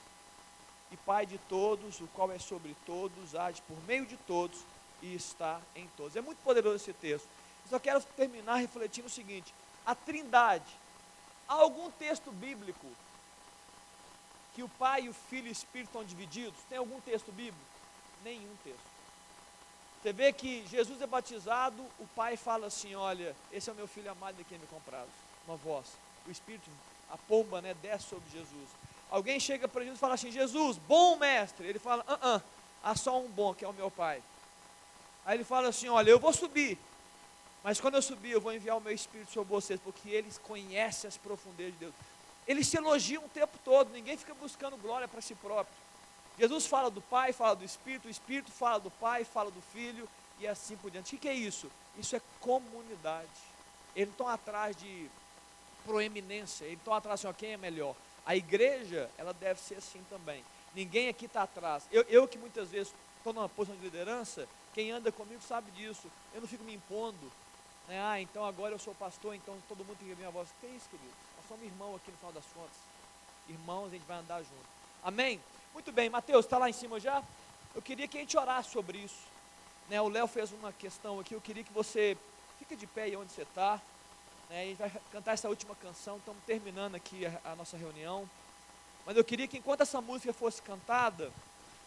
e 0.91 0.97
Pai 0.97 1.25
de 1.25 1.37
todos, 1.37 1.99
o 1.99 2.07
qual 2.07 2.31
é 2.31 2.39
sobre 2.39 2.75
todos, 2.85 3.35
age 3.35 3.61
por 3.63 3.77
meio 3.83 4.05
de 4.05 4.17
todos 4.17 4.59
e 5.01 5.13
está 5.13 5.59
em 5.75 5.87
todos. 5.97 6.15
É 6.15 6.21
muito 6.21 6.41
poderoso 6.43 6.77
esse 6.77 6.93
texto. 6.93 7.27
Só 7.69 7.79
quero 7.79 8.01
terminar 8.15 8.55
refletindo 8.55 9.07
o 9.07 9.11
seguinte: 9.11 9.53
a 9.85 9.93
Trindade. 9.93 10.85
Há 11.47 11.53
algum 11.53 11.91
texto 11.91 12.31
bíblico 12.31 12.87
que 14.55 14.63
o 14.63 14.69
Pai, 14.69 15.07
o 15.07 15.13
Filho 15.13 15.47
e 15.47 15.49
o 15.49 15.51
Espírito 15.51 15.89
estão 15.89 16.03
divididos? 16.03 16.59
Tem 16.67 16.77
algum 16.77 16.99
texto 17.01 17.31
bíblico? 17.31 17.59
Nenhum 18.23 18.55
texto. 18.63 18.94
Você 20.05 20.13
vê 20.13 20.31
que 20.31 20.63
Jesus 20.67 21.01
é 21.01 21.07
batizado, 21.07 21.81
o 21.97 22.05
pai 22.15 22.37
fala 22.37 22.67
assim: 22.67 22.93
Olha, 22.93 23.35
esse 23.51 23.71
é 23.71 23.73
o 23.73 23.75
meu 23.75 23.87
filho 23.87 24.11
amado 24.11 24.35
de 24.35 24.43
quem 24.43 24.59
me 24.59 24.67
comprados. 24.67 25.09
Uma 25.47 25.57
voz. 25.57 25.87
O 26.27 26.29
Espírito, 26.29 26.69
a 27.09 27.17
pomba, 27.17 27.59
né, 27.59 27.73
desce 27.81 28.09
sobre 28.09 28.29
Jesus. 28.29 28.69
Alguém 29.09 29.39
chega 29.39 29.67
para 29.67 29.81
Jesus 29.81 29.97
e 29.97 29.99
fala 29.99 30.13
assim: 30.13 30.29
Jesus, 30.31 30.77
bom 30.77 31.15
mestre. 31.15 31.65
Ele 31.65 31.79
fala: 31.79 32.05
Ah, 32.07 32.19
ah, 32.21 32.41
há 32.83 32.95
só 32.95 33.19
um 33.19 33.27
bom, 33.27 33.51
que 33.55 33.65
é 33.65 33.67
o 33.67 33.73
meu 33.73 33.89
pai. 33.89 34.21
Aí 35.25 35.37
ele 35.37 35.43
fala 35.43 35.69
assim: 35.69 35.89
Olha, 35.89 36.11
eu 36.11 36.19
vou 36.19 36.31
subir, 36.31 36.77
mas 37.63 37.81
quando 37.81 37.95
eu 37.95 38.01
subir, 38.03 38.29
eu 38.29 38.41
vou 38.41 38.53
enviar 38.53 38.77
o 38.77 38.81
meu 38.81 38.93
Espírito 38.93 39.31
sobre 39.31 39.49
vocês, 39.49 39.79
porque 39.79 40.07
eles 40.07 40.37
conhecem 40.37 41.07
as 41.07 41.17
profundezas 41.17 41.73
de 41.73 41.79
Deus. 41.79 41.93
Eles 42.47 42.67
se 42.67 42.77
elogiam 42.77 43.25
o 43.25 43.29
tempo 43.29 43.57
todo, 43.65 43.89
ninguém 43.91 44.15
fica 44.15 44.35
buscando 44.35 44.77
glória 44.77 45.07
para 45.07 45.19
si 45.19 45.33
próprio. 45.33 45.75
Jesus 46.37 46.65
fala 46.65 46.89
do 46.89 47.01
Pai, 47.01 47.31
fala 47.31 47.55
do 47.55 47.63
Espírito, 47.63 48.07
o 48.07 48.11
Espírito 48.11 48.51
fala 48.51 48.79
do 48.79 48.91
Pai, 48.91 49.23
fala 49.23 49.49
do 49.49 49.61
Filho 49.61 50.07
e 50.39 50.47
assim 50.47 50.75
por 50.77 50.91
diante. 50.91 51.15
O 51.15 51.19
que 51.19 51.29
é 51.29 51.33
isso? 51.33 51.71
Isso 51.97 52.15
é 52.15 52.21
comunidade. 52.41 53.29
Eles 53.95 54.09
estão 54.09 54.27
atrás 54.27 54.75
de 54.75 55.09
proeminência, 55.85 56.65
eles 56.65 56.79
estão 56.79 56.93
atrás 56.93 57.21
de 57.21 57.33
quem 57.33 57.53
é 57.53 57.57
melhor. 57.57 57.95
A 58.25 58.35
igreja, 58.35 59.09
ela 59.17 59.33
deve 59.33 59.59
ser 59.61 59.75
assim 59.75 60.03
também. 60.09 60.43
Ninguém 60.73 61.07
aqui 61.07 61.25
está 61.25 61.43
atrás. 61.43 61.83
Eu, 61.91 62.03
eu 62.09 62.27
que 62.27 62.37
muitas 62.37 62.69
vezes 62.69 62.93
estou 63.17 63.31
numa 63.31 63.47
posição 63.47 63.77
de 63.77 63.83
liderança, 63.83 64.47
quem 64.73 64.91
anda 64.91 65.11
comigo 65.11 65.41
sabe 65.41 65.71
disso. 65.71 66.11
Eu 66.33 66.41
não 66.41 66.47
fico 66.47 66.63
me 66.63 66.73
impondo. 66.73 67.31
Né? 67.87 68.01
Ah, 68.03 68.19
então 68.19 68.43
agora 68.43 68.73
eu 68.73 68.79
sou 68.79 68.93
pastor, 68.95 69.35
então 69.35 69.57
todo 69.69 69.85
mundo 69.85 69.97
tem 69.97 70.07
que 70.07 70.11
ouvir 70.11 70.17
minha 70.17 70.31
voz. 70.31 70.49
Que 70.59 70.67
isso, 70.67 70.89
querido? 70.89 71.13
Nós 71.37 71.47
somos 71.47 71.63
irmãos 71.63 71.95
aqui 71.95 72.11
no 72.11 72.17
final 72.17 72.33
das 72.33 72.45
contas. 72.53 72.77
Irmãos, 73.47 73.87
a 73.87 73.89
gente 73.91 74.05
vai 74.05 74.17
andar 74.17 74.39
junto. 74.39 74.75
Amém? 75.03 75.39
Muito 75.75 75.91
bem, 75.91 76.09
Mateus, 76.09 76.45
está 76.45 76.57
lá 76.57 76.69
em 76.69 76.73
cima 76.73 77.01
já? 77.01 77.21
Eu 77.75 77.81
queria 77.81 78.07
que 78.07 78.17
a 78.17 78.21
gente 78.21 78.37
orasse 78.37 78.69
sobre 78.69 78.97
isso. 78.97 79.19
Né, 79.89 80.01
o 80.01 80.07
Léo 80.07 80.25
fez 80.25 80.53
uma 80.53 80.71
questão 80.71 81.19
aqui, 81.19 81.33
eu 81.33 81.41
queria 81.41 81.65
que 81.65 81.73
você 81.73 82.17
fique 82.57 82.77
de 82.77 82.87
pé 82.87 83.03
aí 83.03 83.15
onde 83.17 83.33
você 83.33 83.41
está. 83.41 83.81
Né, 84.49 84.61
a 84.61 84.65
gente 84.67 84.77
vai 84.77 84.91
cantar 85.11 85.33
essa 85.33 85.49
última 85.49 85.75
canção, 85.75 86.15
estamos 86.15 86.41
terminando 86.45 86.95
aqui 86.95 87.25
a, 87.25 87.51
a 87.51 87.55
nossa 87.57 87.75
reunião. 87.75 88.27
Mas 89.05 89.17
eu 89.17 89.23
queria 89.25 89.49
que 89.49 89.57
enquanto 89.57 89.81
essa 89.81 89.99
música 89.99 90.31
fosse 90.31 90.61
cantada, 90.61 91.29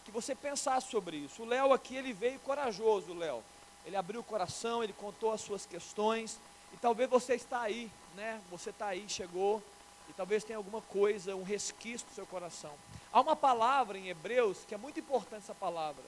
que 0.05 0.11
você 0.11 0.35
pensasse 0.35 0.91
sobre 0.91 1.17
isso. 1.17 1.43
O 1.43 1.47
Léo 1.47 1.73
aqui, 1.73 1.97
ele 1.97 2.13
veio 2.13 2.39
corajoso, 2.41 3.15
Léo. 3.15 3.43
Ele 3.87 3.97
abriu 3.97 4.21
o 4.21 4.25
coração, 4.25 4.85
ele 4.85 4.93
contou 4.93 5.33
as 5.33 5.41
suas 5.41 5.65
questões. 5.65 6.39
E 6.75 6.77
talvez 6.77 7.09
você 7.09 7.37
está 7.37 7.63
aí, 7.63 7.91
né? 8.15 8.39
Você 8.51 8.69
está 8.69 8.89
aí, 8.89 9.09
chegou, 9.09 9.63
e 10.11 10.13
talvez 10.13 10.45
tenha 10.45 10.59
alguma 10.59 10.83
coisa, 10.83 11.35
um 11.35 11.43
resquício 11.43 12.07
do 12.07 12.15
seu 12.15 12.27
coração. 12.27 12.75
Há 13.13 13.21
uma 13.21 13.37
palavra 13.37 13.99
em 13.99 14.09
Hebreus 14.09 14.59
que 14.67 14.75
é 14.75 14.79
muito 14.79 15.01
importante 15.01 15.45
essa 15.45 15.55
palavra. 15.55 16.05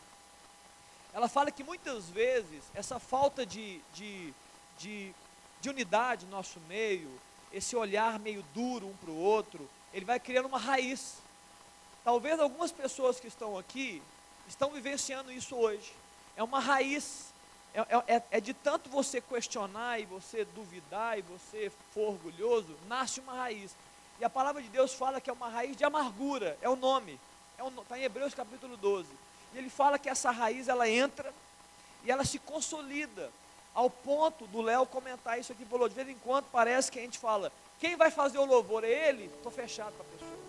Ela 1.12 1.28
fala 1.28 1.50
que 1.50 1.64
muitas 1.64 2.08
vezes 2.08 2.64
essa 2.74 2.98
falta 2.98 3.44
de, 3.44 3.80
de, 3.94 4.32
de, 4.78 5.12
de 5.60 5.68
unidade 5.68 6.24
no 6.26 6.32
nosso 6.32 6.60
meio, 6.68 7.10
esse 7.52 7.74
olhar 7.74 8.18
meio 8.18 8.44
duro 8.54 8.86
um 8.86 8.96
para 8.96 9.10
o 9.10 9.16
outro, 9.16 9.68
ele 9.92 10.04
vai 10.04 10.20
criando 10.20 10.46
uma 10.46 10.58
raiz. 10.58 11.18
Talvez 12.04 12.38
algumas 12.38 12.70
pessoas 12.70 13.18
que 13.18 13.26
estão 13.26 13.58
aqui 13.58 14.02
estão 14.48 14.70
vivenciando 14.70 15.32
isso 15.32 15.56
hoje. 15.56 15.92
É 16.36 16.42
uma 16.42 16.60
raiz. 16.60 17.32
É, 17.74 17.80
é, 17.80 18.16
é, 18.16 18.22
é 18.32 18.40
de 18.40 18.52
tanto 18.54 18.88
você 18.90 19.20
questionar 19.20 20.00
e 20.00 20.04
você 20.04 20.44
duvidar 20.44 21.18
e 21.18 21.22
você 21.22 21.70
for 21.92 22.10
orgulhoso, 22.10 22.76
nasce 22.88 23.20
uma 23.20 23.34
raiz. 23.34 23.74
E 24.20 24.24
a 24.24 24.28
palavra 24.28 24.60
de 24.60 24.68
Deus 24.68 24.92
fala 24.92 25.18
que 25.18 25.30
é 25.30 25.32
uma 25.32 25.48
raiz 25.48 25.74
de 25.74 25.82
amargura, 25.82 26.58
é 26.60 26.68
o 26.68 26.76
nome. 26.76 27.18
Está 27.58 27.66
é 27.66 27.84
tá 27.88 27.98
em 27.98 28.02
Hebreus 28.02 28.34
capítulo 28.34 28.76
12. 28.76 29.08
E 29.54 29.58
ele 29.58 29.70
fala 29.70 29.98
que 29.98 30.10
essa 30.10 30.30
raiz 30.30 30.68
ela 30.68 30.86
entra 30.86 31.32
e 32.04 32.10
ela 32.10 32.24
se 32.24 32.38
consolida. 32.38 33.30
Ao 33.74 33.88
ponto 33.88 34.46
do 34.48 34.60
Léo 34.60 34.84
comentar 34.84 35.38
isso 35.38 35.52
aqui, 35.52 35.64
falou, 35.64 35.88
de 35.88 35.94
vez 35.94 36.08
em 36.08 36.16
quando 36.16 36.44
parece 36.52 36.92
que 36.92 36.98
a 36.98 37.02
gente 37.02 37.18
fala, 37.18 37.50
quem 37.78 37.96
vai 37.96 38.10
fazer 38.10 38.38
o 38.38 38.44
louvor 38.44 38.84
é 38.84 39.08
ele? 39.08 39.24
Estou 39.24 39.50
fechado 39.50 39.92
para 39.94 40.04
a 40.04 40.08
pessoa. 40.10 40.40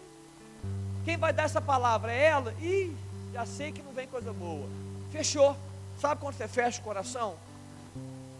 Quem 1.05 1.15
vai 1.15 1.31
dar 1.31 1.43
essa 1.43 1.61
palavra 1.61 2.11
é 2.11 2.25
ela? 2.25 2.53
Ih, 2.59 2.93
já 3.31 3.45
sei 3.45 3.71
que 3.71 3.81
não 3.81 3.93
vem 3.93 4.07
coisa 4.07 4.33
boa. 4.33 4.67
Fechou. 5.11 5.55
Sabe 5.99 6.19
quando 6.19 6.35
você 6.35 6.47
fecha 6.47 6.81
o 6.81 6.83
coração? 6.83 7.37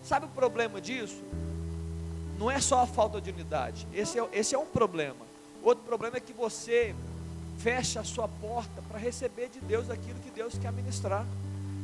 Sabe 0.04 0.26
o 0.26 0.30
problema 0.30 0.82
disso? 0.82 1.24
Não 2.42 2.50
é 2.50 2.60
só 2.60 2.82
a 2.82 2.88
falta 2.88 3.22
de 3.22 3.30
unidade, 3.30 3.88
esse 3.94 4.20
é, 4.20 4.28
esse 4.34 4.56
é 4.56 4.58
um 4.58 4.66
problema. 4.66 5.28
Outro 5.62 5.84
problema 5.84 6.18
é 6.18 6.20
que 6.20 6.34
você 6.34 6.96
fecha 7.60 8.00
a 8.00 8.04
sua 8.04 8.28
porta 8.28 8.82
para 8.90 8.98
receber 8.98 9.48
de 9.50 9.60
Deus 9.60 9.92
aquilo 9.92 10.20
que 10.22 10.32
Deus 10.32 10.58
quer 10.58 10.72
ministrar. 10.74 11.24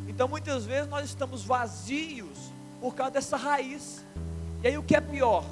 Então 0.07 0.27
muitas 0.27 0.65
vezes 0.65 0.89
nós 0.89 1.05
estamos 1.05 1.43
vazios 1.43 2.51
por 2.81 2.95
causa 2.95 3.11
dessa 3.11 3.37
raiz. 3.37 4.03
E 4.63 4.69
aí 4.69 4.77
o 4.79 4.81
que 4.81 4.95
é 4.95 4.99
pior? 4.99 5.45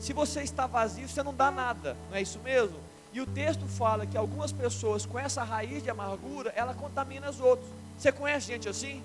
Se 0.00 0.12
você 0.12 0.42
está 0.42 0.66
vazio, 0.66 1.08
você 1.08 1.22
não 1.22 1.32
dá 1.32 1.48
nada, 1.48 1.96
não 2.10 2.16
é 2.16 2.22
isso 2.22 2.40
mesmo? 2.40 2.80
E 3.12 3.20
o 3.20 3.26
texto 3.26 3.64
fala 3.68 4.06
que 4.06 4.16
algumas 4.16 4.50
pessoas 4.50 5.06
com 5.06 5.20
essa 5.20 5.44
raiz 5.44 5.84
de 5.84 5.90
amargura, 5.90 6.52
ela 6.56 6.74
contamina 6.74 7.28
as 7.28 7.38
outras. 7.38 7.68
Você 7.96 8.10
conhece 8.10 8.48
gente 8.48 8.68
assim? 8.68 9.04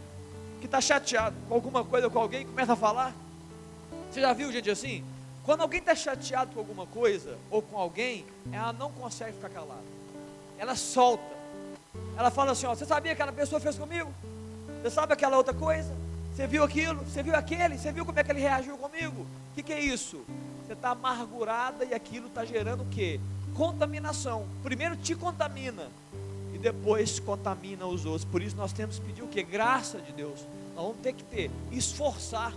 Que 0.59 0.65
está 0.65 0.81
chateado 0.81 1.35
com 1.47 1.53
alguma 1.53 1.83
coisa, 1.85 2.09
com 2.09 2.17
alguém, 2.17 2.43
começa 2.43 2.73
a 2.73 2.75
falar? 2.75 3.13
Você 4.09 4.19
já 4.19 4.33
viu 4.33 4.51
gente 4.51 4.71
assim? 4.71 5.03
Quando 5.47 5.61
alguém 5.61 5.79
está 5.79 5.95
chateado 5.95 6.51
com 6.51 6.59
alguma 6.59 6.85
coisa 6.85 7.37
ou 7.49 7.61
com 7.61 7.77
alguém, 7.77 8.25
ela 8.51 8.73
não 8.73 8.91
consegue 8.91 9.31
ficar 9.31 9.47
calada. 9.47 9.81
Ela 10.59 10.75
solta. 10.75 11.23
Ela 12.17 12.29
fala 12.29 12.51
assim: 12.51 12.65
ó, 12.65 12.75
você 12.75 12.85
sabia 12.85 13.15
que 13.15 13.21
aquela 13.21 13.31
pessoa 13.31 13.57
fez 13.61 13.77
comigo? 13.77 14.13
Você 14.81 14.89
sabe 14.89 15.13
aquela 15.13 15.37
outra 15.37 15.53
coisa? 15.53 15.95
Você 16.35 16.45
viu 16.47 16.65
aquilo? 16.65 17.01
Você 17.05 17.23
viu 17.23 17.33
aquele? 17.33 17.77
Você 17.77 17.93
viu 17.93 18.05
como 18.05 18.19
é 18.19 18.25
que 18.25 18.31
ele 18.31 18.41
reagiu 18.41 18.77
comigo? 18.77 19.21
O 19.21 19.55
que, 19.55 19.63
que 19.63 19.71
é 19.71 19.79
isso? 19.79 20.21
Você 20.65 20.73
está 20.73 20.89
amargurada 20.89 21.85
e 21.85 21.93
aquilo 21.93 22.27
está 22.27 22.43
gerando 22.43 22.83
o 22.83 22.87
quê? 22.87 23.17
Contaminação. 23.55 24.45
Primeiro 24.61 24.97
te 24.97 25.15
contamina 25.15 25.87
e 26.53 26.57
depois 26.57 27.21
contamina 27.21 27.85
os 27.85 28.05
outros. 28.05 28.25
Por 28.25 28.41
isso 28.41 28.57
nós 28.57 28.73
temos 28.73 28.99
que 28.99 29.05
pedir 29.05 29.21
o 29.21 29.29
quê? 29.29 29.43
Graça 29.43 29.97
de 29.99 30.11
Deus. 30.11 30.41
Nós 30.75 30.87
vamos 30.87 30.99
ter 31.01 31.13
que 31.13 31.23
ter, 31.23 31.49
esforçar, 31.71 32.53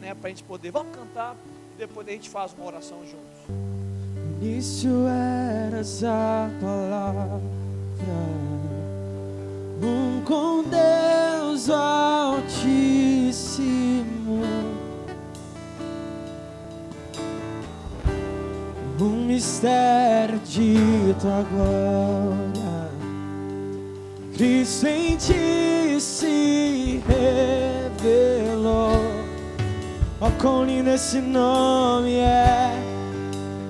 né, 0.00 0.14
para 0.14 0.28
a 0.28 0.30
gente 0.30 0.44
poder. 0.44 0.70
Vamos 0.70 0.94
cantar 0.94 1.34
depois 1.78 2.06
a 2.08 2.10
gente 2.12 2.30
faz 2.30 2.54
uma 2.54 2.66
oração 2.66 2.98
juntos. 3.00 3.40
No 3.48 4.46
início 4.46 5.06
eras 5.08 6.04
a 6.04 6.50
palavra, 6.60 7.40
um 9.82 10.22
com 10.24 10.62
Deus 10.64 11.68
Altíssimo, 11.70 12.54
um 19.00 19.26
mistério 19.26 20.38
dito 20.40 21.26
agora. 21.26 22.90
Cristo 24.36 24.86
em 24.86 25.16
ti 25.16 26.00
se 26.00 27.02
revelou. 27.06 28.33
Oh, 30.44 30.46
quão 30.46 30.64
lindo 30.66 30.90
esse 30.90 31.22
nome 31.22 32.16
é. 32.16 32.70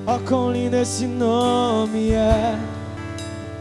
Oh, 0.08 0.18
quão 0.26 0.50
lindo 0.50 0.74
esse 0.74 1.06
nome 1.06 2.10
é. 2.10 2.58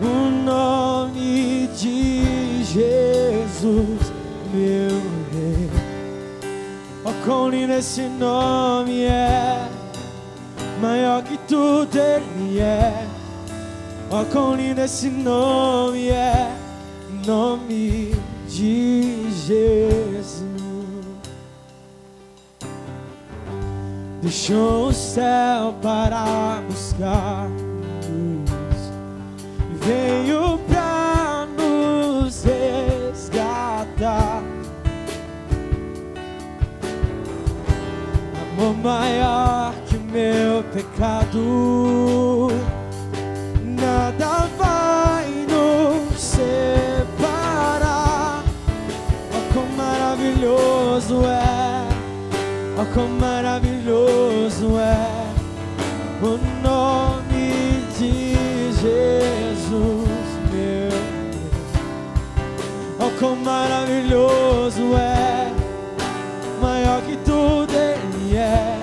o 0.01 0.31
nome 0.43 1.69
de 1.77 2.63
Jesus, 2.63 4.11
meu 4.51 4.89
rei. 5.31 5.69
Oh, 7.05 7.13
quão 7.23 7.49
lindo 7.49 7.73
esse 7.73 8.01
nome 8.01 9.03
é, 9.03 9.67
maior 10.81 11.21
que 11.21 11.37
tudo 11.47 11.95
ele 11.95 12.59
é. 12.59 13.05
Oh, 14.09 14.25
quão 14.31 14.55
lindo 14.55 14.81
esse 14.81 15.11
nome 15.11 16.09
é, 16.09 16.51
nome 17.23 18.11
de 18.47 19.29
Jesus. 19.45 20.52
Deixou 24.23 24.87
o 24.87 24.93
céu 24.93 25.75
para 25.81 26.63
buscar 26.67 27.47
veio 29.85 30.57
pra 30.67 31.45
nos 31.57 32.43
resgatar. 32.43 34.41
Amor 38.41 38.73
maior 38.77 39.73
que 39.87 39.97
meu 39.97 40.63
pecado, 40.73 42.47
nada 43.61 44.47
vai 44.57 45.27
nos 45.49 46.19
separar. 46.21 47.23
Oh, 49.33 49.53
quão 49.53 49.67
maravilhoso 49.75 51.25
é, 51.25 51.87
oh, 52.81 52.85
quão 52.93 53.09
maravilhoso 53.09 53.72
o 56.23 56.39
nome 56.61 57.83
de 57.97 58.71
Jesus, 58.71 60.07
meu 60.49 60.89
Deus. 60.89 61.73
Oh, 62.99 63.19
quão 63.19 63.35
maravilhoso 63.35 64.95
é, 64.95 65.51
maior 66.61 67.01
que 67.01 67.17
tudo 67.17 67.73
Ele 67.73 68.37
é. 68.37 68.77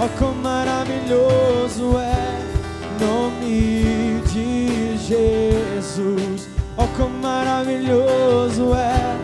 Oh, 0.00 0.08
quão 0.18 0.34
maravilhoso 0.34 1.96
é, 1.98 2.42
nome 3.00 4.20
de 4.32 4.96
Jesus. 4.98 6.48
Oh, 6.76 6.88
quão 6.96 7.08
maravilhoso 7.08 8.74
é, 8.74 9.16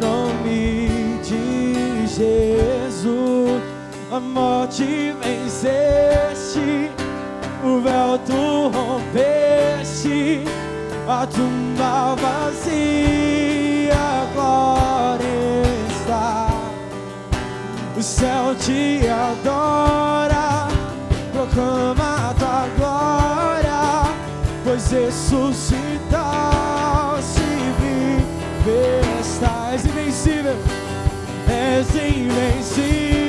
nome 0.00 1.18
de 1.24 2.06
Jesus. 2.06 3.41
A 4.12 4.20
morte 4.20 5.16
venceste, 5.24 6.90
o 7.64 7.80
véu 7.80 8.18
tu 8.26 8.68
rompeste, 8.68 10.44
a 11.08 11.26
tumba 11.26 12.14
vazia, 12.16 13.94
a 13.94 14.26
glória 14.34 15.62
está. 15.88 16.48
O 17.96 18.02
céu 18.02 18.54
te 18.54 19.08
adora, 19.08 20.68
proclama 21.32 22.28
a 22.28 22.34
tua 22.34 22.68
glória, 22.76 24.12
pois 24.62 24.92
ressuscitaste 24.92 27.40
viver. 27.80 29.00
Estás 29.18 29.86
invencível, 29.86 30.58
és 31.48 31.94
invencível, 31.94 33.21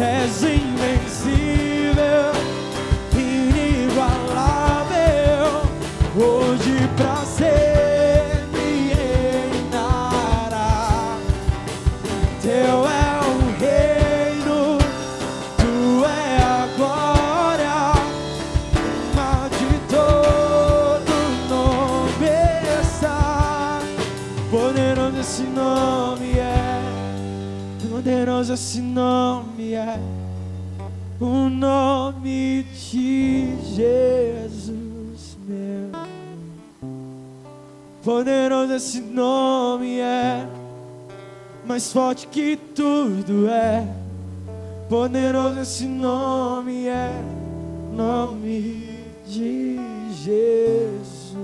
És 0.00 0.42
invencível, 0.42 1.59
Poderoso 38.10 38.72
esse 38.72 39.00
nome 39.00 40.00
é, 40.00 40.44
mais 41.64 41.92
forte 41.92 42.26
que 42.26 42.56
tudo 42.56 43.48
é. 43.48 43.86
Poderoso 44.88 45.60
esse 45.60 45.86
nome 45.86 46.88
é, 46.88 47.12
nome 47.92 48.98
de 49.24 49.76
Jesus. 50.24 51.36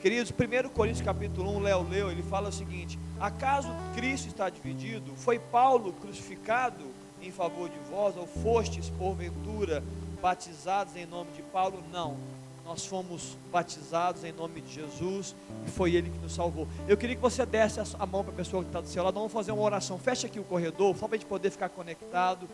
Queridos, 0.00 0.32
1 0.32 0.70
Coríntios 0.70 1.04
capítulo 1.04 1.54
1, 1.58 1.60
Léo 1.60 1.86
leu, 1.86 2.10
ele 2.10 2.22
fala 2.22 2.48
o 2.48 2.52
seguinte: 2.52 2.98
Acaso 3.20 3.68
Cristo 3.94 4.28
está 4.28 4.48
dividido? 4.48 5.12
Foi 5.14 5.38
Paulo 5.38 5.92
crucificado 5.92 6.86
em 7.20 7.30
favor 7.30 7.68
de 7.68 7.78
vós, 7.90 8.16
ou 8.16 8.26
fostes, 8.26 8.88
porventura, 8.88 9.84
batizados 10.22 10.96
em 10.96 11.04
nome 11.04 11.32
de 11.32 11.42
Paulo? 11.42 11.84
Não. 11.92 12.16
Nós 12.64 12.86
fomos 12.86 13.36
batizados 13.52 14.24
em 14.24 14.32
nome 14.32 14.60
de 14.60 14.72
Jesus 14.72 15.34
e 15.66 15.70
foi 15.70 15.94
Ele 15.94 16.08
que 16.10 16.18
nos 16.18 16.34
salvou. 16.34 16.66
Eu 16.88 16.96
queria 16.96 17.14
que 17.14 17.20
você 17.22 17.44
desse 17.44 17.78
a- 17.80 18.06
mão 18.06 18.24
para 18.24 18.32
a 18.32 18.36
pessoa 18.36 18.62
que 18.62 18.68
está 18.70 18.80
do 18.80 18.88
seu 18.88 19.02
lado. 19.04 19.14
Vamos 19.14 19.32
fazer 19.32 19.52
uma 19.52 19.62
oração. 19.62 19.98
Fecha 19.98 20.26
aqui 20.26 20.40
o 20.40 20.44
corredor, 20.44 20.96
só 20.96 21.06
para 21.06 21.16
a 21.16 21.18
gente 21.18 21.28
poder 21.28 21.50
ficar 21.50 21.68
conectado. 21.68 22.48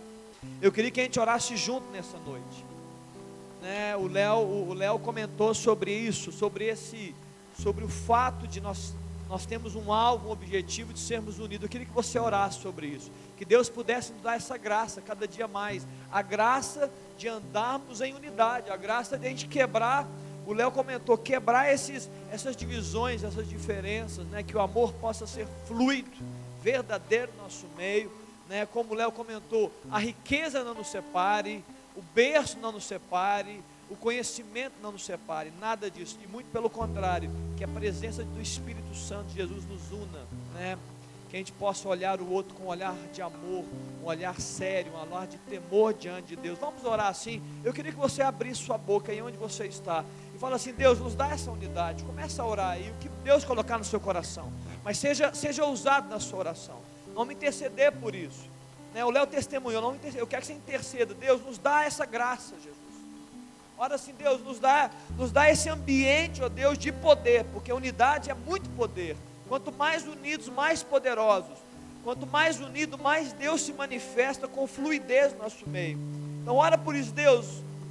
Eu 0.61 0.72
queria 0.72 0.90
que 0.90 1.00
a 1.00 1.04
gente 1.04 1.20
orasse 1.20 1.56
junto 1.56 1.88
nessa 1.92 2.18
noite 2.18 2.64
né, 3.62 3.94
o 3.96 4.06
Léo 4.08 4.38
o 4.38 4.72
Léo 4.74 4.98
comentou 4.98 5.52
sobre 5.54 5.92
isso, 5.92 6.32
sobre 6.32 6.64
esse, 6.66 7.14
sobre 7.58 7.84
o 7.84 7.88
fato 7.88 8.46
de 8.46 8.61
nós 8.61 8.94
nós 9.28 9.46
temos 9.46 9.76
um 9.76 9.92
alvo, 9.92 10.28
um 10.28 10.32
objetivo 10.32 10.92
de 10.92 10.98
sermos 10.98 11.38
unidos. 11.38 11.62
Eu 11.62 11.68
queria 11.68 11.86
que 11.86 11.92
você 11.92 12.18
orasse 12.18 12.58
sobre 12.61 12.88
isso, 12.88 13.12
que 13.38 13.44
Deus 13.44 13.68
pudesse 13.68 14.12
nos 14.12 14.22
dar 14.22 14.34
essa 14.34 14.56
graça 14.58 15.00
cada 15.00 15.28
dia 15.28 15.46
mais, 15.46 15.86
a 16.11 16.20
graça 16.20 16.90
de 17.21 17.29
andarmos 17.29 18.01
em 18.01 18.14
unidade, 18.14 18.71
a 18.71 18.77
graça 18.77 19.18
de 19.18 19.27
a 19.27 19.29
gente 19.29 19.47
quebrar. 19.47 20.09
O 20.47 20.55
Léo 20.55 20.73
comentou 20.73 21.18
quebrar 21.18 21.71
esses, 21.71 22.09
essas 22.33 22.57
divisões, 22.57 23.23
essas 23.23 23.47
diferenças, 23.47 24.27
né, 24.29 24.43
que 24.43 24.57
o 24.57 24.61
amor 24.61 24.95
possa 24.95 25.27
ser 25.27 25.47
fluido, 25.66 26.11
verdadeiro 26.62 27.31
no 27.37 27.43
nosso 27.43 27.66
meio, 27.77 28.11
né, 28.49 28.64
como 28.64 28.93
o 28.93 28.97
Léo 28.97 29.12
comentou, 29.12 29.71
a 29.91 29.99
riqueza 29.99 30.64
não 30.64 30.73
nos 30.73 30.89
separe, 30.89 31.62
o 31.95 32.01
berço 32.01 32.59
não 32.59 32.73
nos 32.73 32.85
separe, 32.85 33.62
o 33.91 33.97
conhecimento 33.97 34.73
não 34.83 34.93
nos 34.93 35.05
separe, 35.05 35.53
nada 35.61 35.91
disso, 35.91 36.18
e 36.25 36.27
muito 36.27 36.51
pelo 36.51 36.71
contrário, 36.71 37.31
que 37.59 37.62
a 37.62 37.68
presença 37.68 38.25
do 38.25 38.41
Espírito 38.41 38.95
Santo 38.95 39.27
de 39.27 39.35
Jesus 39.35 39.66
nos 39.66 39.93
una, 39.93 40.27
né? 40.55 40.79
Que 41.31 41.37
a 41.37 41.39
gente 41.39 41.53
possa 41.53 41.89
olhar 41.89 42.20
o 42.20 42.28
outro 42.28 42.57
com 42.57 42.64
um 42.64 42.66
olhar 42.66 42.93
de 43.12 43.22
amor, 43.22 43.64
um 44.03 44.07
olhar 44.07 44.41
sério, 44.41 44.93
um 44.93 45.14
olhar 45.14 45.28
de 45.28 45.39
temor 45.39 45.95
diante 45.95 46.28
de 46.28 46.37
Deus. 46.37 46.59
Vamos 46.59 46.85
orar 46.85 47.07
assim? 47.07 47.41
Eu 47.62 47.72
queria 47.72 47.93
que 47.93 47.99
você 47.99 48.20
abrisse 48.20 48.64
sua 48.64 48.76
boca 48.76 49.12
aí 49.12 49.22
onde 49.22 49.37
você 49.37 49.66
está 49.66 50.05
e 50.35 50.39
fala 50.39 50.57
assim: 50.57 50.72
Deus, 50.72 50.99
nos 50.99 51.14
dá 51.14 51.28
essa 51.28 51.53
unidade. 51.53 52.03
Começa 52.03 52.43
a 52.43 52.47
orar 52.47 52.70
aí, 52.70 52.91
o 52.91 52.95
que 52.95 53.09
Deus 53.22 53.45
colocar 53.45 53.78
no 53.78 53.85
seu 53.85 54.01
coração, 54.01 54.53
mas 54.83 54.99
seja, 54.99 55.33
seja 55.33 55.64
ousado 55.64 56.09
na 56.09 56.18
sua 56.18 56.41
oração. 56.41 56.81
Vamos 57.14 57.33
interceder 57.33 57.93
por 57.93 58.12
isso. 58.12 58.49
Né? 58.93 59.05
O 59.05 59.11
Léo 59.11 59.26
testemunhou, 59.26 59.81
não 59.81 59.97
eu 60.16 60.26
quero 60.26 60.43
que 60.43 60.49
você 60.49 60.53
interceda. 60.53 61.14
Deus, 61.14 61.41
nos 61.43 61.59
dá 61.59 61.85
essa 61.85 62.05
graça, 62.05 62.57
Jesus. 62.57 62.74
Ora 63.78 63.95
assim, 63.95 64.12
Deus, 64.14 64.43
nos 64.43 64.59
dá, 64.59 64.91
nos 65.16 65.31
dá 65.31 65.49
esse 65.49 65.68
ambiente, 65.68 66.43
ó 66.43 66.49
Deus, 66.49 66.76
de 66.76 66.91
poder, 66.91 67.45
porque 67.53 67.72
unidade 67.72 68.31
é 68.31 68.35
muito 68.35 68.68
poder. 68.70 69.16
Quanto 69.51 69.72
mais 69.72 70.07
unidos, 70.07 70.48
mais 70.48 70.80
poderosos. 70.80 71.59
Quanto 72.05 72.24
mais 72.24 72.61
unido, 72.61 72.96
mais 72.96 73.32
Deus 73.32 73.62
se 73.62 73.72
manifesta 73.72 74.46
com 74.46 74.64
fluidez 74.64 75.32
no 75.32 75.42
nosso 75.42 75.68
meio. 75.68 75.98
Então, 76.40 76.55
ora 76.55 76.78
por 76.78 76.94
isso, 76.94 77.11
Deus, 77.11 77.46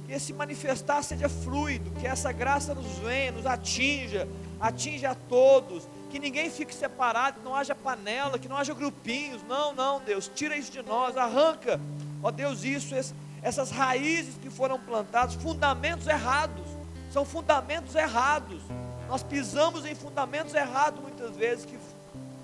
que 0.06 0.12
esse 0.14 0.32
manifestar 0.32 1.02
seja 1.02 1.28
fluido, 1.28 1.90
que 2.00 2.06
essa 2.06 2.32
graça 2.32 2.74
nos 2.74 2.86
venha, 3.00 3.32
nos 3.32 3.44
atinja, 3.44 4.26
atinja 4.58 5.10
a 5.10 5.14
todos, 5.14 5.86
que 6.10 6.18
ninguém 6.18 6.48
fique 6.48 6.74
separado, 6.74 7.40
que 7.40 7.44
não 7.44 7.54
haja 7.54 7.74
panela, 7.74 8.38
que 8.38 8.48
não 8.48 8.56
haja 8.56 8.72
grupinhos. 8.72 9.42
Não, 9.46 9.74
não, 9.74 10.00
Deus, 10.00 10.30
tira 10.34 10.56
isso 10.56 10.72
de 10.72 10.80
nós, 10.80 11.14
arranca, 11.14 11.78
ó 12.22 12.30
Deus, 12.30 12.64
isso, 12.64 12.94
essas 13.42 13.70
raízes 13.70 14.34
que 14.40 14.48
foram 14.48 14.80
plantadas, 14.80 15.34
fundamentos 15.34 16.06
errados, 16.06 16.64
são 17.12 17.22
fundamentos 17.26 17.94
errados. 17.94 18.62
Nós 19.10 19.24
pisamos 19.24 19.84
em 19.84 19.92
fundamentos 19.92 20.54
errados 20.54 21.00
muitas 21.00 21.34
vezes, 21.34 21.64
que, 21.64 21.76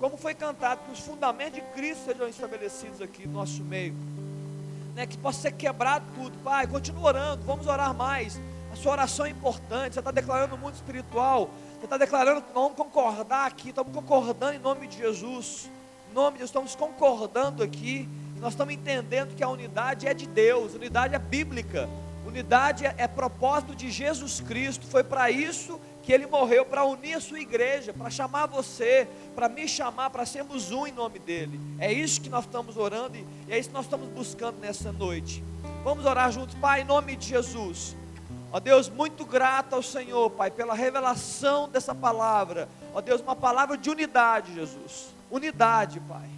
como 0.01 0.17
foi 0.17 0.33
cantado, 0.33 0.81
que 0.83 0.91
os 0.91 0.99
fundamentos 0.99 1.53
de 1.53 1.61
Cristo 1.73 2.03
sejam 2.03 2.27
estabelecidos 2.27 3.01
aqui 3.01 3.25
no 3.25 3.35
nosso 3.35 3.63
meio. 3.63 3.95
Né, 4.93 5.07
que 5.07 5.17
possa 5.17 5.43
ser 5.43 5.53
quebrado 5.53 6.03
tudo. 6.13 6.37
Pai, 6.43 6.67
continua 6.67 7.03
orando, 7.03 7.45
vamos 7.45 7.67
orar 7.67 7.93
mais. 7.93 8.37
A 8.73 8.75
sua 8.75 8.91
oração 8.91 9.25
é 9.25 9.29
importante, 9.29 9.93
você 9.93 9.99
está 9.99 10.11
declarando 10.11 10.55
o 10.55 10.57
mundo 10.57 10.73
espiritual. 10.73 11.49
Você 11.77 11.85
está 11.85 11.95
declarando 11.95 12.41
que 12.41 12.51
vamos 12.53 12.75
concordar 12.75 13.47
aqui, 13.47 13.69
estamos 13.69 13.93
concordando 13.93 14.55
em 14.55 14.59
nome 14.59 14.87
de 14.87 14.97
Jesus. 14.97 15.69
Em 16.11 16.13
nome 16.13 16.33
de 16.33 16.39
Jesus, 16.39 16.49
estamos 16.49 16.75
concordando 16.75 17.63
aqui. 17.63 18.09
Nós 18.41 18.51
estamos 18.51 18.73
entendendo 18.73 19.33
que 19.33 19.43
a 19.43 19.47
unidade 19.47 20.05
é 20.05 20.13
de 20.13 20.27
Deus, 20.27 20.73
unidade 20.73 21.15
é 21.15 21.19
bíblica. 21.19 21.87
Unidade 22.25 22.85
é, 22.85 22.93
é 22.97 23.07
propósito 23.07 23.73
de 23.73 23.89
Jesus 23.89 24.41
Cristo. 24.41 24.85
Foi 24.85 25.01
para 25.01 25.31
isso 25.31 25.79
que 26.07 26.13
ele 26.13 26.25
morreu 26.25 26.63
para 26.63 26.85
unir 26.85 27.15
a 27.15 27.19
sua 27.19 27.37
igreja, 27.37 27.91
para 27.91 28.09
chamar 28.09 28.45
você, 28.45 29.05
para 29.35 29.49
me 29.49 29.67
chamar, 29.67 30.09
para 30.09 30.25
sermos 30.25 30.71
um 30.71 30.87
em 30.87 30.91
nome 30.93 31.19
dele. 31.19 31.59
É 31.77 31.91
isso 31.91 32.21
que 32.21 32.29
nós 32.29 32.45
estamos 32.45 32.77
orando 32.77 33.17
e 33.17 33.25
é 33.49 33.59
isso 33.59 33.67
que 33.67 33.75
nós 33.75 33.83
estamos 33.83 34.07
buscando 34.11 34.57
nessa 34.57 34.89
noite. 34.89 35.43
Vamos 35.83 36.05
orar 36.05 36.31
juntos, 36.31 36.55
Pai, 36.55 36.79
em 36.79 36.85
nome 36.85 37.17
de 37.17 37.27
Jesus. 37.27 37.93
Ó 38.53 38.59
Deus, 38.61 38.87
muito 38.87 39.25
grato 39.25 39.73
ao 39.73 39.83
Senhor, 39.83 40.29
Pai, 40.29 40.49
pela 40.49 40.73
revelação 40.73 41.67
dessa 41.67 41.93
palavra. 41.93 42.69
Ó 42.93 43.01
Deus, 43.01 43.19
uma 43.19 43.35
palavra 43.35 43.77
de 43.77 43.89
unidade, 43.89 44.53
Jesus. 44.53 45.13
Unidade, 45.29 45.99
Pai. 45.99 46.29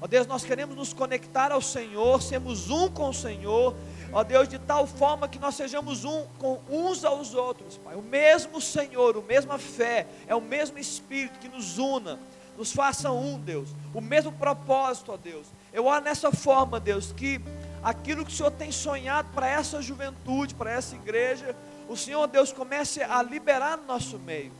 Ó 0.00 0.06
Deus, 0.06 0.26
nós 0.26 0.42
queremos 0.42 0.74
nos 0.74 0.94
conectar 0.94 1.52
ao 1.52 1.60
Senhor, 1.60 2.22
sermos 2.22 2.70
um 2.70 2.88
com 2.88 3.10
o 3.10 3.14
Senhor. 3.14 3.76
Ó 4.12 4.22
Deus, 4.22 4.46
de 4.46 4.58
tal 4.58 4.86
forma 4.86 5.26
que 5.26 5.38
nós 5.38 5.54
sejamos 5.54 6.04
um 6.04 6.26
com 6.38 6.60
uns 6.68 7.02
aos 7.02 7.34
outros, 7.34 7.78
Pai. 7.78 7.94
O 7.94 8.02
mesmo 8.02 8.60
Senhor, 8.60 9.16
a 9.16 9.22
mesma 9.22 9.58
fé, 9.58 10.06
é 10.26 10.34
o 10.34 10.40
mesmo 10.40 10.78
Espírito 10.78 11.38
que 11.38 11.48
nos 11.48 11.78
una, 11.78 12.18
nos 12.58 12.72
faça 12.72 13.10
um, 13.10 13.38
Deus. 13.38 13.70
O 13.94 14.02
mesmo 14.02 14.30
propósito, 14.30 15.12
ó 15.12 15.16
Deus. 15.16 15.46
Eu 15.72 15.86
oro 15.86 16.04
nessa 16.04 16.30
forma, 16.30 16.78
Deus, 16.78 17.10
que 17.12 17.40
aquilo 17.82 18.24
que 18.24 18.32
o 18.32 18.36
Senhor 18.36 18.50
tem 18.50 18.70
sonhado 18.70 19.30
para 19.34 19.48
essa 19.48 19.80
juventude, 19.80 20.54
para 20.54 20.70
essa 20.70 20.94
igreja, 20.94 21.56
o 21.88 21.96
Senhor, 21.96 22.26
Deus, 22.26 22.52
comece 22.52 23.02
a 23.02 23.22
liberar 23.22 23.78
no 23.78 23.84
nosso 23.84 24.18
meio. 24.18 24.52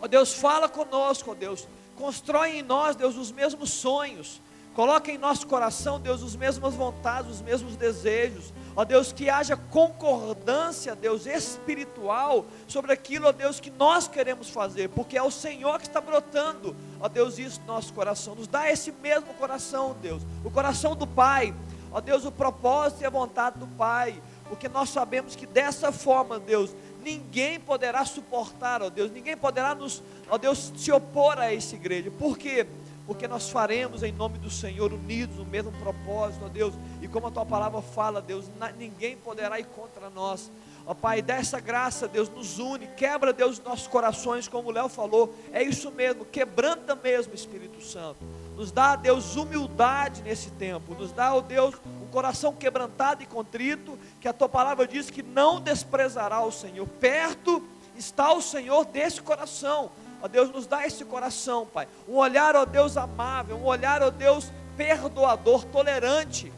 Ó 0.00 0.06
Deus, 0.06 0.32
fala 0.32 0.68
conosco, 0.68 1.32
ó 1.32 1.34
Deus, 1.34 1.66
constrói 1.96 2.58
em 2.58 2.62
nós, 2.62 2.94
Deus, 2.94 3.16
os 3.16 3.32
mesmos 3.32 3.70
sonhos. 3.70 4.40
Coloca 4.74 5.10
em 5.10 5.18
nosso 5.18 5.46
coração, 5.46 6.00
Deus, 6.00 6.22
as 6.22 6.36
mesmas 6.36 6.74
vontades, 6.74 7.30
os 7.30 7.42
mesmos 7.42 7.76
desejos. 7.76 8.52
Ó 8.80 8.84
Deus, 8.86 9.12
que 9.12 9.28
haja 9.28 9.58
concordância, 9.58 10.96
Deus, 10.96 11.26
espiritual 11.26 12.46
sobre 12.66 12.94
aquilo, 12.94 13.28
ó 13.28 13.32
Deus, 13.32 13.60
que 13.60 13.70
nós 13.70 14.08
queremos 14.08 14.48
fazer, 14.48 14.88
porque 14.88 15.18
é 15.18 15.22
o 15.22 15.30
Senhor 15.30 15.78
que 15.78 15.86
está 15.86 16.00
brotando, 16.00 16.74
ó 16.98 17.06
Deus, 17.06 17.38
isso 17.38 17.60
no 17.60 17.74
nosso 17.74 17.92
coração. 17.92 18.34
Nos 18.34 18.46
dá 18.46 18.70
esse 18.70 18.90
mesmo 18.90 19.34
coração, 19.34 19.94
Deus, 20.00 20.22
o 20.42 20.50
coração 20.50 20.96
do 20.96 21.06
Pai, 21.06 21.54
Ó 21.92 22.00
Deus, 22.00 22.24
o 22.24 22.30
propósito 22.30 23.02
e 23.02 23.04
a 23.06 23.10
vontade 23.10 23.58
do 23.58 23.66
Pai, 23.66 24.22
porque 24.48 24.68
nós 24.68 24.90
sabemos 24.90 25.34
que 25.34 25.44
dessa 25.44 25.90
forma, 25.90 26.38
Deus, 26.38 26.74
ninguém 27.02 27.58
poderá 27.58 28.04
suportar, 28.04 28.80
ó 28.80 28.88
Deus, 28.88 29.10
ninguém 29.10 29.36
poderá 29.36 29.74
nos, 29.74 30.02
ó 30.28 30.38
Deus, 30.38 30.72
se 30.76 30.92
opor 30.92 31.38
a 31.38 31.52
essa 31.52 31.74
igreja. 31.74 32.10
Por 32.12 32.38
quê? 32.38 32.66
Porque 33.06 33.26
nós 33.26 33.50
faremos 33.50 34.02
em 34.02 34.12
nome 34.12 34.38
do 34.38 34.50
Senhor 34.50 34.92
unidos 34.92 35.36
no 35.36 35.44
mesmo 35.44 35.72
propósito, 35.72 36.44
ó 36.44 36.48
Deus, 36.48 36.74
e 37.02 37.08
como 37.08 37.26
a 37.26 37.30
tua 37.30 37.44
palavra 37.44 37.82
fala, 37.82 38.22
Deus, 38.22 38.46
ninguém 38.78 39.16
poderá 39.16 39.58
ir 39.58 39.66
contra 39.66 40.08
nós. 40.10 40.50
Ó 40.86 40.94
Pai, 40.94 41.20
dessa 41.20 41.60
graça, 41.60 42.08
Deus, 42.08 42.28
nos 42.28 42.58
une, 42.58 42.86
quebra, 42.88 43.32
Deus, 43.32 43.60
nossos 43.60 43.86
corações, 43.86 44.48
como 44.48 44.68
o 44.68 44.72
Léo 44.72 44.88
falou, 44.88 45.34
é 45.52 45.62
isso 45.62 45.90
mesmo, 45.90 46.24
quebranta 46.24 46.94
mesmo, 46.94 47.34
Espírito 47.34 47.82
Santo. 47.82 48.18
Nos 48.56 48.70
dá, 48.70 48.94
Deus, 48.96 49.36
humildade 49.36 50.22
nesse 50.22 50.50
tempo. 50.50 50.94
Nos 50.94 51.12
dá, 51.12 51.34
ó 51.34 51.40
Deus, 51.40 51.74
um 52.02 52.08
coração 52.08 52.52
quebrantado 52.54 53.22
e 53.22 53.26
contrito, 53.26 53.98
que 54.20 54.28
a 54.28 54.32
tua 54.32 54.48
palavra 54.48 54.86
diz 54.86 55.10
que 55.10 55.22
não 55.22 55.60
desprezará 55.60 56.42
o 56.42 56.52
Senhor. 56.52 56.86
Perto 56.86 57.62
está 57.96 58.32
o 58.32 58.42
Senhor 58.42 58.84
desse 58.84 59.20
coração. 59.20 59.90
Ó 60.22 60.28
Deus, 60.28 60.50
nos 60.50 60.66
dá 60.66 60.86
esse 60.86 61.04
coração, 61.04 61.66
Pai. 61.66 61.88
Um 62.08 62.16
olhar, 62.16 62.54
ó 62.56 62.64
Deus, 62.64 62.96
amável, 62.96 63.56
um 63.56 63.64
olhar, 63.64 64.02
ó 64.02 64.10
Deus, 64.10 64.50
perdoador, 64.76 65.64
tolerante. 65.66 66.52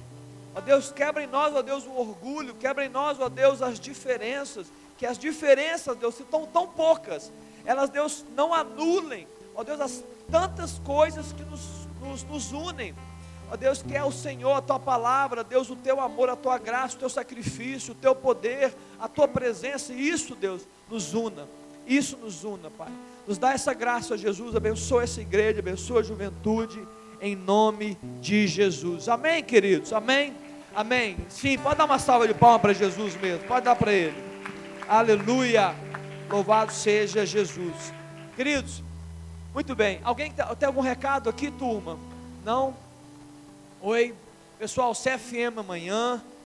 Ó 0.55 0.61
Deus, 0.61 0.91
quebra 0.93 1.23
em 1.23 1.27
nós, 1.27 1.55
ó 1.55 1.63
Deus, 1.63 1.87
o 1.87 1.93
orgulho, 1.93 2.55
quebra 2.55 2.85
em 2.85 2.89
nós, 2.89 3.21
ó 3.21 3.29
Deus, 3.29 3.63
as 3.63 3.79
diferenças, 3.79 4.67
que 4.99 5.07
as 5.07 5.19
diferenças, 5.19 5.97
Deus, 5.97 6.15
se 6.15 6.23
estão 6.23 6.47
tão 6.47 6.67
poucas, 6.67 7.33
elas, 7.65 7.89
Deus, 7.89 8.25
não 8.37 8.53
anulem, 8.53 9.27
ó 9.55 9.63
Deus, 9.63 9.81
as 9.81 10.05
tantas 10.31 10.79
coisas 10.81 11.33
que 11.33 11.43
nos 11.45 11.83
nos, 12.03 12.25
nos 12.25 12.53
unem. 12.53 12.95
Ó 13.51 13.57
Deus, 13.57 13.83
que 13.83 13.95
é 13.95 14.03
o 14.03 14.13
Senhor, 14.13 14.53
a 14.53 14.63
tua 14.63 14.79
palavra, 14.79 15.45
Deus, 15.45 15.71
o 15.71 15.77
teu 15.77 16.01
amor, 16.01 16.29
a 16.29 16.37
tua 16.37 16.59
graça, 16.59 16.97
o 16.97 16.99
teu 16.99 17.09
sacrifício, 17.09 17.93
o 17.93 17.95
teu 17.95 18.15
poder, 18.15 18.75
a 18.99 19.09
tua 19.09 19.29
presença, 19.29 19.93
e 19.93 20.09
isso, 20.09 20.35
Deus, 20.35 20.63
nos 20.91 21.15
una. 21.15 21.47
Isso 21.87 22.17
nos 22.17 22.45
una, 22.45 22.71
Pai. 22.71 22.91
Nos 23.27 23.39
dá 23.39 23.53
essa 23.53 23.73
graça, 23.73 24.17
Jesus. 24.17 24.57
Abençoa 24.57 25.05
essa 25.05 25.21
igreja, 25.21 25.61
abençoa 25.61 26.01
a 26.01 26.03
juventude, 26.03 26.87
em 27.21 27.37
nome 27.37 27.97
de 28.21 28.47
Jesus. 28.47 29.09
Amém, 29.09 29.43
queridos? 29.43 29.93
Amém? 29.93 30.35
Amém. 30.75 31.17
Sim, 31.29 31.59
pode 31.59 31.77
dar 31.77 31.85
uma 31.85 31.99
salva 31.99 32.27
de 32.27 32.35
palmas 32.35 32.61
para 32.61 32.73
Jesus 32.73 33.15
mesmo. 33.17 33.47
Pode 33.47 33.65
dar 33.65 33.77
para 33.77 33.93
Ele. 33.93 34.17
Aleluia. 34.89 35.75
Louvado 36.31 36.73
seja 36.73 37.27
Jesus. 37.27 37.93
Queridos, 38.35 38.83
muito 39.53 39.75
bem. 39.75 40.01
Alguém 40.03 40.33
tem 40.33 40.67
algum 40.67 40.81
recado 40.81 41.29
aqui, 41.29 41.51
turma? 41.51 41.99
Não? 42.45 42.75
Oi? 43.81 44.15
Pessoal, 44.59 44.95
CFM 44.95 45.59
amanhã. 45.59 46.23